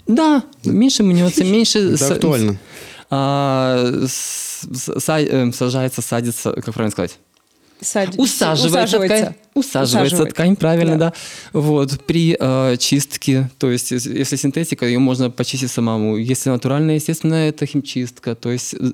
Да, 0.06 0.44
меньше 0.64 1.02
мнется, 1.02 1.44
меньше... 1.44 1.78
Это 1.94 2.14
актуально. 2.14 2.58
а, 3.10 4.04
э, 4.04 4.06
сажается, 5.52 6.02
садится, 6.02 6.52
как 6.52 6.74
правильно 6.74 6.92
сказать? 6.92 7.18
Садится. 7.80 8.20
Усаживается, 8.22 8.98
ткань. 8.98 9.34
Усаживается 9.54 10.06
Усаживает. 10.16 10.34
ткань, 10.34 10.56
правильно, 10.56 10.96
Да. 10.98 11.10
да. 11.10 11.60
Вот, 11.60 12.00
при 12.06 12.36
э, 12.38 12.76
чистке, 12.78 13.50
то 13.58 13.70
есть 13.70 13.90
ес- 13.92 14.06
если 14.06 14.36
синтетика, 14.36 14.86
ее 14.86 14.98
можно 14.98 15.30
почистить 15.30 15.70
самому. 15.70 16.16
Если 16.16 16.48
натуральная, 16.50 16.94
естественно, 16.96 17.34
это 17.34 17.66
химчистка. 17.66 18.34
То 18.34 18.50
есть 18.50 18.74
э, 18.74 18.92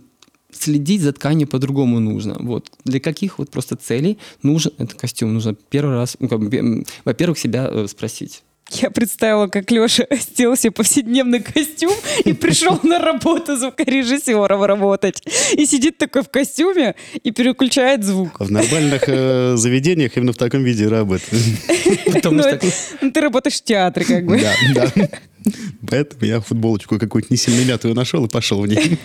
следить 0.53 1.03
за 1.03 1.13
тканью 1.13 1.47
по-другому 1.49 2.01
нужно. 2.01 2.37
Вот. 2.41 2.71
Для 2.85 2.99
каких 3.01 3.39
вот 3.39 3.51
просто 3.51 3.77
целей 3.77 4.19
нужен 4.43 4.73
этот 4.79 4.95
костюм? 4.95 5.33
Нужно 5.33 5.55
первый 5.55 5.95
раз, 5.95 6.17
ну, 6.19 6.29
как 6.29 6.41
бы, 6.41 6.85
во-первых, 7.05 7.39
себя 7.39 7.69
э, 7.71 7.87
спросить. 7.89 8.43
Я 8.73 8.91
представила, 8.91 9.49
как 9.49 9.71
Леша 9.71 10.07
сделал 10.11 10.57
себе 10.57 10.71
повседневный 10.71 11.41
костюм 11.41 11.93
и 12.25 12.33
пришел 12.33 12.79
на 12.83 12.99
работу 12.99 13.57
звукорежиссером 13.57 14.63
работать. 14.65 15.23
И 15.57 15.67
сидит 15.67 15.99
такой 15.99 16.23
в 16.23 16.29
костюме 16.31 16.95
и 17.23 17.31
переключает 17.31 18.05
звук. 18.05 18.41
В 18.41 18.51
нормальных 18.51 19.03
э, 19.07 19.57
заведениях 19.57 20.17
именно 20.17 20.33
в 20.33 20.37
таком 20.37 20.65
виде 20.65 20.89
работает. 20.89 21.45
Потому 22.07 22.37
Ну, 22.37 22.43
что 22.43 22.61
ну, 23.01 23.11
ты 23.11 23.21
работаешь 23.21 23.57
в 23.57 23.65
театре, 23.65 24.07
как 24.07 24.25
бы. 24.25 24.41
Да, 24.41 24.55
да. 24.75 25.09
Поэтому 25.89 26.25
я 26.25 26.41
футболочку 26.41 26.99
какую-то 26.99 27.29
не 27.31 27.37
сильно 27.37 27.65
мятую 27.69 27.95
нашел 27.95 28.25
и 28.25 28.29
пошел 28.29 28.61
в 28.61 28.67
ней. 28.67 28.99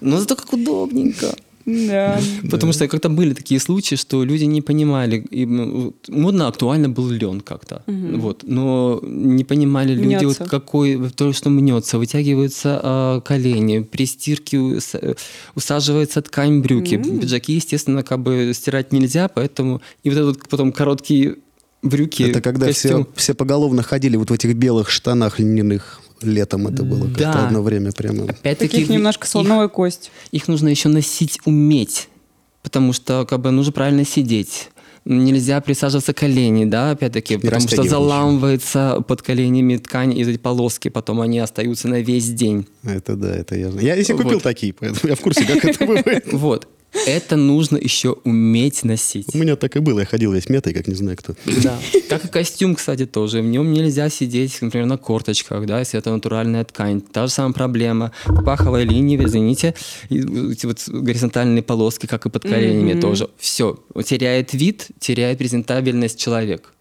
Ну, 0.00 0.18
зато 0.18 0.36
как 0.36 0.52
удобненько. 0.52 1.34
Да. 1.66 2.20
Потому 2.50 2.72
что 2.72 2.86
как-то 2.88 3.08
были 3.08 3.32
такие 3.34 3.58
случаи, 3.60 3.94
что 3.96 4.22
люди 4.24 4.44
не 4.44 4.60
понимали, 4.62 5.16
и, 5.30 5.46
вот, 5.46 5.94
модно, 6.08 6.48
актуально 6.48 6.88
был 6.88 7.08
лен 7.08 7.40
как-то, 7.40 7.82
вот, 7.86 8.42
но 8.46 9.00
не 9.02 9.44
понимали 9.44 9.94
люди, 9.94 10.24
вот 10.24 10.38
Мнется. 10.38 10.44
какой, 10.44 11.10
то, 11.10 11.32
что 11.32 11.50
мнется, 11.50 11.98
вытягиваются 11.98 12.80
а, 12.82 13.20
колени, 13.20 13.80
при 13.80 14.06
стирке 14.06 14.58
ус- 14.58 14.94
э, 14.94 15.14
усаживается 15.54 16.20
ткань 16.22 16.60
брюки, 16.60 16.96
пиджаки, 16.96 17.54
естественно, 17.54 18.02
как 18.02 18.20
бы 18.20 18.52
стирать 18.54 18.92
нельзя, 18.92 19.28
поэтому 19.28 19.80
и 20.02 20.10
вот 20.10 20.16
это 20.18 20.26
вот 20.26 20.48
потом 20.48 20.72
короткие 20.72 21.36
брюки, 21.82 22.22
Это 22.24 22.40
когда 22.40 22.70
все, 22.72 22.88
костюм. 22.88 23.08
все 23.14 23.34
поголовно 23.34 23.82
ходили 23.82 24.16
вот 24.16 24.30
в 24.30 24.32
этих 24.34 24.54
белых 24.54 24.90
штанах 24.90 25.38
льняных. 25.38 26.00
Летом 26.24 26.66
это 26.68 26.82
было 26.84 27.06
как-то 27.06 27.18
Да. 27.32 27.46
одно 27.46 27.62
время 27.62 27.92
прямо. 27.92 28.24
Опять-таки 28.24 28.72
Таких 28.72 28.88
немножко 28.90 29.24
их- 29.24 29.30
слоновая 29.30 29.68
кость. 29.68 30.10
их 30.32 30.48
нужно 30.48 30.68
еще 30.68 30.88
носить 30.88 31.38
уметь, 31.44 32.08
потому 32.62 32.92
что 32.92 33.26
как 33.28 33.40
бы 33.40 33.50
нужно 33.50 33.72
правильно 33.72 34.04
сидеть. 34.04 34.70
Нельзя 35.06 35.60
присаживаться 35.60 36.14
колени, 36.14 36.64
да, 36.64 36.92
опять-таки, 36.92 37.36
потому 37.36 37.60
что 37.68 37.82
заламывается 37.82 39.04
под 39.06 39.20
коленями 39.20 39.76
ткань, 39.76 40.16
и 40.16 40.22
эти 40.22 40.38
полоски 40.38 40.88
потом 40.88 41.20
они 41.20 41.38
остаются 41.40 41.88
на 41.88 42.00
весь 42.00 42.28
день. 42.30 42.66
Это 42.82 43.14
да, 43.14 43.34
это 43.36 43.54
я 43.54 43.70
знаю. 43.70 43.86
Я 43.86 43.96
если 43.96 44.14
купил 44.14 44.34
Вот. 44.34 44.42
такие, 44.42 44.72
поэтому 44.72 45.10
я 45.10 45.14
в 45.14 45.20
курсе, 45.20 45.44
как 45.44 45.62
это 45.62 45.84
бывает. 45.86 46.32
Вот. 46.32 46.68
Это 47.06 47.36
нужно 47.36 47.76
еще 47.76 48.16
уметь 48.24 48.84
носить. 48.84 49.34
У 49.34 49.38
меня 49.38 49.56
так 49.56 49.76
и 49.76 49.80
было. 49.80 50.00
Я 50.00 50.06
ходил 50.06 50.32
весь 50.32 50.48
метой, 50.48 50.72
как 50.72 50.86
не 50.86 50.94
знаю 50.94 51.16
кто. 51.16 51.34
Да. 51.62 51.78
Как 52.08 52.24
и 52.24 52.28
костюм, 52.28 52.74
кстати, 52.74 53.06
тоже. 53.06 53.42
В 53.42 53.44
нем 53.44 53.72
нельзя 53.72 54.08
сидеть, 54.08 54.60
например, 54.60 54.86
на 54.86 54.96
корточках, 54.96 55.66
да, 55.66 55.80
если 55.80 55.98
это 55.98 56.10
натуральная 56.10 56.64
ткань. 56.64 57.00
Та 57.00 57.26
же 57.26 57.32
самая 57.32 57.52
проблема. 57.52 58.12
Паховая 58.44 58.84
линия, 58.84 59.22
извините, 59.24 59.74
и 60.08 60.20
эти 60.20 60.66
вот 60.66 60.82
горизонтальные 60.86 61.62
полоски, 61.62 62.06
как 62.06 62.26
и 62.26 62.30
под 62.30 62.42
коленями 62.42 62.98
тоже. 63.00 63.28
Все. 63.38 63.78
Теряет 64.04 64.52
вид, 64.54 64.88
теряет 64.98 65.38
презентабельность 65.38 66.18
человек. 66.18 66.72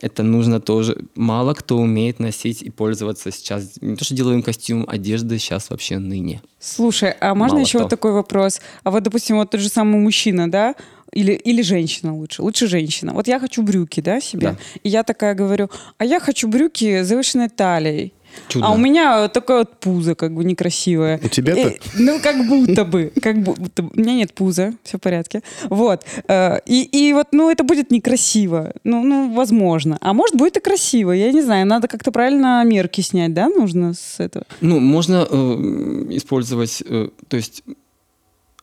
Это 0.00 0.22
нужно 0.22 0.60
тоже. 0.60 0.96
Мало 1.14 1.54
кто 1.54 1.76
умеет 1.78 2.20
носить 2.20 2.62
и 2.62 2.70
пользоваться 2.70 3.30
сейчас. 3.32 3.78
Не 3.80 3.96
то, 3.96 4.04
что 4.04 4.14
делаем 4.14 4.42
костюм, 4.42 4.84
одежды 4.88 5.38
сейчас 5.38 5.70
вообще 5.70 5.98
ныне. 5.98 6.40
Слушай, 6.60 7.10
а 7.20 7.34
можно 7.34 7.56
Мало 7.56 7.64
еще 7.66 7.78
кто. 7.78 7.84
вот 7.84 7.90
такой 7.90 8.12
вопрос? 8.12 8.60
А 8.84 8.90
вот, 8.90 9.02
допустим, 9.02 9.36
вот 9.36 9.50
тот 9.50 9.60
же 9.60 9.68
самый 9.68 9.98
мужчина, 10.00 10.50
да, 10.50 10.74
или, 11.12 11.32
или 11.32 11.62
женщина 11.62 12.14
лучше, 12.14 12.42
лучше 12.42 12.66
женщина. 12.68 13.12
Вот 13.14 13.26
я 13.28 13.40
хочу 13.40 13.62
брюки, 13.62 14.00
да, 14.00 14.20
себе, 14.20 14.50
Да. 14.52 14.56
и 14.82 14.88
я 14.88 15.02
такая 15.02 15.34
говорю, 15.34 15.70
а 15.96 16.04
я 16.04 16.20
хочу 16.20 16.48
брюки 16.48 17.02
с 17.02 17.06
завышенной 17.08 17.48
талией. 17.48 18.12
Чудно. 18.48 18.68
А 18.68 18.72
у 18.72 18.76
меня 18.76 19.28
такое 19.28 19.58
вот 19.58 19.80
пузо, 19.80 20.14
как 20.14 20.34
бы 20.34 20.44
некрасивое. 20.44 21.20
У 21.22 21.28
тебя-то? 21.28 21.68
И- 21.68 21.78
ну, 21.98 22.20
как 22.20 22.46
будто 22.46 22.84
бы. 22.84 23.12
Как 23.20 23.42
будто 23.42 23.82
бы. 23.82 23.90
У 23.94 24.00
меня 24.00 24.14
нет 24.14 24.32
пуза, 24.34 24.74
все 24.82 24.98
в 24.98 25.00
порядке. 25.00 25.42
Вот. 25.70 26.04
Э, 26.28 26.58
И, 26.66 26.82
и 26.82 27.12
вот, 27.12 27.28
ну, 27.32 27.50
это 27.50 27.64
будет 27.64 27.90
некрасиво. 27.90 28.72
Ну, 28.84 29.02
ну, 29.02 29.32
возможно. 29.34 29.98
А 30.00 30.12
может, 30.12 30.36
будет 30.36 30.56
и 30.56 30.60
красиво. 30.60 31.12
Я 31.12 31.32
не 31.32 31.42
знаю, 31.42 31.66
надо 31.66 31.88
как-то 31.88 32.12
правильно 32.12 32.62
мерки 32.64 33.00
снять, 33.00 33.34
да, 33.34 33.48
нужно 33.48 33.94
с 33.94 34.20
этого? 34.20 34.44
Ну, 34.60 34.80
можно 34.80 35.26
э, 35.28 36.06
использовать, 36.10 36.82
э, 36.86 37.08
то 37.28 37.36
есть, 37.36 37.62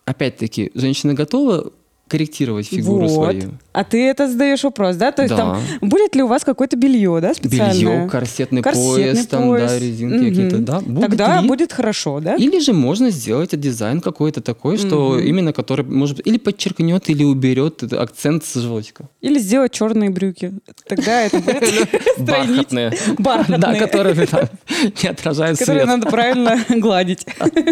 опять-таки, 0.05 0.71
женщина 0.75 1.13
готова 1.13 1.71
корректировать 2.07 2.67
фигуру 2.67 3.07
вот. 3.07 3.13
свою. 3.13 3.51
А 3.75 3.83
ты 3.83 4.07
это 4.07 4.29
задаешь 4.29 4.63
вопрос, 4.63 4.95
да? 4.95 5.11
То 5.11 5.23
есть 5.23 5.35
Да. 5.35 5.41
там 5.41 5.59
будет 5.81 6.15
ли 6.15 6.23
у 6.23 6.27
вас 6.27 6.43
какое-то 6.45 6.77
белье, 6.77 7.19
да, 7.21 7.33
специальное? 7.33 7.73
Белье, 7.97 8.09
корсетный, 8.09 8.61
Корсетный 8.61 8.93
пояс, 9.13 9.27
там, 9.27 9.43
пояс. 9.43 9.71
да, 9.71 9.79
резинки 9.79 10.15
Мгм. 10.15 10.29
какие-то, 10.29 10.57
да. 10.59 10.79
Будет 10.79 11.01
Тогда 11.09 11.41
ли? 11.41 11.47
будет 11.47 11.73
хорошо, 11.73 12.19
да? 12.21 12.35
Или 12.35 12.59
же 12.59 12.71
можно 12.73 13.09
сделать 13.09 13.59
дизайн 13.59 13.99
какой-то 13.99 14.41
такой, 14.41 14.77
что 14.77 15.19
именно 15.19 15.51
который, 15.51 15.85
может 15.85 16.17
быть, 16.17 16.27
или 16.27 16.37
подчеркнет, 16.37 17.09
или 17.09 17.23
уберет 17.25 17.83
акцент 17.93 18.45
с 18.45 18.53
животика. 18.55 19.09
Или 19.21 19.39
сделать 19.39 19.71
черные 19.73 20.09
брюки. 20.09 20.53
Тогда 20.87 21.21
это 21.23 21.39
будет. 21.39 21.89
Бархатные. 22.19 22.93
Бархатные. 23.19 23.59
Да, 23.59 23.73
которые 23.75 24.15
не 24.15 25.09
отражают 25.09 25.59
Которые 25.59 25.85
свет. 25.85 25.97
надо 25.97 26.09
правильно 26.09 26.57
гладить. 26.69 27.25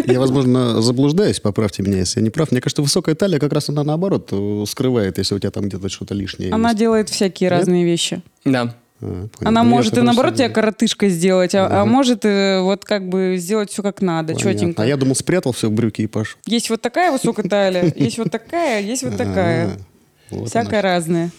Я, 0.06 0.20
возможно, 0.20 0.82
заблуждаюсь, 0.82 1.40
поправьте 1.40 1.82
меня, 1.82 1.98
если 2.00 2.20
я 2.20 2.24
не 2.24 2.30
прав. 2.30 2.50
Мне 2.52 2.60
кажется, 2.60 2.82
высокая 2.82 3.14
талия 3.14 3.38
как 3.38 3.52
раз 3.52 3.68
она 3.68 3.82
наоборот 3.84 4.28
э, 4.32 4.64
скрывает, 4.68 5.18
если 5.18 5.34
у 5.34 5.38
тебя 5.38 5.50
там 5.50 5.64
где-то 5.68 5.88
что-то 5.94 6.14
лишнее 6.14 6.52
Она 6.52 6.70
есть. 6.70 6.78
делает 6.78 7.08
всякие 7.08 7.50
Да? 7.50 7.58
разные 7.58 7.84
вещи. 7.84 8.20
Да. 8.44 8.74
А. 9.00 9.26
Она 9.40 9.62
Ну, 9.62 9.70
может 9.70 9.98
и 9.98 10.00
наоборот 10.00 10.34
тебя 10.36 10.48
коротышкой 10.48 11.10
сделать, 11.10 11.54
а, 11.54 11.64
а 11.66 11.82
Ага. 11.82 11.84
может 11.84 12.24
и 12.24 12.58
вот 12.60 12.84
как 12.84 13.08
бы 13.08 13.36
сделать 13.38 13.70
все 13.70 13.82
как 13.82 14.00
надо, 14.00 14.34
Понятно. 14.34 14.52
четенько. 14.52 14.82
А 14.82 14.86
я 14.86 14.96
думал, 14.96 15.14
спрятал 15.14 15.52
все 15.52 15.68
в 15.68 15.72
брюки 15.72 16.02
и 16.02 16.06
пошел. 16.06 16.38
Есть 16.46 16.70
вот 16.70 16.80
такая 16.80 17.12
высокая 17.12 17.46
талия, 17.48 17.92
есть 17.96 18.16
вот 18.18 18.30
такая, 18.30 18.80
есть 18.80 19.02
вот 19.02 19.16
такая. 19.18 19.66
А, 20.30 20.34
вот 20.36 20.48
Всякое 20.48 20.80
разное. 20.80 21.30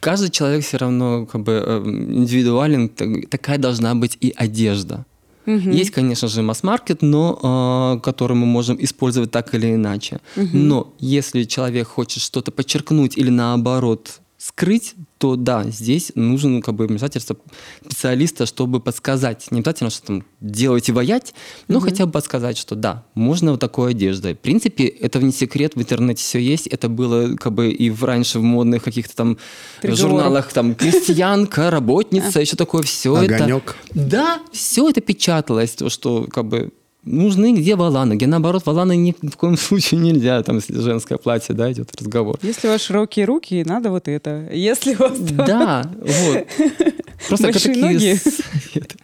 Каждый 0.00 0.30
человек 0.30 0.64
все 0.64 0.78
равно 0.78 1.26
как 1.26 1.42
бы 1.42 1.62
э, 1.64 1.82
индивидуален, 1.84 2.88
так- 2.88 3.28
такая 3.28 3.58
должна 3.58 3.94
быть 3.94 4.16
и 4.20 4.32
одежда. 4.36 5.04
Есть, 5.46 5.90
конечно 5.90 6.28
же, 6.28 6.42
масс-маркет, 6.42 7.02
но 7.02 7.96
э, 7.96 8.00
который 8.02 8.36
мы 8.36 8.46
можем 8.46 8.76
использовать 8.82 9.30
так 9.30 9.54
или 9.54 9.74
иначе. 9.74 10.20
Но 10.36 10.94
если 10.98 11.44
человек 11.44 11.88
хочет 11.88 12.22
что-то 12.22 12.50
подчеркнуть 12.50 13.16
или 13.16 13.30
наоборот 13.30 14.20
скрыть, 14.38 14.94
то 15.18 15.36
да, 15.36 15.64
здесь 15.64 16.12
нужен 16.14 16.60
как 16.60 16.74
бы 16.74 16.86
вмешательство 16.86 17.36
специалиста, 17.84 18.44
чтобы 18.44 18.80
подсказать. 18.80 19.50
Не 19.50 19.60
обязательно, 19.60 19.90
что 19.90 20.06
там 20.06 20.24
делать 20.40 20.88
и 20.88 20.92
воять, 20.92 21.34
но 21.68 21.80
хотя 21.80 22.06
бы 22.06 22.12
подсказать, 22.12 22.58
что 22.58 22.74
да, 22.74 23.04
можно 23.14 23.52
вот 23.52 23.60
такой 23.60 23.92
одеждой. 23.92 24.34
В 24.34 24.38
принципе, 24.38 24.84
это 24.84 25.18
не 25.20 25.32
секрет, 25.32 25.74
в 25.74 25.78
интернете 25.78 26.22
все 26.22 26.38
есть. 26.38 26.66
Это 26.66 26.88
было 26.88 27.34
как 27.36 27.54
бы 27.54 27.70
и 27.70 27.88
в, 27.88 28.04
раньше 28.04 28.38
в 28.38 28.42
модных 28.42 28.84
каких-то 28.84 29.16
там 29.16 29.38
Переговорах. 29.80 29.98
журналах, 29.98 30.52
там, 30.52 30.74
крестьянка, 30.74 31.70
работница, 31.70 32.40
еще 32.46 32.56
такое 32.56 32.82
все 32.82 33.16
это. 33.16 33.36
Огонек. 33.36 33.76
Да, 33.94 34.40
все 34.52 34.90
это 34.90 35.00
печаталось, 35.00 35.70
то, 35.70 35.88
что 35.88 36.26
как 36.30 36.46
бы 36.46 36.72
нужны 37.06 37.54
где 37.54 37.76
валаны, 37.76 38.14
где 38.14 38.26
наоборот 38.26 38.66
валаны 38.66 38.96
ни 38.96 39.12
в 39.22 39.36
коем 39.36 39.56
случае 39.56 40.00
нельзя, 40.00 40.42
там, 40.42 40.56
если 40.56 40.78
женское 40.78 41.16
платье, 41.18 41.54
да, 41.54 41.72
идет 41.72 41.94
разговор. 41.98 42.38
Если 42.42 42.68
у 42.68 42.70
вас 42.72 42.82
широкие 42.82 43.24
руки, 43.24 43.62
надо 43.64 43.90
вот 43.90 44.08
это. 44.08 44.48
Если 44.52 44.94
у 44.94 44.98
вас 44.98 45.16
там- 45.18 45.36
Да, 45.46 45.90
вот. 46.00 46.46
Просто 47.28 47.46
Большие 47.46 47.74
такие 47.74 47.84
ноги. 47.86 48.14
советы. 48.18 48.96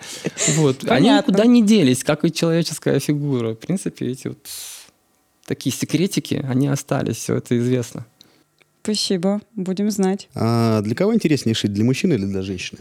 Вот. 0.58 0.84
Они 0.90 1.08
никуда 1.08 1.44
не 1.46 1.62
делись, 1.62 2.04
как 2.04 2.24
и 2.24 2.32
человеческая 2.32 2.98
фигура. 3.00 3.54
В 3.54 3.58
принципе, 3.58 4.06
эти 4.08 4.28
вот 4.28 4.38
такие 5.46 5.74
секретики, 5.74 6.44
они 6.46 6.68
остались, 6.68 7.16
все 7.16 7.36
это 7.36 7.56
известно. 7.58 8.04
Спасибо, 8.82 9.40
будем 9.54 9.90
знать. 9.90 10.28
А 10.34 10.80
для 10.82 10.94
кого 10.96 11.14
интереснее 11.14 11.54
шить, 11.54 11.72
для 11.72 11.84
мужчины 11.84 12.14
или 12.14 12.26
для 12.26 12.42
женщины? 12.42 12.80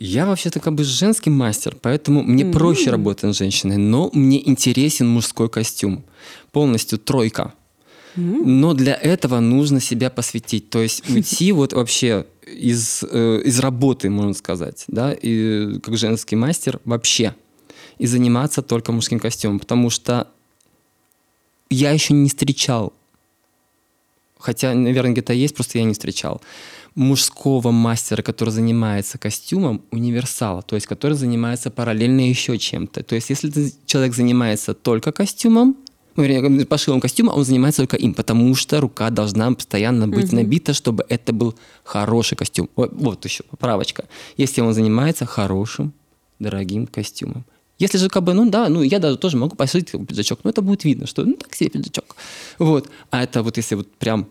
Я 0.00 0.26
вообще-то 0.26 0.60
как 0.60 0.76
бы 0.76 0.84
женский 0.84 1.28
мастер, 1.28 1.76
поэтому 1.82 2.22
мне 2.22 2.46
проще 2.46 2.90
работать 2.90 3.34
с 3.34 3.38
женщиной, 3.38 3.78
но 3.78 4.10
мне 4.12 4.48
интересен 4.48 5.08
мужской 5.08 5.50
костюм. 5.50 6.04
Полностью 6.52 6.98
тройка. 6.98 7.52
Но 8.14 8.74
для 8.74 8.94
этого 8.94 9.40
нужно 9.40 9.80
себя 9.80 10.08
посвятить. 10.08 10.70
То 10.70 10.80
есть 10.80 11.08
уйти 11.10 11.50
вот 11.50 11.72
вообще 11.72 12.26
из, 12.46 13.04
э, 13.08 13.42
из 13.44 13.58
работы, 13.58 14.08
можно 14.08 14.34
сказать, 14.34 14.84
да, 14.86 15.12
и 15.12 15.78
как 15.80 15.96
женский 15.96 16.36
мастер 16.36 16.80
вообще. 16.84 17.34
И 17.98 18.06
заниматься 18.06 18.62
только 18.62 18.92
мужским 18.92 19.18
костюмом. 19.18 19.58
Потому 19.58 19.90
что 19.90 20.28
я 21.70 21.90
еще 21.90 22.14
не 22.14 22.28
встречал, 22.28 22.92
хотя, 24.38 24.74
наверное, 24.74 25.12
где-то 25.12 25.32
есть, 25.32 25.54
просто 25.54 25.78
я 25.78 25.84
не 25.84 25.92
встречал, 25.92 26.40
мужского 26.94 27.70
мастера, 27.70 28.22
который 28.22 28.50
занимается 28.50 29.18
костюмом, 29.18 29.82
универсала, 29.90 30.62
то 30.62 30.74
есть 30.74 30.86
который 30.86 31.14
занимается 31.14 31.70
параллельно 31.70 32.28
еще 32.28 32.58
чем-то. 32.58 33.02
То 33.02 33.14
есть 33.14 33.30
если 33.30 33.72
человек 33.86 34.14
занимается 34.14 34.74
только 34.74 35.12
костюмом, 35.12 35.76
ну, 36.16 36.24
вернее, 36.24 36.66
пошивом 36.66 37.00
костюма, 37.00 37.30
он 37.30 37.44
занимается 37.44 37.82
только 37.82 37.96
им, 37.96 38.12
потому 38.12 38.52
что 38.56 38.80
рука 38.80 39.08
должна 39.10 39.52
постоянно 39.52 40.08
быть 40.08 40.32
набита, 40.32 40.74
чтобы 40.74 41.04
это 41.08 41.32
был 41.32 41.54
хороший 41.84 42.34
костюм. 42.34 42.68
Вот, 42.74 42.92
вот 42.92 43.24
еще 43.24 43.44
поправочка. 43.44 44.04
Если 44.36 44.60
он 44.60 44.74
занимается 44.74 45.26
хорошим, 45.26 45.92
дорогим 46.40 46.88
костюмом. 46.88 47.44
Если 47.78 47.98
же 47.98 48.08
как 48.08 48.24
бы, 48.24 48.34
ну 48.34 48.50
да, 48.50 48.68
ну 48.68 48.82
я 48.82 48.98
даже 48.98 49.16
тоже 49.16 49.36
могу 49.36 49.54
пошить 49.54 49.92
пиджачок, 49.92 50.40
но 50.42 50.50
это 50.50 50.60
будет 50.60 50.82
видно, 50.82 51.06
что 51.06 51.24
ну 51.24 51.34
так 51.34 51.54
себе 51.54 51.70
пиджачок. 51.70 52.16
Вот. 52.58 52.90
А 53.10 53.22
это 53.22 53.44
вот 53.44 53.56
если 53.56 53.76
вот 53.76 53.88
прям 53.92 54.26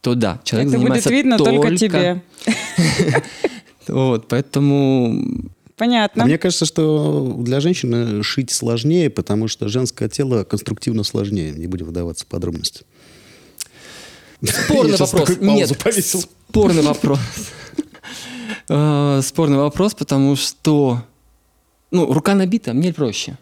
то 0.00 0.14
да, 0.14 0.40
человек 0.44 0.68
Это 0.68 0.78
будет 0.78 1.02
занимается 1.02 1.10
видно 1.10 1.38
только, 1.38 1.76
тебе. 1.76 2.22
Вот, 3.88 4.28
поэтому 4.28 5.48
Понятно. 5.78 6.24
А 6.24 6.26
мне 6.26 6.38
кажется, 6.38 6.66
что 6.66 7.36
для 7.38 7.60
женщины 7.60 8.22
шить 8.22 8.50
сложнее, 8.50 9.08
потому 9.10 9.46
что 9.46 9.68
женское 9.68 10.08
тело 10.08 10.42
конструктивно 10.42 11.04
сложнее. 11.04 11.52
Не 11.52 11.68
будем 11.68 11.86
вдаваться 11.86 12.24
в 12.24 12.28
подробности. 12.28 12.84
Спорный 14.42 14.96
вопрос. 14.96 15.38
Нет, 15.40 15.78
повесил. 15.78 16.20
спорный 16.20 16.82
вопрос. 16.82 17.20
Э, 18.70 19.20
Спорный 19.24 19.56
вопрос, 19.56 19.94
потому 19.94 20.36
что 20.36 21.02
ну, 21.90 22.12
рука 22.12 22.34
набита, 22.34 22.74
мне 22.74 22.92
проще. 22.92 23.38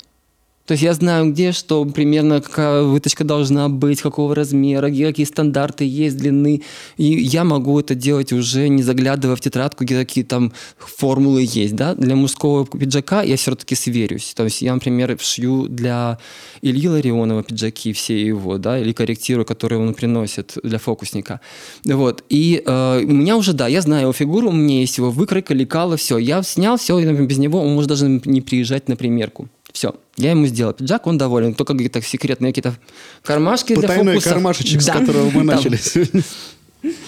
То 0.67 0.73
есть 0.73 0.83
я 0.83 0.95
знаю, 0.95 1.31
где 1.31 1.53
что, 1.53 1.85
примерно 1.85 2.41
какая 2.41 2.83
выточка 2.83 3.25
должна 3.25 3.69
быть, 3.69 4.01
какого 4.01 4.35
размера, 4.35 4.89
какие 4.89 5.25
стандарты 5.25 5.85
есть, 5.85 6.17
длины. 6.17 6.62
И 6.97 7.05
я 7.05 7.45
могу 7.45 7.79
это 7.79 7.95
делать 7.95 8.33
уже 8.33 8.69
не 8.69 8.83
заглядывая 8.83 9.37
в 9.37 9.41
тетрадку, 9.41 9.85
где 9.85 9.97
какие 9.97 10.25
там 10.25 10.53
формулы 10.77 11.47
есть. 11.49 11.77
Да? 11.77 11.95
Для 11.95 12.17
мужского 12.17 12.67
пиджака 12.67 13.23
я 13.23 13.37
все-таки 13.37 13.77
сверюсь. 13.77 14.35
То 14.35 14.45
есть 14.45 14.61
я, 14.61 14.75
например, 14.75 15.17
шью 15.21 15.69
для 15.69 16.19
Ильи 16.62 16.89
Ларионова 16.89 17.45
пиджаки 17.45 17.93
все 17.93 18.21
его, 18.21 18.59
да, 18.59 18.79
или 18.79 18.93
корректирую, 18.93 19.47
которые 19.47 19.81
он 19.81 19.95
приносит 19.95 20.59
для 20.62 20.79
фокусника. 20.79 21.41
Вот. 21.85 22.25
И 22.29 22.62
э, 22.67 23.01
у 23.05 23.12
меня 23.12 23.37
уже, 23.37 23.53
да, 23.53 23.69
я 23.69 23.81
знаю 23.83 24.03
его 24.03 24.12
фигуру, 24.12 24.49
у 24.49 24.53
меня 24.53 24.81
есть 24.81 24.99
его 24.99 25.12
выкройка, 25.12 25.55
лекала, 25.55 25.97
все. 25.97 26.19
Я 26.19 26.43
снял 26.43 26.77
все, 26.77 26.99
и 26.99 27.12
без 27.25 27.39
него 27.39 27.61
он 27.61 27.75
может 27.75 27.89
даже 27.89 28.09
не 28.09 28.41
приезжать 28.41 28.89
на 28.89 28.97
примерку. 28.97 29.49
Все. 29.77 29.95
Я 30.16 30.31
ему 30.31 30.47
сделал 30.47 30.72
пиджак, 30.72 31.07
он 31.07 31.18
доволен. 31.18 31.53
Только 31.53 31.74
какие-то 31.74 32.01
секретные 32.01 32.55
какие-то 32.55 32.79
кармашки 33.22 33.74
для 33.74 33.83
Потайной 33.83 34.14
фокусов. 34.14 34.33
кармашечек, 34.33 34.81
с 34.81 34.87
Да. 34.87 34.95
которого 35.01 35.29
мы 35.29 35.43
начали 35.53 35.77
сегодня. 35.77 36.22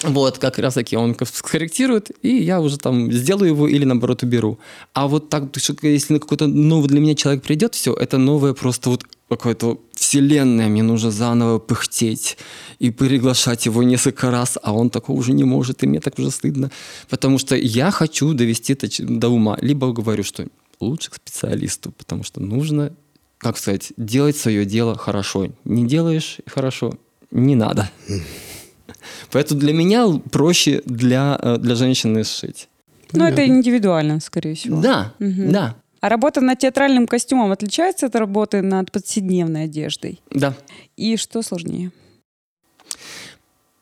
Вот, 0.03 0.39
как 0.39 0.59
раз 0.59 0.75
таки 0.75 0.95
он 0.95 1.17
скорректирует, 1.33 2.11
и 2.23 2.29
я 2.29 2.61
уже 2.61 2.77
там 2.77 3.11
сделаю 3.11 3.49
его 3.53 3.67
или 3.69 3.87
наоборот 3.87 4.23
уберу. 4.23 4.59
А 4.93 5.09
вот 5.09 5.31
так, 5.31 5.45
если 5.83 6.13
на 6.13 6.21
какой-то 6.21 6.47
новый 6.47 6.89
для 6.89 7.01
меня 7.01 7.15
человек 7.15 7.43
придет, 7.43 7.75
все, 7.75 7.95
это 7.95 8.19
новое 8.19 8.53
просто 8.53 8.91
вот 8.91 9.05
какое-то 9.31 9.81
вселенная, 9.95 10.69
мне 10.69 10.83
нужно 10.83 11.11
заново 11.11 11.59
пыхтеть 11.61 12.37
и 12.81 12.91
приглашать 12.91 13.65
его 13.65 13.83
несколько 13.83 14.31
раз, 14.31 14.59
а 14.63 14.75
он 14.75 14.91
такого 14.91 15.17
уже 15.17 15.33
не 15.33 15.45
может, 15.45 15.83
и 15.85 15.87
мне 15.87 16.01
так 16.01 16.19
уже 16.19 16.31
стыдно. 16.31 16.71
Потому 17.09 17.39
что 17.39 17.57
я 17.57 17.91
хочу 17.91 18.35
довести 18.35 18.75
это 18.75 18.89
до 19.03 19.31
ума. 19.31 19.57
Либо 19.63 19.91
говорю, 19.93 20.23
что 20.23 20.45
лучше 20.81 21.11
к 21.11 21.15
специалисту, 21.17 21.91
потому 21.93 22.23
что 22.23 22.41
нужно, 22.41 22.93
как 23.39 23.57
сказать, 23.59 23.93
делать 23.97 24.37
свое 24.37 24.65
дело 24.65 24.97
хорошо. 24.97 25.49
Не 25.65 25.87
делаешь 25.87 26.39
хорошо, 26.47 26.95
не 27.31 27.55
надо. 27.55 27.91
Поэтому 29.31 29.61
для 29.61 29.73
меня 29.73 30.07
проще 30.31 30.83
для, 30.85 31.39
э, 31.41 31.57
для 31.59 31.75
женщины 31.75 32.25
сшить. 32.25 32.69
Ну, 33.13 33.25
это 33.25 33.47
индивидуально, 33.47 34.21
скорее 34.21 34.55
всего. 34.55 34.81
Да, 34.83 35.15
Мгм. 35.19 35.51
да, 35.53 35.77
А 36.01 36.09
работа 36.09 36.41
над 36.41 36.59
театральным 36.61 37.07
костюмом 37.07 37.51
отличается 37.51 38.07
от 38.07 38.15
работы 38.15 38.63
над 38.63 38.93
повседневной 38.93 39.65
одеждой? 39.65 40.21
да. 40.31 40.55
И 40.97 41.17
что 41.17 41.43
сложнее? 41.43 41.91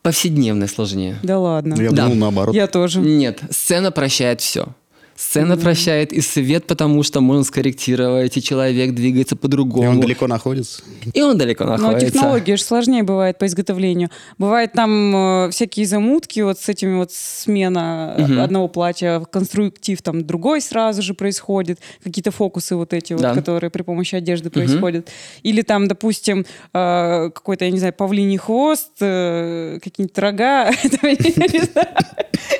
Повседневное 0.02 0.68
сложнее. 0.68 1.18
Да 1.22 1.38
ладно. 1.38 1.74
Я 1.80 1.90
Да. 1.90 2.04
думал 2.04 2.16
наоборот. 2.16 2.54
Я 2.54 2.68
тоже. 2.68 3.00
Нет, 3.00 3.40
сцена 3.50 3.90
прощает 3.90 4.40
все. 4.40 4.68
Сцена 5.16 5.56
прощает 5.56 6.12
и 6.12 6.20
свет, 6.20 6.66
потому 6.66 7.02
что 7.02 7.20
можно 7.20 7.42
скорректировать, 7.44 8.36
и 8.36 8.42
человек 8.42 8.94
двигается 8.94 9.34
И 9.34 9.38
по-другому. 9.38 9.88
он 9.90 10.00
далеко 10.00 10.26
находится. 10.26 10.82
И 11.14 11.22
он 11.22 11.38
далеко 11.38 11.64
Но 11.64 11.76
находится. 11.76 12.12
технологии 12.12 12.54
же 12.56 12.62
сложнее 12.62 13.02
бывает 13.02 13.38
по 13.38 13.46
изготовлению. 13.46 14.10
Бывает 14.38 14.72
там 14.72 15.16
э, 15.46 15.50
всякие 15.50 15.86
замутки 15.86 16.40
вот 16.40 16.58
с 16.60 16.68
этими 16.68 16.96
вот 16.96 17.12
смена 17.12 18.14
Мгм. 18.18 18.40
одного 18.40 18.68
платья, 18.68 19.20
конструктив 19.30 20.02
там 20.02 20.24
другой 20.26 20.60
сразу 20.60 21.02
же 21.02 21.14
происходит, 21.14 21.78
какие-то 22.04 22.30
фокусы 22.30 22.76
вот 22.76 22.92
эти 22.92 23.12
вот, 23.14 23.22
Да. 23.22 23.34
которые 23.34 23.70
при 23.70 23.82
помощи 23.82 24.14
одежды 24.16 24.50
происходят. 24.50 25.08
Или 25.42 25.62
там, 25.62 25.88
допустим, 25.88 26.44
э, 26.74 27.30
какой-то, 27.34 27.64
я 27.64 27.70
не 27.70 27.78
знаю, 27.78 27.94
павлиний 27.94 28.36
хвост, 28.36 28.90
э, 29.00 29.78
какие-нибудь 29.82 30.18
рога. 30.18 30.70
Это 30.82 31.06
я 31.06 31.12
не 31.12 31.62
знаю. 31.64 31.88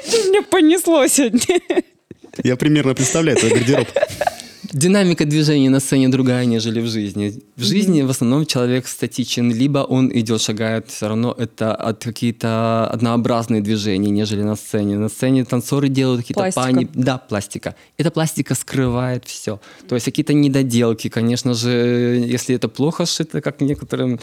Что 0.09 0.29
Мне 0.31 0.43
понесло 0.43 1.07
сегодня. 1.07 1.41
Я 2.45 2.57
примерно 2.57 2.95
представляю 2.95 3.39
твой 3.39 3.53
гардероб. 3.53 3.89
Динамика 4.73 5.25
движения 5.25 5.71
на 5.71 5.81
сцене 5.81 6.09
другая, 6.09 6.45
нежели 6.45 6.81
в 6.81 6.87
жизни. 6.87 7.33
В 7.57 7.63
жизни 7.63 8.03
в 8.03 8.11
основном 8.11 8.47
человек 8.47 8.89
статичен, 8.89 9.51
либо 9.53 9.79
он 9.79 10.11
идет, 10.13 10.41
шагает, 10.43 10.91
все 10.91 11.09
равно 11.09 11.35
это 11.39 11.75
от 11.75 12.05
какие-то 12.05 12.87
однообразные 12.93 13.63
движения, 13.63 14.11
нежели 14.11 14.43
на 14.43 14.57
сцене. 14.57 14.99
На 14.99 15.09
сцене 15.09 15.45
танцоры 15.45 15.89
делают 15.89 16.23
какие-то 16.23 16.41
Пластика. 16.41 16.63
пани... 16.63 16.89
Да, 16.95 17.19
пластика. 17.19 17.75
Эта 17.97 18.11
пластика 18.11 18.55
скрывает 18.55 19.25
все. 19.25 19.61
То 19.89 19.95
есть 19.95 20.05
какие-то 20.05 20.35
недоделки, 20.35 21.09
конечно 21.09 21.55
же, 21.55 22.23
если 22.35 22.55
это 22.55 22.69
плохо 22.69 23.07
сшито, 23.07 23.41
как 23.41 23.61
некоторым 23.61 24.21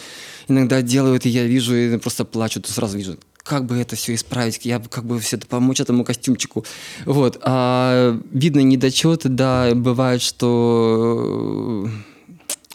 иногда 0.47 0.82
делают, 0.82 1.26
и 1.26 1.30
я 1.30 1.45
вижу, 1.45 1.76
и 1.76 1.97
просто 1.97 2.26
плачу, 2.26 2.61
то 2.61 2.72
сразу 2.72 2.97
вижу, 2.97 3.18
как 3.44 3.66
бы 3.66 3.78
это 3.78 3.96
все 3.96 4.16
исправить, 4.16 4.60
я 4.66 4.80
бы 4.80 4.88
как 4.89 5.06
бы 5.06 5.20
все 5.20 5.36
это 5.38 5.46
помочь 5.48 5.80
этому 5.82 6.04
костюмчику. 6.06 6.66
Вот. 7.06 7.39
А 7.44 8.18
видно 8.32 8.60
недочеты, 8.62 9.30
да, 9.30 9.74
бывает, 9.76 10.22
что 10.22 11.86
э, 11.86 11.89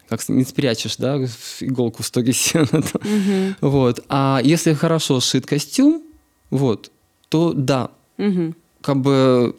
как 0.09 0.29
не 0.29 0.45
спрячешь, 0.45 0.97
да, 0.97 1.16
иголку 1.61 2.03
в 2.03 2.07
стоге 2.07 2.33
сена. 2.35 2.66
там. 2.66 3.55
Вот. 3.61 4.05
А 4.09 4.41
если 4.45 4.75
хорошо 4.75 5.21
сшит 5.21 5.47
костюм, 5.47 6.03
вот, 6.51 6.91
то 7.29 7.53
да, 7.55 7.91
Мгм. 8.19 8.55
как 8.83 8.97
бы 9.01 9.57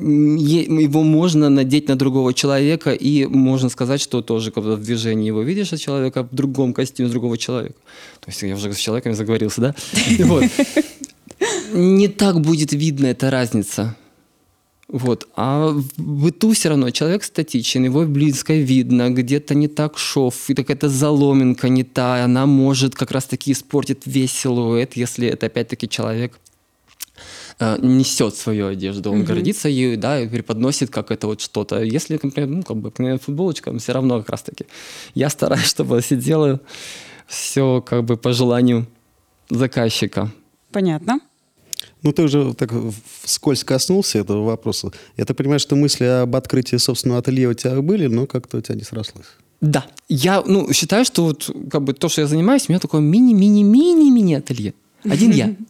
его 0.00 1.02
можно 1.02 1.48
надеть 1.48 1.88
на 1.88 1.96
другого 1.96 2.32
человека, 2.32 2.92
и 2.92 3.26
можно 3.26 3.68
сказать, 3.68 4.00
что 4.00 4.22
тоже 4.22 4.50
когда 4.50 4.76
в 4.76 4.82
движении 4.82 5.26
его 5.26 5.42
видишь 5.42 5.72
от 5.72 5.80
человека 5.80 6.22
в 6.22 6.34
другом 6.34 6.72
костюме 6.72 7.08
другого 7.08 7.36
человека. 7.36 7.76
То 8.20 8.30
есть 8.30 8.42
я 8.42 8.54
уже 8.54 8.72
с 8.72 8.76
человеком 8.76 9.14
заговорился, 9.14 9.60
да? 9.60 9.74
Вот. 10.24 10.44
Не 11.72 12.08
так 12.08 12.40
будет 12.40 12.72
видно 12.72 13.06
эта 13.06 13.30
разница. 13.30 13.96
Вот. 14.88 15.28
А 15.36 15.68
в 15.68 16.02
быту 16.02 16.52
все 16.52 16.70
равно 16.70 16.90
человек 16.90 17.22
статичен, 17.22 17.84
его 17.84 18.06
близко 18.06 18.54
видно, 18.54 19.10
где-то 19.10 19.54
не 19.54 19.68
так 19.68 19.98
шов, 19.98 20.48
и 20.48 20.54
какая-то 20.54 20.88
заломинка 20.88 21.68
не 21.68 21.84
та, 21.84 22.24
она 22.24 22.46
может 22.46 22.94
как 22.94 23.10
раз-таки 23.10 23.52
испортить 23.52 24.06
весь 24.06 24.32
силуэт, 24.32 24.96
если 24.96 25.28
это 25.28 25.46
опять-таки 25.46 25.88
человек 25.88 26.38
э, 27.58 27.78
несет 27.80 28.36
свою 28.36 28.68
одежду, 28.68 29.12
он 29.12 29.24
гордится 29.24 29.68
ею, 29.68 29.98
да, 29.98 30.20
и 30.20 30.28
преподносит 30.28 30.90
как 30.90 31.10
это 31.10 31.26
вот 31.26 31.40
что-то. 31.40 31.82
Если, 31.82 32.18
например, 32.22 32.48
ну, 32.48 32.62
как 32.62 32.76
бы, 32.76 32.88
например, 32.88 33.18
футболочка, 33.18 33.76
все 33.78 33.92
равно 33.92 34.18
как 34.18 34.30
раз-таки. 34.30 34.66
Я 35.14 35.30
стараюсь, 35.30 35.66
чтобы 35.66 36.02
сидела 36.02 36.60
все 37.26 37.82
как 37.82 38.04
бы 38.04 38.16
по 38.16 38.32
желанию 38.32 38.86
заказчика. 39.50 40.32
Понятно. 40.72 41.20
Ну, 42.02 42.12
ты 42.12 42.22
уже 42.22 42.54
так 42.54 42.72
вскользь 43.22 43.64
коснулся 43.64 44.18
этого 44.18 44.44
вопроса. 44.44 44.92
Я 45.16 45.24
так 45.24 45.36
понимаю, 45.36 45.60
что 45.60 45.76
мысли 45.76 46.04
об 46.04 46.34
открытии 46.36 46.76
собственного 46.76 47.20
ателье 47.20 47.48
у 47.48 47.54
тебя 47.54 47.80
были, 47.82 48.06
но 48.06 48.26
как-то 48.26 48.58
у 48.58 48.60
тебя 48.60 48.76
не 48.76 48.82
срослось. 48.82 49.26
Да. 49.60 49.86
Я 50.08 50.42
ну, 50.46 50.72
считаю, 50.72 51.04
что 51.04 51.24
вот 51.24 51.50
как 51.70 51.82
бы 51.82 51.92
то, 51.92 52.08
что 52.08 52.20
я 52.20 52.26
занимаюсь, 52.26 52.68
у 52.68 52.72
меня 52.72 52.78
такое 52.80 53.00
мини-мини-мини-мини 53.00 54.34
ателье. 54.34 54.74
Один 55.04 55.30
я. 55.32 55.54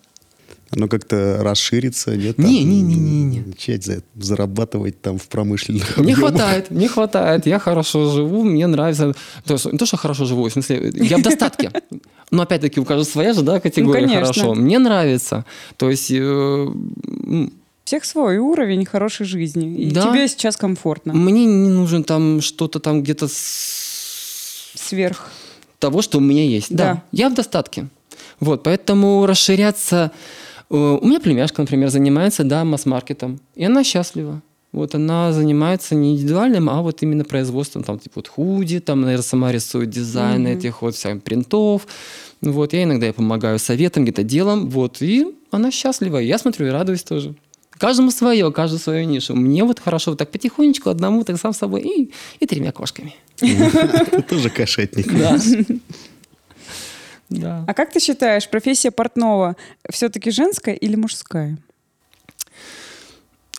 Оно 0.70 0.86
как-то 0.88 1.38
расширится, 1.42 2.14
нет? 2.16 2.36
Не, 2.38 2.62
не, 2.64 2.82
не, 2.82 2.94
не, 2.94 3.22
не. 3.24 3.40
Начать 3.40 3.84
за- 3.84 4.02
зарабатывать 4.16 5.00
там 5.00 5.18
в 5.18 5.26
промышленных 5.28 5.96
Не 5.96 6.02
объемах. 6.12 6.18
хватает, 6.30 6.70
не 6.70 6.88
хватает. 6.88 7.46
Я 7.46 7.58
хорошо 7.58 8.10
живу, 8.12 8.44
мне 8.44 8.66
нравится. 8.66 9.14
То, 9.46 9.54
есть, 9.54 9.64
не 9.72 9.78
то, 9.78 9.86
что 9.86 9.96
хорошо 9.96 10.24
живу, 10.26 10.46
в 10.48 10.52
смысле, 10.52 10.90
я 10.94 11.16
в 11.18 11.22
достатке. 11.22 11.70
Но 12.30 12.42
опять-таки 12.42 12.80
у 12.80 12.84
каждого 12.84 13.04
своя 13.10 13.32
же, 13.32 13.40
да, 13.42 13.60
категория 13.60 14.02
Ну, 14.06 14.12
конечно. 14.12 14.34
хорошо. 14.34 14.54
Мне 14.54 14.78
нравится. 14.78 15.46
То 15.78 15.88
есть, 15.88 16.10
э, 16.10 16.68
всех 17.84 18.04
свой 18.04 18.36
уровень 18.36 18.84
хорошей 18.84 19.24
жизни. 19.24 19.74
И 19.84 19.90
Да. 19.90 20.02
тебе 20.10 20.28
сейчас 20.28 20.58
комфортно. 20.58 21.14
мне 21.14 21.46
не 21.46 21.70
нужен 21.70 22.04
там 22.04 22.42
что-то 22.42 22.78
там 22.80 23.02
где-то 23.02 23.28
с 23.28 24.70
Сверх. 24.74 25.30
того, 25.78 26.02
что 26.02 26.18
у 26.18 26.20
меня 26.20 26.44
есть. 26.44 26.68
Да. 26.74 26.92
Да. 26.94 27.02
Я 27.12 27.30
в 27.30 27.34
достатке. 27.34 27.88
Вот, 28.40 28.62
поэтому 28.62 29.24
расширяться... 29.26 30.10
э, 30.70 30.98
У 31.00 31.06
меня 31.06 31.20
племяшка, 31.20 31.62
например, 31.62 31.88
занимается, 31.90 32.44
да, 32.44 32.64
масс-маркетом, 32.64 33.40
и 33.54 33.64
она 33.64 33.84
счастлива. 33.84 34.42
Вот 34.72 34.94
она 34.94 35.32
занимается 35.32 35.94
не 35.94 36.12
индивидуальным, 36.12 36.68
а 36.68 36.82
вот 36.82 37.02
именно 37.02 37.24
производством, 37.24 37.82
там, 37.84 37.98
типа, 37.98 38.14
вот 38.16 38.28
худи, 38.28 38.80
там, 38.80 39.00
наверное, 39.00 39.22
сама 39.22 39.50
рисует 39.50 39.88
дизайн 39.88 40.46
этих 40.46 40.82
вот 40.82 40.94
всяких 40.94 41.22
принтов. 41.22 41.86
Вот, 42.42 42.74
я 42.74 42.84
иногда 42.84 43.06
ей 43.06 43.12
помогаю 43.12 43.58
советом, 43.58 44.04
где-то 44.04 44.22
делом, 44.22 44.68
вот, 44.68 45.00
и 45.00 45.26
она 45.50 45.70
счастлива. 45.70 46.20
И 46.20 46.26
я 46.26 46.38
смотрю 46.38 46.66
и 46.66 46.70
радуюсь 46.70 47.02
тоже. 47.02 47.34
Каждому 47.78 48.10
свое, 48.10 48.52
каждую 48.52 48.80
свою 48.80 49.06
нишу. 49.06 49.34
Мне 49.34 49.64
вот 49.64 49.78
хорошо 49.78 50.10
вот 50.10 50.18
так 50.18 50.30
потихонечку, 50.30 50.90
одному, 50.90 51.24
так 51.24 51.40
сам 51.40 51.54
собой, 51.54 51.82
и, 51.82 52.12
и 52.40 52.46
тремя 52.46 52.72
кошками. 52.72 53.14
Ты 53.36 54.22
тоже 54.28 54.50
кошатник. 54.50 55.06
Да. 55.16 55.38
Да. 57.31 57.64
А 57.66 57.74
как 57.74 57.93
ты 57.93 58.01
считаешь, 58.01 58.49
профессия 58.49 58.91
портного 58.91 59.57
все-таки 59.91 60.31
женская 60.31 60.74
или 60.74 60.97
мужская? 60.97 61.59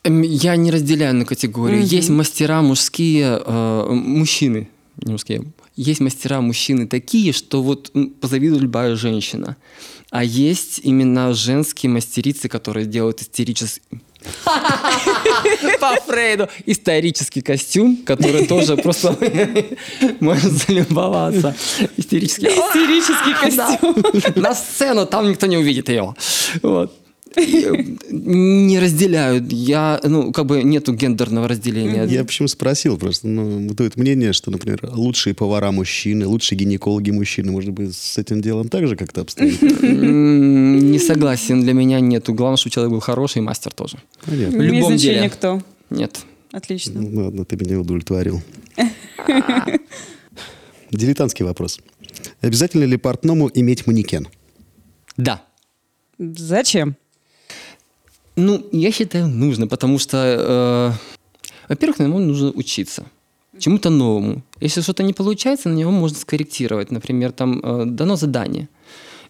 Эм, 0.04 0.22
Я 0.22 0.56
не 0.56 0.72
разделяю 0.72 1.16
на 1.16 1.26
категории. 1.26 1.78
Мгм. 1.78 1.86
Есть 1.86 2.10
мастера 2.10 2.62
мужские, 2.62 3.42
э, 3.46 3.88
мужчины, 3.92 4.70
не 5.04 5.12
мужские, 5.12 5.44
есть 5.76 6.02
мастера 6.02 6.42
мужчины 6.42 6.88
такие, 6.88 7.32
что 7.32 7.62
вот 7.62 7.92
позавидует 8.20 8.62
любая 8.62 8.96
женщина. 8.96 9.56
А 10.10 10.24
есть 10.24 10.80
именно 10.84 11.34
женские 11.34 11.92
мастерицы, 11.92 12.50
которые 12.50 12.86
делают 12.86 13.22
истерический... 13.22 13.82
По 15.80 15.96
Фрейду. 16.08 16.50
Исторический 16.66 17.42
костюм, 17.42 17.98
который 18.06 18.48
тоже 18.48 18.76
просто 18.78 19.16
можно 20.20 20.50
залюбоваться. 20.50 21.56
Истерический. 21.98 22.48
Истерический 22.48 23.34
костюм. 23.42 24.42
На 24.42 24.54
сцену, 24.54 25.06
там 25.06 25.30
никто 25.30 25.46
не 25.46 25.58
увидит 25.58 25.90
ее. 25.90 26.16
Вот. 26.62 26.94
Не 27.36 28.80
разделяю. 28.80 29.46
Я, 29.50 30.00
ну, 30.04 30.32
как 30.32 30.46
бы 30.46 30.64
нету 30.64 30.94
гендерного 30.94 31.48
разделения. 31.48 32.06
Я 32.06 32.24
почему 32.24 32.48
спросил 32.48 32.98
просто, 32.98 33.28
ну, 33.28 33.68
бытует 33.68 33.98
мнение, 33.98 34.34
что, 34.34 34.52
например, 34.52 34.80
лучшие 34.94 35.34
повара 35.36 35.72
мужчины, 35.72 36.26
лучшие 36.26 36.58
гинекологи 36.58 37.12
мужчины, 37.12 37.52
может 37.52 37.72
быть, 37.72 37.96
с 37.96 38.18
этим 38.18 38.42
делом 38.42 38.70
также 38.70 38.96
как-то 38.96 39.22
обстоит? 39.22 39.62
Не 39.62 41.00
согласен, 41.00 41.62
для 41.62 41.74
меня 41.74 42.00
нету. 42.00 42.34
Главное, 42.34 42.58
чтобы 42.58 42.74
человек 42.74 42.94
был 42.94 43.00
хороший, 43.00 43.40
и 43.40 43.42
мастер 43.42 43.72
тоже. 43.74 43.98
Понятно. 44.26 44.58
В 44.58 44.62
любом 44.62 44.96
деле. 44.98 45.30
кто. 45.30 45.62
Нет. 45.90 46.20
Отлично. 46.52 47.00
Ну, 47.02 47.26
ладно, 47.26 47.46
ты 47.46 47.56
меня 47.58 47.80
удовлетворил. 47.80 48.42
Дилетантский 50.92 51.46
вопрос. 51.46 51.80
Обязательно 52.42 52.86
ли 52.86 52.98
портному 52.98 53.52
иметь 53.54 53.86
манекен? 53.86 54.28
Да. 55.18 55.44
Зачем? 56.18 56.96
Ну, 58.40 58.66
я 58.72 58.92
считаю, 58.92 59.28
нужно, 59.28 59.68
потому 59.68 60.00
что, 60.00 60.18
э, 60.18 60.92
во-первых, 61.68 62.00
на 62.00 62.08
него 62.08 62.20
нужно 62.20 62.52
учиться 62.52 63.04
чему-то 63.60 63.90
новому. 63.90 64.42
Если 64.62 64.82
что-то 64.82 65.04
не 65.04 65.14
получается, 65.14 65.70
на 65.70 65.74
него 65.74 65.92
можно 65.92 66.18
скорректировать. 66.18 66.92
Например, 66.92 67.32
там 67.32 67.60
э, 67.62 67.86
дано 67.86 68.16
задание. 68.16 68.70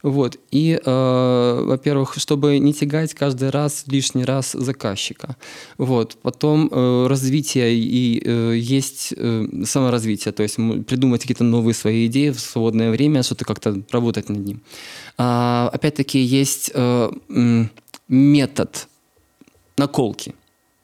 Вот. 0.03 0.38
И, 0.51 0.80
э, 0.86 1.64
во-первых, 1.66 2.14
чтобы 2.18 2.60
не 2.60 2.72
тягать 2.74 3.14
каждый 3.16 3.49
раз, 3.49 3.84
лишний 3.88 4.26
раз 4.26 4.51
заказчика. 4.51 5.36
Вот. 5.78 6.16
Потом 6.22 6.70
э, 6.72 7.07
развитие 7.07 7.74
и 7.76 8.22
э, 8.24 8.55
есть 8.57 9.14
э, 9.18 9.47
саморазвитие, 9.66 10.32
то 10.32 10.43
есть 10.43 10.55
придумать 10.86 11.22
какие-то 11.22 11.43
новые 11.43 11.74
свои 11.74 12.05
идеи 12.05 12.30
в 12.30 12.39
свободное 12.39 12.91
время, 12.91 13.24
что-то 13.24 13.43
как-то 13.43 13.82
работать 13.91 14.30
над 14.30 14.45
ним. 14.45 14.62
А, 15.18 15.70
опять-таки 15.74 16.20
есть 16.20 16.72
э, 16.74 17.12
метод 18.07 18.89
наколки. 19.80 20.36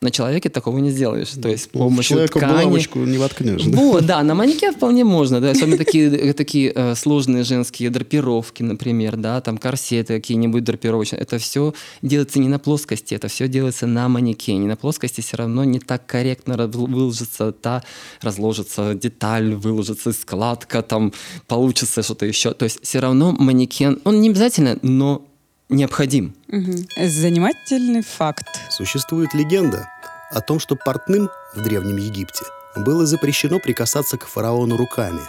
На 0.02 0.12
человеке 0.12 0.50
такого 0.50 0.78
не 0.80 0.92
сделаешь. 0.92 1.30
То 1.30 1.50
есть 1.50 1.64
с 1.64 1.68
помощью 1.68 2.16
Человеку 2.16 2.40
ткани... 2.40 2.52
булавочку 2.52 3.00
не 3.00 3.18
воткнешь. 3.18 3.64
да? 3.64 3.78
Вот, 3.78 4.06
да, 4.06 4.24
на 4.24 4.36
манекен 4.36 4.74
вполне 4.74 5.04
можно, 5.04 5.42
да, 5.42 5.52
особенно 5.52 5.78
такие, 5.78 6.16
э, 6.16 6.34
такие 6.34 6.72
э, 6.76 6.96
сложные 6.96 7.44
женские 7.44 7.90
драпировки, 7.90 8.62
например, 8.62 9.16
да, 9.16 9.42
там 9.42 9.58
корсеты 9.58 10.16
какие-нибудь 10.16 10.64
драпировочные. 10.64 11.22
Это 11.22 11.40
все 11.40 11.74
делается 12.04 12.40
не 12.40 12.50
на 12.50 12.60
плоскости, 12.60 13.16
это 13.16 13.30
все 13.30 13.48
делается 13.48 13.88
на 13.88 14.08
манекене. 14.08 14.68
На 14.68 14.76
плоскости 14.76 15.22
все 15.22 15.38
равно 15.38 15.64
не 15.64 15.80
так 15.80 16.06
корректно 16.06 16.68
выложится 16.68 17.52
та, 17.52 17.82
разложится 18.22 18.94
деталь, 18.94 19.56
выложится 19.56 20.12
складка, 20.12 20.84
там 20.84 21.14
получится 21.48 22.04
что-то 22.04 22.28
еще. 22.28 22.54
То 22.54 22.66
есть 22.66 22.80
все 22.84 23.00
равно 23.00 23.32
манекен, 23.32 24.00
он 24.04 24.22
не 24.22 24.30
обязательно, 24.30 24.78
но 24.84 25.26
необходим. 25.70 26.36
Мгм. 26.48 26.88
Занимательный 26.98 28.02
факт. 28.02 28.48
Существует 28.70 29.34
легенда 29.34 29.90
о 30.32 30.42
том, 30.42 30.60
что 30.60 30.76
портным 30.76 31.30
в 31.56 31.64
Древнем 31.64 31.98
Египте 31.98 32.44
было 32.76 33.06
запрещено 33.06 33.60
прикасаться 33.60 34.18
к 34.18 34.28
фараону 34.28 34.78
руками. 34.78 35.22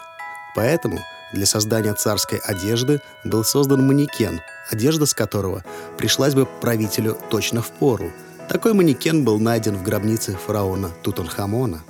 Поэтому 0.54 0.98
для 1.32 1.46
создания 1.46 1.94
царской 1.94 2.38
одежды 2.38 3.00
был 3.24 3.44
создан 3.44 3.86
манекен, 3.86 4.40
одежда 4.70 5.06
с 5.06 5.14
которого 5.14 5.64
пришлась 5.98 6.34
бы 6.34 6.46
правителю 6.46 7.16
точно 7.30 7.62
в 7.62 7.70
пору. 7.70 8.10
Такой 8.48 8.74
манекен 8.74 9.24
был 9.24 9.38
найден 9.38 9.76
в 9.76 9.82
гробнице 9.82 10.36
фараона 10.36 10.90
Тутанхамона. 11.02 11.82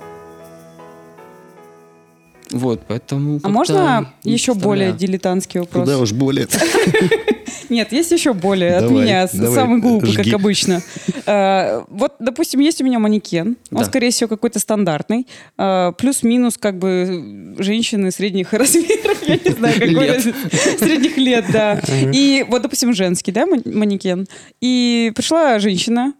Вот, 2.51 2.83
поэтому... 2.87 3.39
А 3.43 3.49
можно 3.49 4.13
еще 4.23 4.53
более 4.53 4.93
дилетантский 4.93 5.59
вопрос? 5.59 5.83
Куда 5.83 5.97
уж 5.99 6.13
более. 6.13 6.47
Нет, 7.69 7.91
есть 7.91 8.11
еще 8.11 8.33
более 8.33 8.77
от 8.77 8.91
меня, 8.91 9.27
самый 9.27 9.79
глупый, 9.81 10.13
как 10.13 10.27
обычно. 10.33 10.81
Э, 11.25 11.81
Вот, 11.89 12.13
допустим, 12.19 12.59
есть 12.59 12.81
у 12.81 12.85
меня 12.85 12.99
манекен, 12.99 13.57
он, 13.71 13.79
Да. 13.79 13.83
скорее 13.85 14.11
всего, 14.11 14.27
какой-то 14.27 14.59
стандартный, 14.59 15.27
э, 15.57 15.91
плюс-минус, 15.97 16.57
как 16.57 16.77
бы, 16.79 17.55
женщины 17.59 18.11
средних 18.11 18.53
размеров, 18.53 19.17
я 19.27 19.35
не 19.35 19.51
знаю, 19.51 19.73
какой 19.79 20.33
средних 20.79 21.17
лет, 21.17 21.45
да. 21.51 21.79
И 22.13 22.45
вот, 22.49 22.61
допустим, 22.61 22.93
женский, 22.93 23.31
да, 23.31 23.45
ман- 23.45 23.63
манекен, 23.65 24.25
и 24.61 25.11
пришла 25.15 25.59
женщина, 25.59 26.13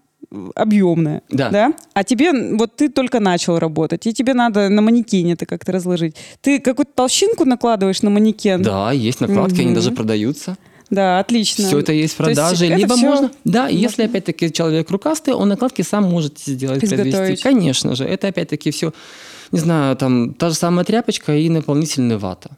объемная, 0.56 1.22
Да. 1.30 1.74
А 1.94 2.04
тебе, 2.04 2.34
вот 2.58 2.76
ты 2.76 2.90
только 2.90 3.20
начал 3.22 3.60
работать, 3.60 4.06
и 4.08 4.14
тебе 4.14 4.34
надо 4.34 4.68
на 4.70 4.82
манекене 4.82 5.34
это 5.34 5.46
как-то 5.46 5.72
разложить. 5.72 6.16
Ты 6.42 6.60
какую-то 6.60 6.92
толщинку 6.94 7.46
накладываешь 7.46 8.02
на 8.02 8.10
манекен? 8.10 8.62
Да, 8.62 8.92
есть 8.92 9.22
накладки, 9.22 9.56
они 9.62 9.68
Мгм. 9.68 9.76
даже 9.76 9.92
продаются. 9.92 10.58
Да, 10.90 11.20
отлично. 11.20 11.68
Все 11.68 11.80
это 11.80 11.92
есть 11.92 12.14
в 12.16 12.20
есть 12.20 12.36
продаже. 12.36 12.66
это 12.66 12.76
Либо 12.76 12.96
всё 12.96 13.06
можно... 13.10 13.32
Да, 13.44 13.70
и 13.70 13.76
если 13.76 14.04
можно- 14.04 14.06
опять-таки 14.06 14.52
человек 14.54 14.90
рукастый, 14.92 15.34
он 15.34 15.50
накладки 15.50 15.82
сам 15.82 16.04
может 16.06 16.40
сделать, 16.40 16.80
произвести. 16.80 17.44
Конечно 17.44 17.96
же. 17.96 18.06
Это 18.06 18.28
опять-таки 18.28 18.72
все, 18.72 18.94
не 19.52 19.60
знаю, 19.60 19.96
там 19.96 20.34
та 20.34 20.50
же 20.50 20.56
самая 20.56 20.86
тряпочка 20.86 21.36
и 21.36 21.50
наполнительная 21.50 22.18
вата. 22.18 22.52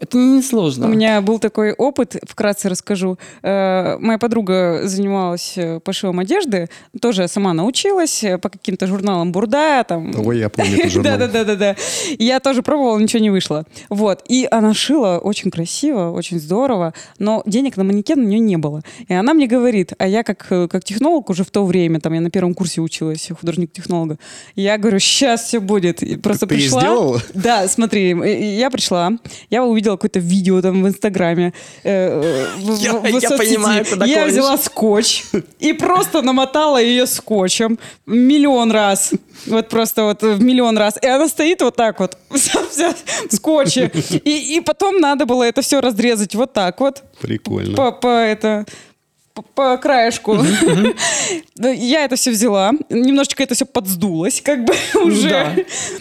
Это 0.00 0.18
не 0.18 0.42
сложно. 0.42 0.86
У 0.86 0.90
меня 0.90 1.20
был 1.20 1.38
такой 1.38 1.72
опыт, 1.72 2.16
вкратце 2.28 2.68
расскажу. 2.68 3.16
Э, 3.42 3.96
Моя 3.98 4.18
подруга 4.18 4.80
занималась 4.84 5.54
э, 5.56 5.80
пошивом 5.80 6.18
одежды, 6.18 6.68
тоже 7.00 7.28
сама 7.28 7.52
научилась 7.52 8.24
э, 8.24 8.38
по 8.38 8.48
каким-то 8.48 8.86
журналам 8.86 9.30
Бурда, 9.32 9.84
там, 9.84 10.12
Ой, 10.26 10.38
я 10.40 10.48
помню 10.48 10.76
этот 10.78 10.92
журнал. 10.92 11.18
Да, 11.18 11.26
да, 11.28 11.44
да, 11.44 11.44
да, 11.44 11.56
да. 11.56 11.76
Я 12.18 12.40
тоже 12.40 12.62
пробовала, 12.62 12.98
ничего 12.98 13.22
не 13.22 13.30
вышло. 13.30 13.64
Вот. 13.88 14.22
И 14.28 14.48
она 14.50 14.74
шила 14.74 15.18
очень 15.18 15.50
красиво, 15.50 16.10
очень 16.10 16.40
здорово, 16.40 16.92
но 17.18 17.42
денег 17.46 17.76
на 17.76 17.84
манекен 17.84 18.18
у 18.18 18.24
нее 18.24 18.40
не 18.40 18.56
было. 18.56 18.82
И 19.08 19.14
она 19.14 19.32
мне 19.32 19.46
говорит, 19.46 19.92
а 19.98 20.08
я 20.08 20.24
как, 20.24 20.46
как 20.48 20.84
технолог 20.84 21.30
уже 21.30 21.44
в 21.44 21.50
то 21.50 21.64
время, 21.64 22.00
там 22.00 22.12
я 22.12 22.20
на 22.20 22.30
первом 22.30 22.54
курсе 22.54 22.80
училась, 22.80 23.30
художник-технолога, 23.40 24.18
я 24.56 24.76
говорю, 24.76 24.98
сейчас 24.98 25.44
все 25.44 25.60
будет. 25.60 26.02
И 26.02 26.16
просто 26.16 26.46
Ты 26.46 26.56
пришла. 26.56 26.80
сделала? 26.80 27.22
Да, 27.32 27.68
смотри, 27.68 28.08
я 28.56 28.70
пришла, 28.70 29.12
я 29.50 29.64
увидела 29.64 29.83
какое-то 29.92 30.18
видео 30.18 30.60
там 30.62 30.82
в 30.82 30.88
Инстаграме, 30.88 31.52
э, 31.84 32.46
в- 32.58 32.78
Я- 32.80 32.92
в 32.94 33.04
я 33.06 33.20
соцсети. 33.20 33.36
понимаю, 33.54 33.84
куда 33.84 34.06
Я 34.06 34.14
клонишь. 34.16 34.32
взяла 34.32 34.56
скотч 34.58 35.24
и 35.60 35.72
просто 35.72 36.22
намотала 36.22 36.80
ее 36.82 37.06
скотчем 37.06 37.78
миллион 38.06 38.72
раз. 38.72 39.12
Вот 39.46 39.68
просто 39.68 40.04
вот 40.04 40.22
в 40.22 40.40
миллион 40.42 40.78
раз. 40.78 40.94
И 41.02 41.06
она 41.06 41.28
стоит 41.28 41.60
вот 41.62 41.76
так 41.76 42.00
вот, 42.00 42.16
вся 42.34 42.94
в 43.30 43.34
скотче. 43.34 43.90
И, 44.24 44.56
и 44.56 44.60
потом 44.60 45.00
надо 45.00 45.26
было 45.26 45.42
это 45.44 45.62
все 45.62 45.80
разрезать 45.80 46.34
вот 46.34 46.52
так 46.52 46.80
вот. 46.80 47.02
Прикольно. 47.20 47.74
По, 47.76 47.92
по 47.92 48.08
это 48.08 48.64
по- 49.34 49.42
по 49.42 49.76
краешку. 49.76 50.38
Да, 51.56 51.70
Я 51.72 52.04
это 52.04 52.16
все 52.16 52.30
взяла, 52.30 52.72
немножечко 52.88 53.42
это 53.42 53.54
все 53.54 53.66
подсдулось, 53.66 54.40
как 54.40 54.64
бы 54.64 54.74
уже. 55.02 55.28
Да. 55.28 55.54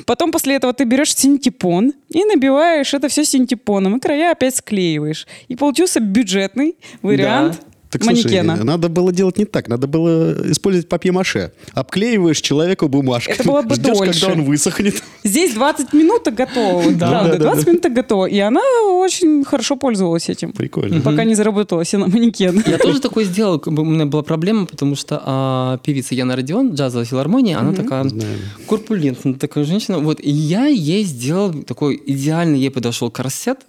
Потом 0.06 0.32
после 0.32 0.56
этого 0.56 0.74
ты 0.74 0.84
берешь 0.84 1.16
синтепон 1.16 1.94
и 2.10 2.24
набиваешь 2.26 2.94
это 2.94 3.08
все 3.10 3.26
синтепоном, 3.26 3.98
и 3.98 4.00
края 4.00 4.32
опять 4.32 4.56
склеиваешь. 4.56 5.28
И 5.48 5.56
получился 5.56 6.00
бюджетный 6.00 6.76
вариант 7.02 7.62
Так 7.94 8.04
слушай, 8.04 8.24
манекена. 8.24 8.64
надо 8.64 8.90
было 8.90 9.14
делать 9.14 9.38
не 9.38 9.46
так. 9.46 9.68
Надо 9.68 9.88
было 9.88 10.52
использовать 10.52 10.90
папье-маше. 10.90 11.52
Обклеиваешь 11.74 12.42
человеку 12.42 12.88
бумажкой. 12.88 13.36
Это 13.36 13.44
было 13.44 13.62
бы 13.62 13.76
Ждешь, 13.76 13.98
дольше. 13.98 14.20
когда 14.22 14.34
он 14.34 14.46
высохнет. 14.46 15.04
Здесь 15.24 15.54
20 15.54 15.94
минут 15.94 16.24
готово. 16.24 16.92
Да, 16.92 17.10
правда, 17.10 17.32
да, 17.34 17.38
да, 17.38 17.54
20 17.54 17.68
минут 17.68 17.94
готово. 17.94 18.26
И 18.26 18.40
она 18.40 18.62
очень 19.00 19.46
хорошо 19.46 19.76
пользовалась 19.76 20.28
этим. 20.28 20.54
Прикольно. 20.54 21.02
Пока 21.02 21.24
не 21.24 21.36
заработала 21.36 21.86
себе 21.86 22.00
на 22.00 22.08
манекен. 22.08 22.64
Я 22.66 22.78
тоже 22.80 23.00
такой 23.00 23.26
сделал, 23.26 23.60
как 23.60 23.74
бы 23.74 23.84
у 23.84 23.86
меня 23.86 24.06
была 24.08 24.24
проблема, 24.24 24.66
потому 24.66 24.96
что 24.96 25.22
а, 25.24 25.78
певица 25.84 26.16
Яна 26.16 26.36
Родион, 26.36 26.74
джазовая 26.74 27.06
филармония, 27.06 27.60
она 27.60 27.74
такая 27.74 28.04
Знаю. 28.06 28.38
корпулентная 28.68 29.36
такая 29.36 29.64
женщина. 29.66 30.00
Вот, 30.00 30.20
и 30.20 30.32
я 30.32 30.66
ей 30.66 31.04
сделал 31.04 31.54
такой 31.64 32.02
идеальный, 32.06 32.60
ей 32.60 32.72
подошел 32.72 33.12
корсет, 33.12 33.60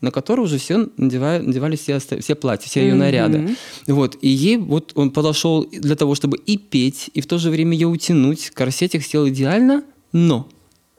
на 0.00 0.10
который 0.10 0.40
уже 0.40 0.58
все 0.58 0.88
надевали, 0.96 1.42
надевали 1.42 1.76
все, 1.76 1.98
все 1.98 2.34
платья, 2.34 2.68
все 2.68 2.82
ее 2.82 2.94
наряды. 2.94 3.56
Вот, 3.86 4.16
и 4.20 4.28
ей 4.28 4.56
вот 4.56 4.92
он 4.94 5.10
подошел 5.10 5.64
для 5.66 5.96
того, 5.96 6.14
чтобы 6.14 6.38
и 6.38 6.56
петь, 6.56 7.10
и 7.12 7.20
в 7.20 7.26
то 7.26 7.38
же 7.38 7.50
время 7.50 7.72
ее 7.72 7.86
утянуть. 7.86 8.50
Корсетик 8.50 9.02
сел 9.04 9.28
идеально, 9.28 9.84
но 10.12 10.48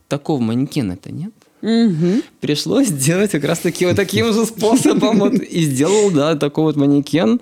такого 0.07 0.39
манекена-то 0.41 1.11
нет. 1.11 1.33
Мгм. 1.62 2.24
Пришлось 2.39 2.88
сделать 2.88 3.32
как 3.32 3.43
раз 3.43 3.59
таки 3.59 3.86
вот 3.86 3.95
таким 3.95 4.34
же 4.34 4.45
способом. 4.45 5.20
Вот, 5.20 5.34
и 5.34 5.62
сделал, 5.62 6.12
да, 6.12 6.36
такой 6.36 6.66
вот 6.66 6.76
манекен. 6.76 7.39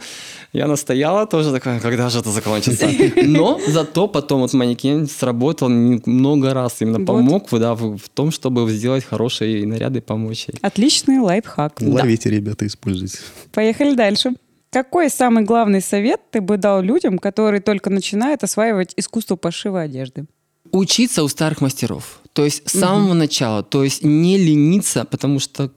Я 0.52 0.68
настояла 0.68 1.28
тоже 1.28 1.52
такая, 1.52 1.80
когда 1.80 2.10
же 2.10 2.20
это 2.20 2.32
закончится. 2.32 2.90
Но 3.24 3.60
зато 3.68 4.08
потом 4.08 4.42
вот 4.42 4.54
манекен 4.54 5.08
сработал 5.08 5.70
много 5.70 6.54
раз. 6.54 6.78
Именно 6.80 7.00
Вот. 7.00 7.08
помог 7.08 7.48
да, 7.52 7.76
в, 7.76 7.98
в 7.98 8.10
том, 8.10 8.32
чтобы 8.32 8.70
сделать 8.72 9.06
хорошие 9.06 9.66
наряды 9.66 10.00
и 10.00 10.02
помочь 10.02 10.48
ей. 10.48 10.58
Отличный 10.62 11.20
лайфхак. 11.20 11.82
Ловите, 11.82 12.30
ребята, 12.30 12.66
используйте. 12.66 13.20
Поехали 13.52 13.96
дальше. 13.96 14.34
Какой 14.72 15.10
самый 15.10 15.44
главный 15.44 15.82
совет 15.82 16.22
ты 16.32 16.42
бы 16.42 16.58
дал 16.58 16.82
людям, 16.82 17.18
которые 17.18 17.62
только 17.62 17.90
начинают 17.90 18.44
осваивать 18.44 18.94
искусство 18.98 19.36
пошива 19.36 19.82
одежды? 19.82 20.26
Учиться 20.72 21.24
у 21.24 21.28
старых 21.28 21.62
мастеров. 21.62 22.19
То 22.34 22.46
есть 22.46 22.70
с 22.70 22.80
самого 22.80 23.14
начала. 23.14 23.64
То 23.64 23.84
есть 23.84 24.04
не 24.04 24.38
лениться, 24.38 25.06
потому 25.06 25.40
что 25.40 25.64
э, 25.64 25.70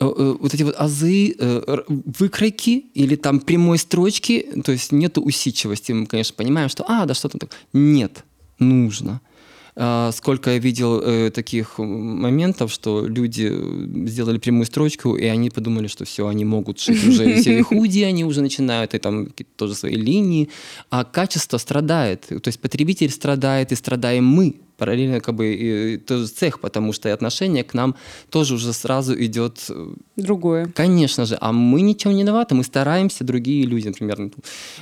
э, 0.00 0.36
вот 0.40 0.54
эти 0.54 0.62
вот 0.62 0.74
азы, 0.78 1.34
э, 1.38 1.78
выкройки 1.88 2.86
или 2.94 3.16
там 3.16 3.40
прямой 3.40 3.78
строчки, 3.78 4.46
то 4.64 4.72
есть 4.72 4.92
нету 4.92 5.22
усидчивости. 5.22 5.92
Мы, 5.92 6.06
конечно, 6.06 6.34
понимаем, 6.36 6.68
что, 6.68 6.84
а, 6.88 7.04
да 7.06 7.14
что-то 7.14 7.38
так. 7.38 7.50
Нет, 7.72 8.24
нужно. 8.58 9.20
А, 9.76 10.10
Сколько 10.12 10.50
я 10.50 10.58
видел 10.58 11.30
таких 11.30 11.78
моментов, 11.78 12.72
что 12.72 13.06
люди 13.06 13.52
сделали 14.08 14.38
прямую 14.38 14.66
строчку, 14.66 15.16
и 15.16 15.24
они 15.26 15.50
подумали, 15.50 15.88
что 15.88 16.04
все, 16.04 16.26
они 16.26 16.44
могут 16.44 16.80
шить 16.80 17.06
уже 17.06 17.40
все 17.40 17.62
худи, 17.64 18.02
они 18.02 18.24
уже 18.24 18.40
начинают, 18.40 18.94
и 18.94 18.98
там 18.98 19.28
тоже 19.56 19.74
свои 19.74 19.94
линии, 19.94 20.48
а 20.90 21.04
качество 21.04 21.58
страдает. 21.58 22.20
То 22.28 22.48
есть 22.48 22.60
потребитель 22.60 23.10
страдает, 23.10 23.72
и 23.72 23.74
страдаем 23.76 24.24
мы. 24.24 24.54
Параллельно 24.78 25.20
как 25.20 25.34
бы 25.34 25.54
и 25.54 25.96
тоже 25.98 26.28
цех, 26.28 26.60
потому 26.60 26.92
что 26.92 27.08
и 27.08 27.12
отношение 27.12 27.64
к 27.64 27.74
нам 27.74 27.94
тоже 28.30 28.54
уже 28.54 28.72
сразу 28.72 29.14
идет 29.14 29.66
э, 29.68 29.94
Другое. 30.16 30.66
Конечно 30.74 31.26
же, 31.26 31.36
а 31.40 31.52
мы 31.52 31.80
ничем 31.80 32.12
не 32.12 32.22
виноваты, 32.22 32.54
мы 32.54 32.64
стараемся, 32.64 33.24
другие 33.24 33.66
люди, 33.66 33.88
например, 33.88 34.18
ну, 34.18 34.30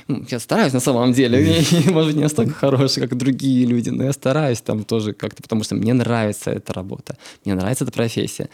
ну, 0.07 0.25
я 0.29 0.39
стараюсь 0.39 0.73
на 0.73 0.79
самом 0.79 1.13
деле, 1.13 1.63
может 1.87 2.09
быть, 2.09 2.15
не 2.15 2.23
настолько 2.23 2.53
хороший, 2.53 3.01
как 3.01 3.17
другие 3.17 3.65
люди, 3.65 3.89
но 3.89 4.03
я 4.03 4.13
стараюсь 4.13 4.61
там 4.61 4.83
тоже 4.83 5.13
как-то, 5.13 5.43
потому 5.43 5.63
что 5.63 5.75
мне 5.75 5.93
нравится 5.93 6.51
эта 6.51 6.73
работа, 6.73 7.17
мне 7.45 7.55
нравится 7.55 7.83
эта 7.83 7.93
профессия. 7.93 8.49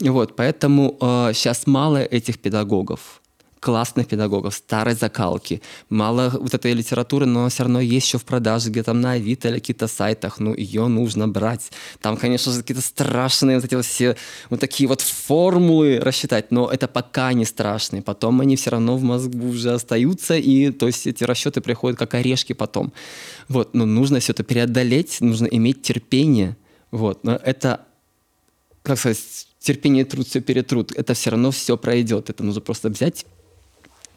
И 0.00 0.10
вот, 0.10 0.36
поэтому 0.36 0.96
сейчас 1.32 1.66
мало 1.66 2.02
этих 2.02 2.38
педагогов, 2.38 3.20
классных 3.60 4.06
педагогов, 4.06 4.54
старой 4.54 4.94
закалки. 4.94 5.62
Мало 5.88 6.30
вот 6.38 6.54
этой 6.54 6.72
литературы, 6.72 7.26
но 7.26 7.48
все 7.48 7.64
равно 7.64 7.80
есть 7.80 8.06
еще 8.06 8.18
в 8.18 8.24
продаже, 8.24 8.70
где 8.70 8.82
там 8.82 9.00
на 9.00 9.12
Авито 9.12 9.48
или 9.48 9.56
каких-то 9.56 9.88
сайтах, 9.88 10.38
ну, 10.38 10.54
ее 10.54 10.86
нужно 10.88 11.26
брать. 11.28 11.70
Там, 12.00 12.16
конечно 12.16 12.52
же, 12.52 12.60
какие-то 12.60 12.82
страшные 12.82 13.56
вот 13.56 13.64
эти 13.64 13.74
вот 13.74 13.86
все 13.86 14.16
вот 14.50 14.60
такие 14.60 14.88
вот 14.88 15.00
формулы 15.00 15.98
рассчитать, 16.00 16.50
но 16.50 16.70
это 16.70 16.86
пока 16.86 17.32
не 17.32 17.44
страшные. 17.44 18.02
Потом 18.02 18.40
они 18.40 18.56
все 18.56 18.70
равно 18.70 18.96
в 18.96 19.02
мозгу 19.02 19.48
уже 19.48 19.72
остаются, 19.72 20.36
и 20.36 20.70
то 20.70 20.86
есть 20.86 21.06
эти 21.06 21.24
расчеты 21.24 21.60
приходят 21.60 21.98
как 21.98 22.14
орешки 22.14 22.52
потом. 22.52 22.92
Вот, 23.48 23.74
но 23.74 23.86
нужно 23.86 24.20
все 24.20 24.32
это 24.32 24.44
преодолеть, 24.44 25.20
нужно 25.20 25.46
иметь 25.46 25.82
терпение. 25.82 26.56
Вот, 26.90 27.24
но 27.24 27.32
это 27.36 27.80
как 28.82 28.98
сказать, 28.98 29.48
терпение 29.58 30.04
труд 30.04 30.28
все 30.28 30.40
перетрут. 30.40 30.92
Это 30.92 31.14
все 31.14 31.30
равно 31.30 31.50
все 31.50 31.76
пройдет. 31.76 32.30
Это 32.30 32.44
нужно 32.44 32.60
просто 32.60 32.88
взять, 32.88 33.26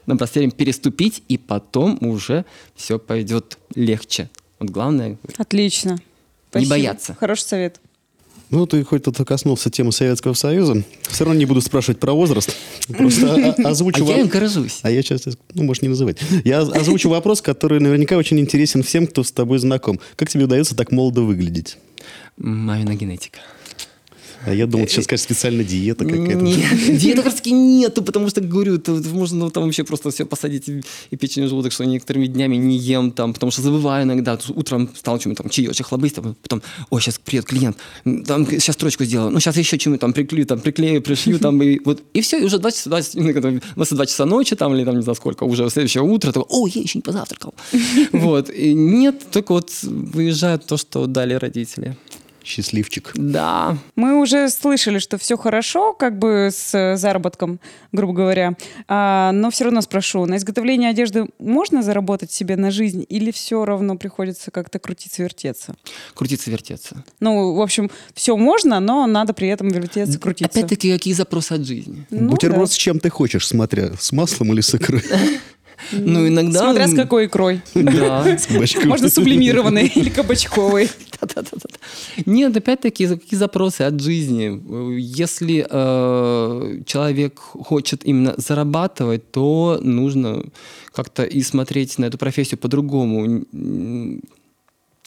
набраться 0.09 0.39
время 0.39 0.51
переступить, 0.51 1.23
и 1.29 1.37
потом 1.37 1.97
уже 2.01 2.43
все 2.75 2.99
пойдет 2.99 3.57
легче. 3.75 4.29
Вот 4.59 4.69
главное, 4.69 5.17
Отлично. 5.37 5.91
Не 5.91 5.97
Спасибо. 6.51 6.69
бояться. 6.71 7.15
Хороший 7.19 7.43
совет. 7.43 7.79
Ну, 8.49 8.65
ты 8.65 8.83
хоть 8.83 9.03
тут 9.03 9.15
коснулся 9.17 9.69
темы 9.69 9.91
Советского 9.91 10.33
Союза. 10.33 10.83
Все 11.03 11.23
равно 11.23 11.37
не 11.39 11.45
буду 11.45 11.61
спрашивать 11.61 11.99
про 11.99 12.13
возраст. 12.13 12.51
Просто 12.97 13.31
о- 13.35 13.55
а 13.63 13.69
озвучу 13.69 14.03
я 14.05 14.21
им 14.21 14.27
горжусь. 14.27 14.79
А 14.81 14.89
я 14.89 15.03
сейчас, 15.03 15.21
ну, 15.53 15.63
можешь 15.63 15.83
не 15.83 15.89
называть. 15.89 16.17
Я 16.43 16.63
оз- 16.63 16.73
озвучу 16.73 17.09
вопрос, 17.09 17.43
который 17.43 17.79
наверняка 17.79 18.17
очень 18.17 18.39
интересен 18.39 18.81
всем, 18.81 19.05
кто 19.05 19.23
с 19.23 19.31
тобой 19.31 19.59
знаком. 19.59 19.99
Как 20.15 20.29
тебе 20.31 20.45
удается 20.45 20.75
так 20.75 20.91
молодо 20.91 21.21
выглядеть? 21.21 21.77
Мамина 22.37 22.95
генетика. 22.95 23.37
А 24.45 24.53
я 24.53 24.67
думал, 24.67 24.87
сейчас 24.87 25.05
скажешь, 25.05 25.23
специально 25.23 25.63
диета 25.63 26.05
какая-то. 26.05 26.43
Нет, 26.43 26.65
диеты 26.99 27.17
как 27.17 27.25
раз 27.25 27.35
таки 27.35 27.51
нету, 27.51 28.01
потому 28.03 28.29
что, 28.29 28.41
говорю, 28.41 28.81
можно 29.11 29.39
ну, 29.39 29.49
там 29.49 29.63
вообще 29.65 29.83
просто 29.83 30.11
все 30.11 30.25
посадить 30.25 30.69
и, 30.69 30.81
и 31.11 31.15
печень 31.17 31.45
в 31.45 31.49
желудок, 31.49 31.71
что 31.71 31.85
некоторыми 31.85 32.27
днями 32.27 32.55
не 32.55 32.77
ем 32.77 33.11
там, 33.11 33.33
потому 33.33 33.51
что 33.51 33.61
забываю 33.61 34.03
иногда. 34.03 34.37
Утром 34.49 34.89
стал 34.95 35.19
чем-то 35.19 35.43
там 35.43 35.49
чаечек 35.49 35.87
хлобысь, 35.87 36.13
там, 36.13 36.35
потом, 36.41 36.61
ой, 36.89 37.01
сейчас 37.01 37.19
придет 37.19 37.45
клиент, 37.45 37.77
там 38.03 38.45
сейчас 38.45 38.75
строчку 38.75 39.03
сделаю, 39.03 39.31
ну 39.31 39.39
сейчас 39.39 39.57
еще 39.57 39.77
чему 39.77 39.97
там 39.97 40.13
приклею, 40.13 40.45
там 40.45 40.59
приклею, 40.59 41.01
пришью, 41.01 41.39
там 41.39 41.61
и 41.61 41.79
вот 41.83 42.03
и 42.13 42.21
все, 42.21 42.39
и 42.39 42.43
уже 42.43 42.59
2 42.59 42.71
часа, 42.71 42.89
20, 42.89 43.15
ну, 43.15 43.59
22 43.75 44.05
часа 44.05 44.25
ночи 44.25 44.55
там 44.55 44.73
или 44.75 44.85
там 44.85 44.95
не 44.95 45.01
знаю 45.01 45.15
сколько, 45.15 45.43
уже 45.43 45.69
следующее 45.69 46.03
утро, 46.03 46.31
такой, 46.31 46.47
о, 46.49 46.67
я 46.67 46.81
еще 46.81 46.97
не 46.99 47.03
позавтракал. 47.03 47.53
Вот, 48.11 48.49
и 48.49 48.73
нет, 48.73 49.23
только 49.31 49.53
вот 49.53 49.71
выезжает 49.83 50.65
то, 50.65 50.77
что 50.77 51.05
дали 51.05 51.33
родители. 51.33 51.97
Счастливчик. 52.43 53.11
Да, 53.15 53.77
Мы 53.95 54.19
уже 54.19 54.49
слышали, 54.49 54.99
что 54.99 55.17
все 55.17 55.37
хорошо, 55.37 55.93
как 55.93 56.17
бы 56.17 56.49
с 56.51 56.73
э, 56.73 56.97
заработком, 56.97 57.59
грубо 57.91 58.13
говоря. 58.13 58.53
А, 58.87 59.31
но 59.31 59.51
все 59.51 59.65
равно 59.65 59.81
спрошу, 59.81 60.25
на 60.25 60.37
изготовление 60.37 60.89
одежды 60.89 61.25
можно 61.39 61.83
заработать 61.83 62.31
себе 62.31 62.55
на 62.55 62.71
жизнь 62.71 63.05
или 63.09 63.31
все 63.31 63.65
равно 63.65 63.95
приходится 63.95 64.51
как-то 64.51 64.79
крутиться-вертеться? 64.79 65.75
крутиться, 66.13 66.51
вертеться. 66.51 67.03
Ну, 67.19 67.53
в 67.55 67.61
общем, 67.61 67.89
все 68.13 68.35
можно, 68.37 68.79
но 68.79 69.05
надо 69.07 69.33
при 69.33 69.47
этом 69.47 69.69
вертеться, 69.69 70.19
крутиться. 70.19 70.59
Опять-таки, 70.59 70.91
какие 70.91 71.13
запросы 71.13 71.53
от 71.53 71.65
жизни? 71.65 72.05
Ну 72.09 72.29
Бутерброд 72.29 72.69
да. 72.69 72.73
с 72.73 72.77
чем 72.77 72.99
ты 72.99 73.09
хочешь, 73.09 73.47
смотря 73.47 73.91
с 73.97 74.11
маслом 74.11 74.53
или 74.53 74.61
с 74.61 74.73
икрой. 74.75 75.03
Ну, 75.91 76.27
иногда... 76.27 76.59
Смотря 76.59 76.87
с 76.87 76.95
какой 76.95 77.25
икрой. 77.25 77.61
Да. 77.73 78.37
Можно 78.85 79.09
сублимированной 79.09 79.87
или 79.95 80.09
кабачковой. 80.09 80.89
Нет, 82.25 82.55
опять-таки, 82.55 83.07
какие 83.07 83.37
запросы 83.37 83.81
от 83.81 83.99
жизни? 83.99 84.61
Если 84.97 85.65
э, 85.69 86.81
человек 86.85 87.39
хочет 87.39 88.05
именно 88.05 88.33
зарабатывать, 88.37 89.31
то 89.31 89.79
нужно 89.81 90.43
как-то 90.93 91.23
и 91.23 91.41
смотреть 91.41 91.97
на 91.97 92.05
эту 92.05 92.17
профессию 92.17 92.57
по-другому. 92.57 93.43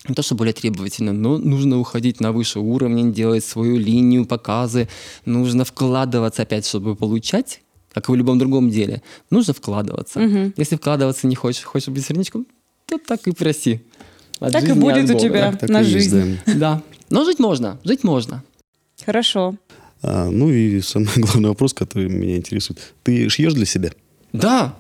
Не 0.08 0.14
то, 0.16 0.22
что 0.22 0.34
более 0.34 0.52
требовательно, 0.52 1.12
но 1.12 1.38
нужно 1.38 1.78
уходить 1.78 2.20
на 2.20 2.32
высший 2.32 2.60
уровень, 2.60 3.12
делать 3.12 3.44
свою 3.44 3.76
линию, 3.76 4.26
показы. 4.26 4.88
Нужно 5.24 5.64
вкладываться 5.64 6.42
опять, 6.42 6.66
чтобы 6.66 6.96
получать, 6.96 7.60
как 7.93 8.09
и 8.09 8.12
в 8.12 8.14
любом 8.14 8.38
другом 8.38 8.70
деле. 8.70 9.03
Нужно 9.30 9.55
вкладываться. 9.55 10.20
Если 10.57 10.76
вкладываться 10.76 11.26
не 11.26 11.34
хочешь, 11.34 11.64
хочешь 11.64 11.88
быть 11.88 12.05
сырничком, 12.05 12.47
то 12.86 12.99
так 12.99 13.26
и 13.26 13.32
проси. 13.32 13.80
От 14.40 14.53
Так 14.53 14.68
и 14.68 14.72
будет 14.72 15.09
у 15.11 15.18
тебя. 15.18 15.53
Так, 15.53 15.61
так 15.61 15.70
на 15.70 15.80
и 15.82 15.84
есть, 15.84 16.11
жизнь. 16.11 16.38
да. 16.47 16.55
Да. 16.55 16.82
Но 17.11 17.24
жить 17.24 17.38
можно, 17.38 17.78
жить 17.84 18.05
можно. 18.05 18.43
Хорошо. 19.05 19.55
А, 20.03 20.28
ну 20.30 20.51
и 20.51 20.80
самый 20.80 21.11
главный 21.16 21.51
вопрос, 21.51 21.74
который 21.74 22.09
меня 22.09 22.36
интересует. 22.36 22.80
Ты 23.03 23.28
шьешь 23.28 23.55
для 23.55 23.66
себя? 23.66 23.93
Да, 24.32 24.74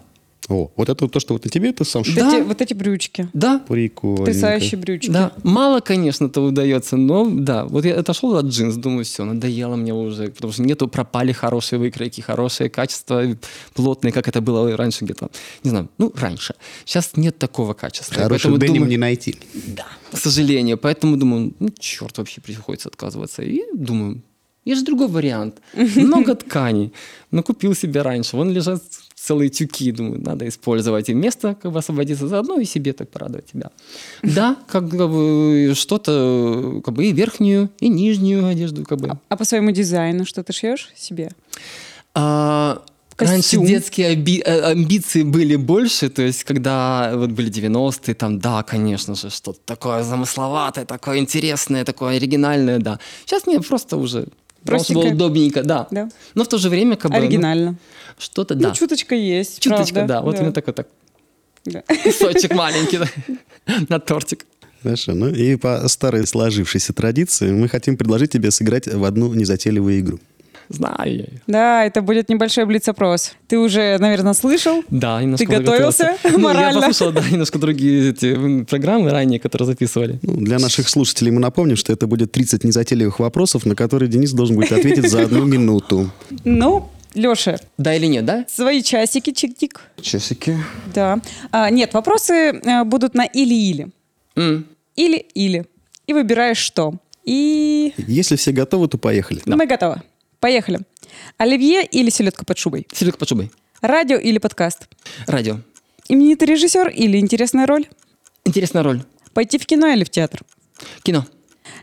О, 0.48 0.72
вот 0.76 0.88
это 0.88 1.06
то, 1.08 1.20
что 1.20 1.34
вот 1.34 1.44
на 1.44 1.50
тебе 1.50 1.72
ты 1.72 1.84
сам 1.84 2.02
Вот, 2.02 2.14
Да. 2.14 2.36
эти, 2.38 2.42
вот 2.42 2.60
эти 2.60 2.74
брючки. 2.74 3.28
Да, 3.32 3.60
Прикольненько. 3.60 4.24
Потрясающие 4.24 4.78
брючки. 4.80 5.08
Да, 5.10 5.32
мало, 5.44 5.80
конечно, 5.80 6.26
это 6.26 6.40
удается, 6.40 6.96
но 6.96 7.28
да, 7.30 7.64
вот 7.64 7.84
я 7.84 7.98
отошел 8.00 8.36
от 8.36 8.46
джинс, 8.46 8.74
думаю, 8.74 9.04
все, 9.04 9.24
надоело 9.24 9.76
мне 9.76 9.94
уже, 9.94 10.28
потому 10.28 10.52
что 10.52 10.62
нету, 10.62 10.88
пропали 10.88 11.30
хорошие 11.32 11.78
выкройки, 11.78 12.20
хорошее 12.20 12.68
качество, 12.70 13.22
плотные, 13.74 14.12
как 14.12 14.26
это 14.28 14.40
было 14.40 14.76
раньше 14.76 15.04
где-то, 15.04 15.30
не 15.62 15.70
знаю, 15.70 15.88
ну, 15.98 16.12
раньше. 16.16 16.54
Сейчас 16.84 17.12
нет 17.16 17.38
такого 17.38 17.74
качества. 17.74 18.22
Хороший 18.22 18.50
деним 18.58 18.74
думаю- 18.74 18.90
не 18.90 18.96
найти. 18.96 19.36
Да, 19.68 19.86
к 20.10 20.16
сожалению. 20.18 20.76
Поэтому 20.76 21.16
думаю, 21.16 21.54
ну, 21.60 21.68
черт, 21.78 22.18
вообще 22.18 22.40
приходится 22.40 22.88
отказываться. 22.88 23.42
И 23.42 23.60
думаю, 23.74 24.22
есть 24.64 24.80
же 24.80 24.84
другой 24.86 25.08
вариант. 25.08 25.56
Много 25.96 26.34
тканей. 26.34 26.92
Но 27.30 27.42
купил 27.42 27.74
себе 27.74 28.02
раньше. 28.02 28.36
Вон 28.36 28.50
лежат 28.52 28.82
целые 29.32 29.48
тюки. 29.48 29.92
Думаю, 29.92 30.20
надо 30.20 30.46
использовать. 30.46 31.08
И 31.08 31.14
место 31.14 31.56
как 31.62 31.72
бы 31.72 31.78
освободиться 31.78 32.28
заодно 32.28 32.60
и 32.60 32.64
себе 32.64 32.92
так 32.92 33.08
порадовать 33.08 33.48
себя. 33.52 33.70
Да, 34.22 34.56
как 34.68 34.88
бы 34.88 35.72
что-то, 35.74 36.80
как 36.84 36.94
бы 36.94 37.04
и 37.04 37.12
верхнюю, 37.12 37.68
и 37.80 37.88
нижнюю 37.88 38.46
одежду 38.46 38.84
как 38.84 38.98
бы. 38.98 39.18
А 39.28 39.36
по 39.36 39.44
своему 39.44 39.70
дизайну 39.70 40.24
что 40.26 40.42
ты 40.42 40.52
шьешь 40.52 40.90
себе? 40.96 41.30
А, 42.14 42.82
Костюм. 43.16 43.60
Раньше 43.60 43.72
детские 43.74 44.12
оби- 44.12 44.42
э, 44.44 44.72
амбиции 44.72 45.22
были 45.22 45.56
больше, 45.56 46.08
то 46.08 46.22
есть 46.22 46.44
когда 46.44 47.12
вот 47.14 47.30
были 47.30 47.50
90-е, 47.50 48.14
там, 48.14 48.38
да, 48.38 48.62
конечно 48.62 49.14
же, 49.14 49.30
что-то 49.30 49.58
такое 49.64 50.02
замысловатое, 50.02 50.84
такое 50.84 51.18
интересное, 51.18 51.84
такое 51.84 52.16
оригинальное, 52.16 52.78
да. 52.78 52.98
Сейчас 53.26 53.46
нет, 53.46 53.68
просто 53.68 53.96
уже 53.96 54.26
что 54.64 54.94
было 54.94 55.06
удобненько, 55.08 55.62
да. 55.62 55.86
Да. 55.90 56.08
Но 56.34 56.44
в 56.44 56.48
то 56.48 56.58
же 56.58 56.68
время 56.68 56.96
как 56.96 57.10
бы... 57.10 57.16
ну, 57.18 57.22
Оригинально. 57.22 57.76
что-то, 58.18 58.54
да. 58.54 58.68
Ну, 58.68 58.74
чуточка 58.74 59.14
есть, 59.14 59.60
Чуточка, 59.60 59.94
правда. 59.94 60.14
да. 60.14 60.22
Вот 60.22 60.36
именно 60.38 60.52
такой 60.52 60.74
так, 60.74 60.88
Да. 61.64 61.82
кусочек 62.02 62.54
маленький 62.54 62.98
да, 62.98 63.06
на 63.88 63.98
тортик. 64.00 64.46
Хорошо. 64.82 65.14
Ну 65.14 65.28
и 65.28 65.56
по 65.56 65.86
старой 65.88 66.26
сложившейся 66.26 66.92
традиции 66.92 67.52
мы 67.52 67.68
хотим 67.68 67.96
предложить 67.96 68.32
тебе 68.32 68.50
сыграть 68.50 68.88
в 68.88 69.04
одну 69.04 69.32
незатейливую 69.32 70.00
игру. 70.00 70.18
Знаю 70.72 70.94
я 71.04 71.06
ее. 71.06 71.42
Да, 71.46 71.84
это 71.84 72.00
будет 72.02 72.28
небольшой 72.28 72.64
блиц-опрос. 72.64 73.34
Ты 73.46 73.58
уже, 73.58 73.98
наверное, 73.98 74.32
слышал? 74.32 74.82
Да, 74.88 75.20
немножко 75.20 75.44
Ты 75.46 75.52
готовился 75.52 76.16
морально? 76.38 76.78
я 76.78 76.86
послушал, 76.86 77.12
да, 77.12 77.22
немножко 77.28 77.58
другие 77.58 78.10
эти 78.10 78.64
программы 78.64 79.10
ранее, 79.10 79.38
которые 79.38 79.66
записывали. 79.66 80.18
Ну, 80.22 80.36
для 80.36 80.58
наших 80.58 80.88
слушателей 80.88 81.30
мы 81.30 81.40
напомним, 81.40 81.76
что 81.76 81.92
это 81.92 82.06
будет 82.06 82.32
30 82.32 82.64
незатейливых 82.64 83.18
вопросов, 83.20 83.66
на 83.66 83.74
которые 83.74 84.08
Денис 84.08 84.32
должен 84.32 84.56
будет 84.56 84.72
ответить 84.72 85.08
за 85.10 85.22
одну 85.22 85.44
минуту. 85.44 86.10
Ну, 86.44 86.88
Леша, 87.14 87.58
Да 87.76 87.94
или 87.94 88.06
нет, 88.06 88.24
да? 88.24 88.46
свои 88.48 88.82
часики, 88.82 89.30
чик-тик. 89.30 89.80
Часики. 90.00 90.56
Да. 90.94 91.20
А, 91.50 91.68
нет, 91.68 91.92
вопросы 91.92 92.32
э, 92.32 92.84
будут 92.84 93.14
на 93.14 93.26
или-или. 93.26 93.88
М. 94.36 94.66
Или-или. 94.96 95.66
И 96.06 96.12
выбираешь 96.14 96.56
что. 96.58 96.94
И... 97.24 97.92
Если 97.98 98.36
все 98.36 98.52
готовы, 98.52 98.88
то 98.88 98.98
поехали. 98.98 99.42
Мы 99.46 99.66
готовы. 99.66 100.02
Поехали. 100.42 100.80
Оливье 101.38 101.86
или 101.86 102.10
селедка 102.10 102.44
под 102.44 102.58
шубой? 102.58 102.88
Селедка 102.92 103.20
под 103.20 103.28
шубой. 103.28 103.52
Радио 103.80 104.16
или 104.16 104.38
подкаст? 104.38 104.88
Радио. 105.28 105.60
Именитый 106.08 106.48
режиссер 106.48 106.88
или 106.88 107.18
интересная 107.18 107.64
роль? 107.64 107.86
Интересная 108.44 108.82
роль. 108.82 109.04
Пойти 109.34 109.56
в 109.56 109.66
кино 109.66 109.86
или 109.86 110.02
в 110.02 110.10
театр? 110.10 110.40
Кино. 111.04 111.24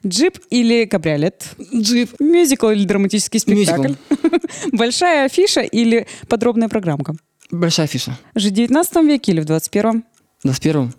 Джип 0.05 0.39
или 0.49 0.84
кабриолет? 0.84 1.55
Джип. 1.74 2.20
Мюзикл 2.20 2.68
или 2.68 2.84
драматический 2.84 3.39
спектакль? 3.39 3.93
Большая 4.74 5.28
афиша 5.28 5.62
или 5.62 6.05
подробная 6.28 6.68
программка? 6.68 7.16
Большая 7.51 7.88
фиша. 7.88 8.20
Жить 8.36 8.51
в 8.51 8.55
19 8.57 8.93
веке 9.05 9.32
или 9.32 9.39
в 9.39 9.45
21? 9.45 10.03
Да, 10.43 10.53
с 10.53 10.60
первым. 10.60 10.93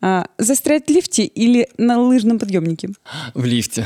А, 0.00 0.28
застрять 0.38 0.86
в 0.86 0.90
лифте 0.90 1.24
или 1.24 1.68
на 1.76 2.00
лыжном 2.00 2.38
подъемнике? 2.38 2.88
В 3.34 3.44
лифте. 3.44 3.84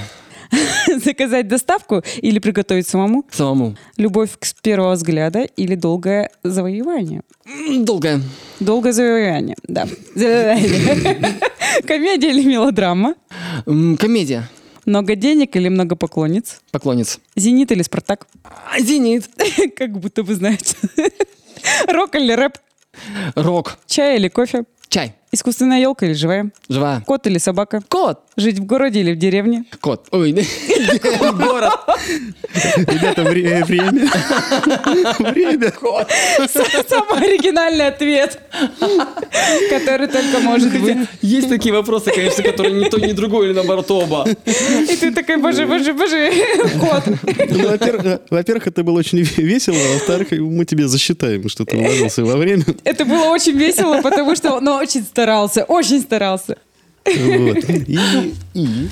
Заказать 1.05 1.49
доставку 1.49 2.03
или 2.23 2.39
приготовить 2.39 2.87
самому? 2.89 3.25
Самому. 3.31 3.77
Любовь 3.97 4.31
с 4.41 4.55
первого 4.55 4.93
взгляда 4.95 5.41
или 5.43 5.75
долгое 5.75 6.31
завоевание? 6.43 7.23
М, 7.47 7.85
Долгая. 7.85 8.21
Долгое 8.61 8.93
завоевание, 8.93 9.57
да. 9.63 9.87
Комедия 11.87 12.31
или 12.31 12.43
мелодрама? 12.45 13.15
Комедия. 13.65 14.49
Много 14.85 15.17
денег 15.17 15.57
или 15.57 15.69
много 15.69 15.97
поклонниц? 15.97 16.61
Поклонниц. 16.71 17.19
Зенит 17.35 17.73
или 17.73 17.83
Спартак? 17.83 18.27
А, 18.45 18.79
Зенит. 18.81 19.29
Как 19.77 19.99
будто 19.99 20.23
вы 20.23 20.35
знаете. 20.37 20.77
Рок 21.89 22.15
или 22.15 22.33
рэп? 22.33 22.53
Рок. 23.35 23.79
Чай 23.87 24.17
или 24.17 24.29
кофе? 24.29 24.65
Чай. 24.89 25.15
Искусственная 25.33 25.81
елка 25.81 26.07
или 26.07 26.13
живая? 26.15 26.51
Живая. 26.69 27.01
Кот 27.05 27.27
или 27.27 27.39
собака? 27.39 27.83
Кот. 27.89 28.21
Жить 28.37 28.59
в 28.61 28.65
городе 28.65 29.01
или 29.01 29.13
в 29.13 29.19
деревне? 29.19 29.65
Кот. 29.81 30.07
Ой, 30.13 30.33
город. 30.33 31.73
Ребята, 32.77 33.23
вре- 33.25 33.65
время. 33.65 34.09
Время. 35.19 35.73
Самый 36.89 37.25
оригинальный 37.27 37.89
ответ, 37.89 38.39
который 39.71 40.07
только 40.07 40.39
может 40.41 40.71
быть. 40.81 40.97
Есть 41.23 41.49
такие 41.49 41.75
вопросы, 41.75 42.11
конечно, 42.15 42.43
которые 42.45 42.75
ни 42.85 42.89
то, 42.89 42.99
ни 42.99 43.13
другое, 43.13 43.49
или 43.49 43.55
наоборот 43.55 43.91
оба. 43.91 44.27
И 44.29 44.97
ты 44.97 45.13
такой, 45.13 45.37
боже, 45.39 45.67
боже, 45.67 45.93
боже, 45.93 46.31
кот. 46.81 47.05
Ну, 47.51 47.69
во-первых, 48.31 48.67
это 48.69 48.85
было 48.85 48.99
очень 48.99 49.19
весело, 49.19 49.77
а 49.77 49.93
во-вторых, 49.95 50.31
мы 50.31 50.65
тебе 50.65 50.87
засчитаем, 50.89 51.49
что 51.49 51.65
ты 51.65 51.77
уложился 51.77 52.25
во 52.25 52.37
время. 52.37 52.65
Это 52.85 53.05
было 53.05 53.27
очень 53.31 53.57
весело, 53.57 54.01
потому 54.03 54.37
что 54.37 54.53
он 54.55 54.69
очень 54.69 55.05
старался, 55.27 55.65
очень 55.65 56.01
старался. 56.01 56.57
Вот. 57.05 57.65
И, 57.69 57.99
и 58.55 58.89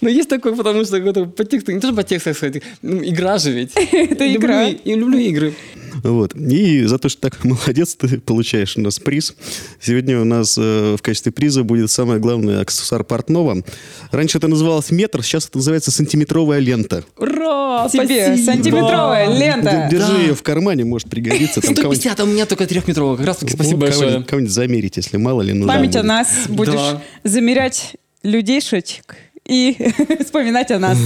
Но 0.00 0.08
есть 0.08 0.28
такое, 0.28 0.54
потому 0.54 0.84
что 0.84 0.96
это 0.96 1.24
по 1.26 1.44
тексту, 1.44 1.72
не 1.72 1.80
то, 1.80 1.88
что 1.88 1.96
по 1.96 2.02
тексту, 2.02 2.34
сказать, 2.34 2.62
ну, 2.82 3.02
игра 3.04 3.38
же 3.38 3.50
ведь. 3.52 3.72
Это 3.92 4.34
игра. 4.34 4.68
и- 4.68 4.78
Я 4.84 4.96
люблю 4.96 5.18
игры. 5.18 5.54
Вот. 6.02 6.34
И 6.34 6.84
за 6.84 6.98
то, 6.98 7.08
что 7.10 7.20
так 7.20 7.44
молодец, 7.44 7.94
ты 7.96 8.18
получаешь 8.20 8.76
у 8.76 8.80
нас 8.80 8.98
приз. 8.98 9.34
Сегодня 9.80 10.18
у 10.20 10.24
нас 10.24 10.56
э, 10.58 10.96
в 10.98 11.02
качестве 11.02 11.32
приза 11.32 11.64
будет 11.64 11.90
самый 11.90 12.18
главный 12.18 12.60
аксессуар 12.60 13.04
портного. 13.04 13.62
Раньше 14.10 14.38
это 14.38 14.48
называлось 14.48 14.90
метр, 14.90 15.22
сейчас 15.22 15.46
это 15.48 15.58
называется 15.58 15.90
сантиметровая 15.90 16.60
лента. 16.60 17.04
Ура! 17.18 17.88
Тебе 17.92 18.06
спасибо! 18.36 18.44
сантиметровая 18.52 19.36
лента. 19.38 19.88
Держи 19.90 20.12
Да. 20.12 20.18
ее 20.22 20.34
в 20.34 20.42
кармане, 20.42 20.84
может 20.84 21.10
пригодиться. 21.10 21.60
Там 21.60 21.74
кого-нибудь- 21.74 21.98
150, 22.00 22.20
а 22.20 22.24
у 22.24 22.26
меня 22.26 22.46
только 22.46 22.66
трехметровая. 22.66 23.16
Как 23.18 23.26
раз 23.26 23.36
таки 23.38 23.52
спасибо 23.52 23.76
Ну, 23.76 23.80
большое. 23.86 24.22
кого-нибудь- 24.24 24.52
замерить, 24.52 24.96
если 24.96 25.16
мало 25.18 25.42
ли 25.42 25.52
нужно. 25.52 25.72
Память 25.74 25.96
о 25.96 26.02
нас 26.02 26.28
будешь 26.48 26.72
Да. 26.72 27.02
замерять 27.24 27.96
людейшечек 28.22 29.16
и 29.50 29.76
вспоминать 30.20 30.70
о 30.70 30.78
нас. 30.78 30.96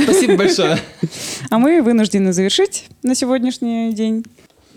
Спасибо 0.00 0.36
большое. 0.36 0.78
А 1.50 1.58
мы 1.58 1.82
вынуждены 1.82 2.32
завершить 2.32 2.86
на 3.02 3.14
сегодняшний 3.14 3.92
день 3.92 4.24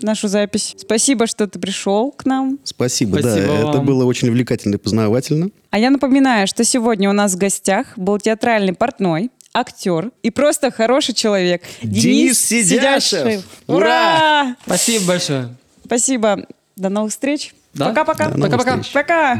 нашу 0.00 0.26
запись. 0.26 0.74
Спасибо, 0.76 1.28
что 1.28 1.46
ты 1.46 1.60
пришел 1.60 2.10
к 2.10 2.26
нам. 2.26 2.58
Спасибо, 2.64 3.18
Спасибо 3.20 3.46
да. 3.46 3.58
Это 3.58 3.66
вам. 3.78 3.86
было 3.86 4.04
очень 4.04 4.28
увлекательно 4.28 4.74
и 4.74 4.78
познавательно. 4.78 5.50
А 5.70 5.78
я 5.78 5.90
напоминаю, 5.90 6.48
что 6.48 6.64
сегодня 6.64 7.08
у 7.08 7.12
нас 7.12 7.34
в 7.34 7.38
гостях 7.38 7.96
был 7.96 8.18
театральный 8.18 8.72
портной, 8.72 9.30
актер 9.54 10.10
и 10.24 10.30
просто 10.30 10.72
хороший 10.72 11.14
человек. 11.14 11.62
Денис 11.82 12.40
Сидяшев. 12.40 13.44
Ура! 13.68 14.56
Спасибо 14.66 15.06
большое. 15.06 15.56
Спасибо. 15.84 16.46
До 16.74 16.88
новых 16.88 17.12
встреч. 17.12 17.54
Да? 17.74 17.88
Пока-пока. 17.88 18.28
Новых 18.28 18.50
Пока-пока. 18.50 18.80
Пока. 18.92 19.34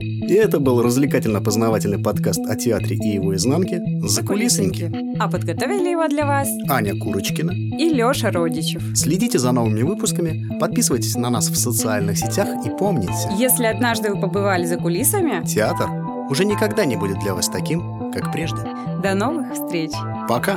И 0.00 0.32
это 0.32 0.58
был 0.60 0.80
развлекательно-познавательный 0.82 1.98
подкаст 1.98 2.40
о 2.48 2.56
театре 2.56 2.96
и 2.96 3.08
его 3.14 3.34
изнанке 3.34 3.82
«Закулисники». 4.04 4.90
А 5.18 5.28
подготовили 5.28 5.90
его 5.90 6.06
для 6.08 6.24
вас 6.24 6.48
Аня 6.68 6.98
Курочкина. 6.98 7.50
и 7.52 7.88
Леша 7.90 8.30
Родичев. 8.30 8.82
Следите 8.96 9.38
за 9.38 9.52
новыми 9.52 9.82
выпусками, 9.82 10.56
подписывайтесь 10.58 11.16
на 11.16 11.30
нас 11.30 11.48
в 11.50 11.56
социальных 11.56 12.16
сетях 12.16 12.48
и 12.64 12.70
помните, 12.70 13.12
Если 13.36 13.66
однажды 13.66 14.14
вы 14.14 14.20
побывали 14.20 14.64
за 14.64 14.76
кулисами, 14.76 15.44
театр 15.44 15.90
уже 16.30 16.44
никогда 16.44 16.84
не 16.86 16.96
будет 16.96 17.18
для 17.18 17.34
вас 17.34 17.48
таким, 17.48 18.10
как 18.12 18.32
прежде. 18.32 18.58
до 19.02 19.14
новых 19.14 19.52
встреч. 19.52 19.90
Пока! 20.28 20.56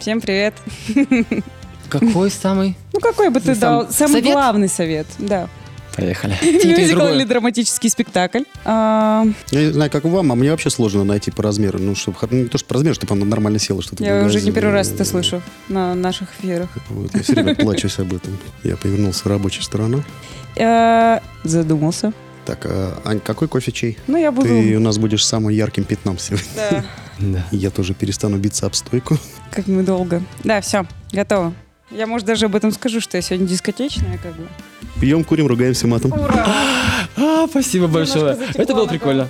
Всем 0.00 0.20
привет. 0.20 0.54
Какой 1.88 2.30
самый? 2.30 2.76
Ну 2.92 3.00
какой 3.00 3.30
бы 3.30 3.40
ты 3.40 3.54
Сам- 3.54 3.60
дал 3.60 3.90
самый 3.90 4.20
совет? 4.20 4.32
главный 4.32 4.68
совет? 4.68 5.06
Да. 5.18 5.48
Поехали. 5.96 6.36
Мюзикл 6.42 7.06
или 7.06 7.24
драматический 7.24 7.88
спектакль? 7.88 8.42
А, 8.64 9.24
Я 9.52 9.60
не 9.66 9.72
знаю, 9.72 9.90
как 9.92 10.04
вам, 10.04 10.32
а 10.32 10.34
мне 10.34 10.50
вообще 10.50 10.68
сложно 10.70 11.04
найти 11.04 11.30
по 11.30 11.42
размеру. 11.42 11.78
Ну, 11.78 11.94
чтобы, 11.94 12.16
ну, 12.30 12.38
не 12.42 12.48
то, 12.48 12.58
что 12.58 12.66
по 12.66 12.74
размеру, 12.74 12.94
чтобы 12.96 13.14
оно 13.14 13.24
нормально 13.24 13.60
село. 13.60 13.80
Что-то 13.80 14.02
я 14.02 14.24
уже 14.24 14.40
не 14.40 14.50
первый 14.50 14.72
раз 14.72 14.90
это 14.90 15.04
слышу 15.04 15.40
на 15.68 15.94
наших 15.94 16.28
эфирах. 16.40 16.68
Вот, 16.88 17.14
я 17.14 17.22
все 17.22 17.34
время 17.34 17.54
плачусь 17.56 17.98
об 18.00 18.12
этом. 18.12 18.36
Я 18.64 18.76
повернулся 18.76 19.28
рабочей 19.28 19.62
стороной. 19.62 20.02
Я 20.56 21.22
задумался. 21.44 22.12
Так, 22.44 22.66
а, 22.66 23.00
Ань, 23.04 23.20
какой 23.20 23.46
кофе 23.48 23.70
чай? 23.72 23.96
Ну, 24.06 24.18
я 24.18 24.32
буду... 24.32 24.48
Ты 24.48 24.76
у 24.76 24.80
нас 24.80 24.98
будешь 24.98 25.24
самым 25.24 25.50
ярким 25.50 25.84
пятном 25.84 26.18
сегодня. 26.18 26.46
Да. 26.56 26.84
Да. 27.20 27.44
Я 27.52 27.70
тоже 27.70 27.94
перестану 27.94 28.38
биться 28.38 28.66
об 28.66 28.74
стойку. 28.74 29.16
Как 29.52 29.68
мы 29.68 29.84
долго. 29.84 30.20
Да, 30.42 30.60
все, 30.60 30.84
готово. 31.12 31.54
Я, 31.94 32.08
может, 32.08 32.26
даже 32.26 32.46
об 32.46 32.56
этом 32.56 32.72
скажу, 32.72 33.00
что 33.00 33.16
я 33.16 33.22
сегодня 33.22 33.46
дискотечная, 33.46 34.18
как 34.18 34.34
бы. 34.34 34.48
Пьем, 35.00 35.22
курим, 35.22 35.46
ругаемся 35.46 35.86
матом. 35.86 36.12
Ура! 36.12 36.46
А, 37.16 37.46
спасибо 37.48 37.86
большое. 37.86 38.36
Это 38.54 38.74
было 38.74 38.86
прикольно. 38.86 39.28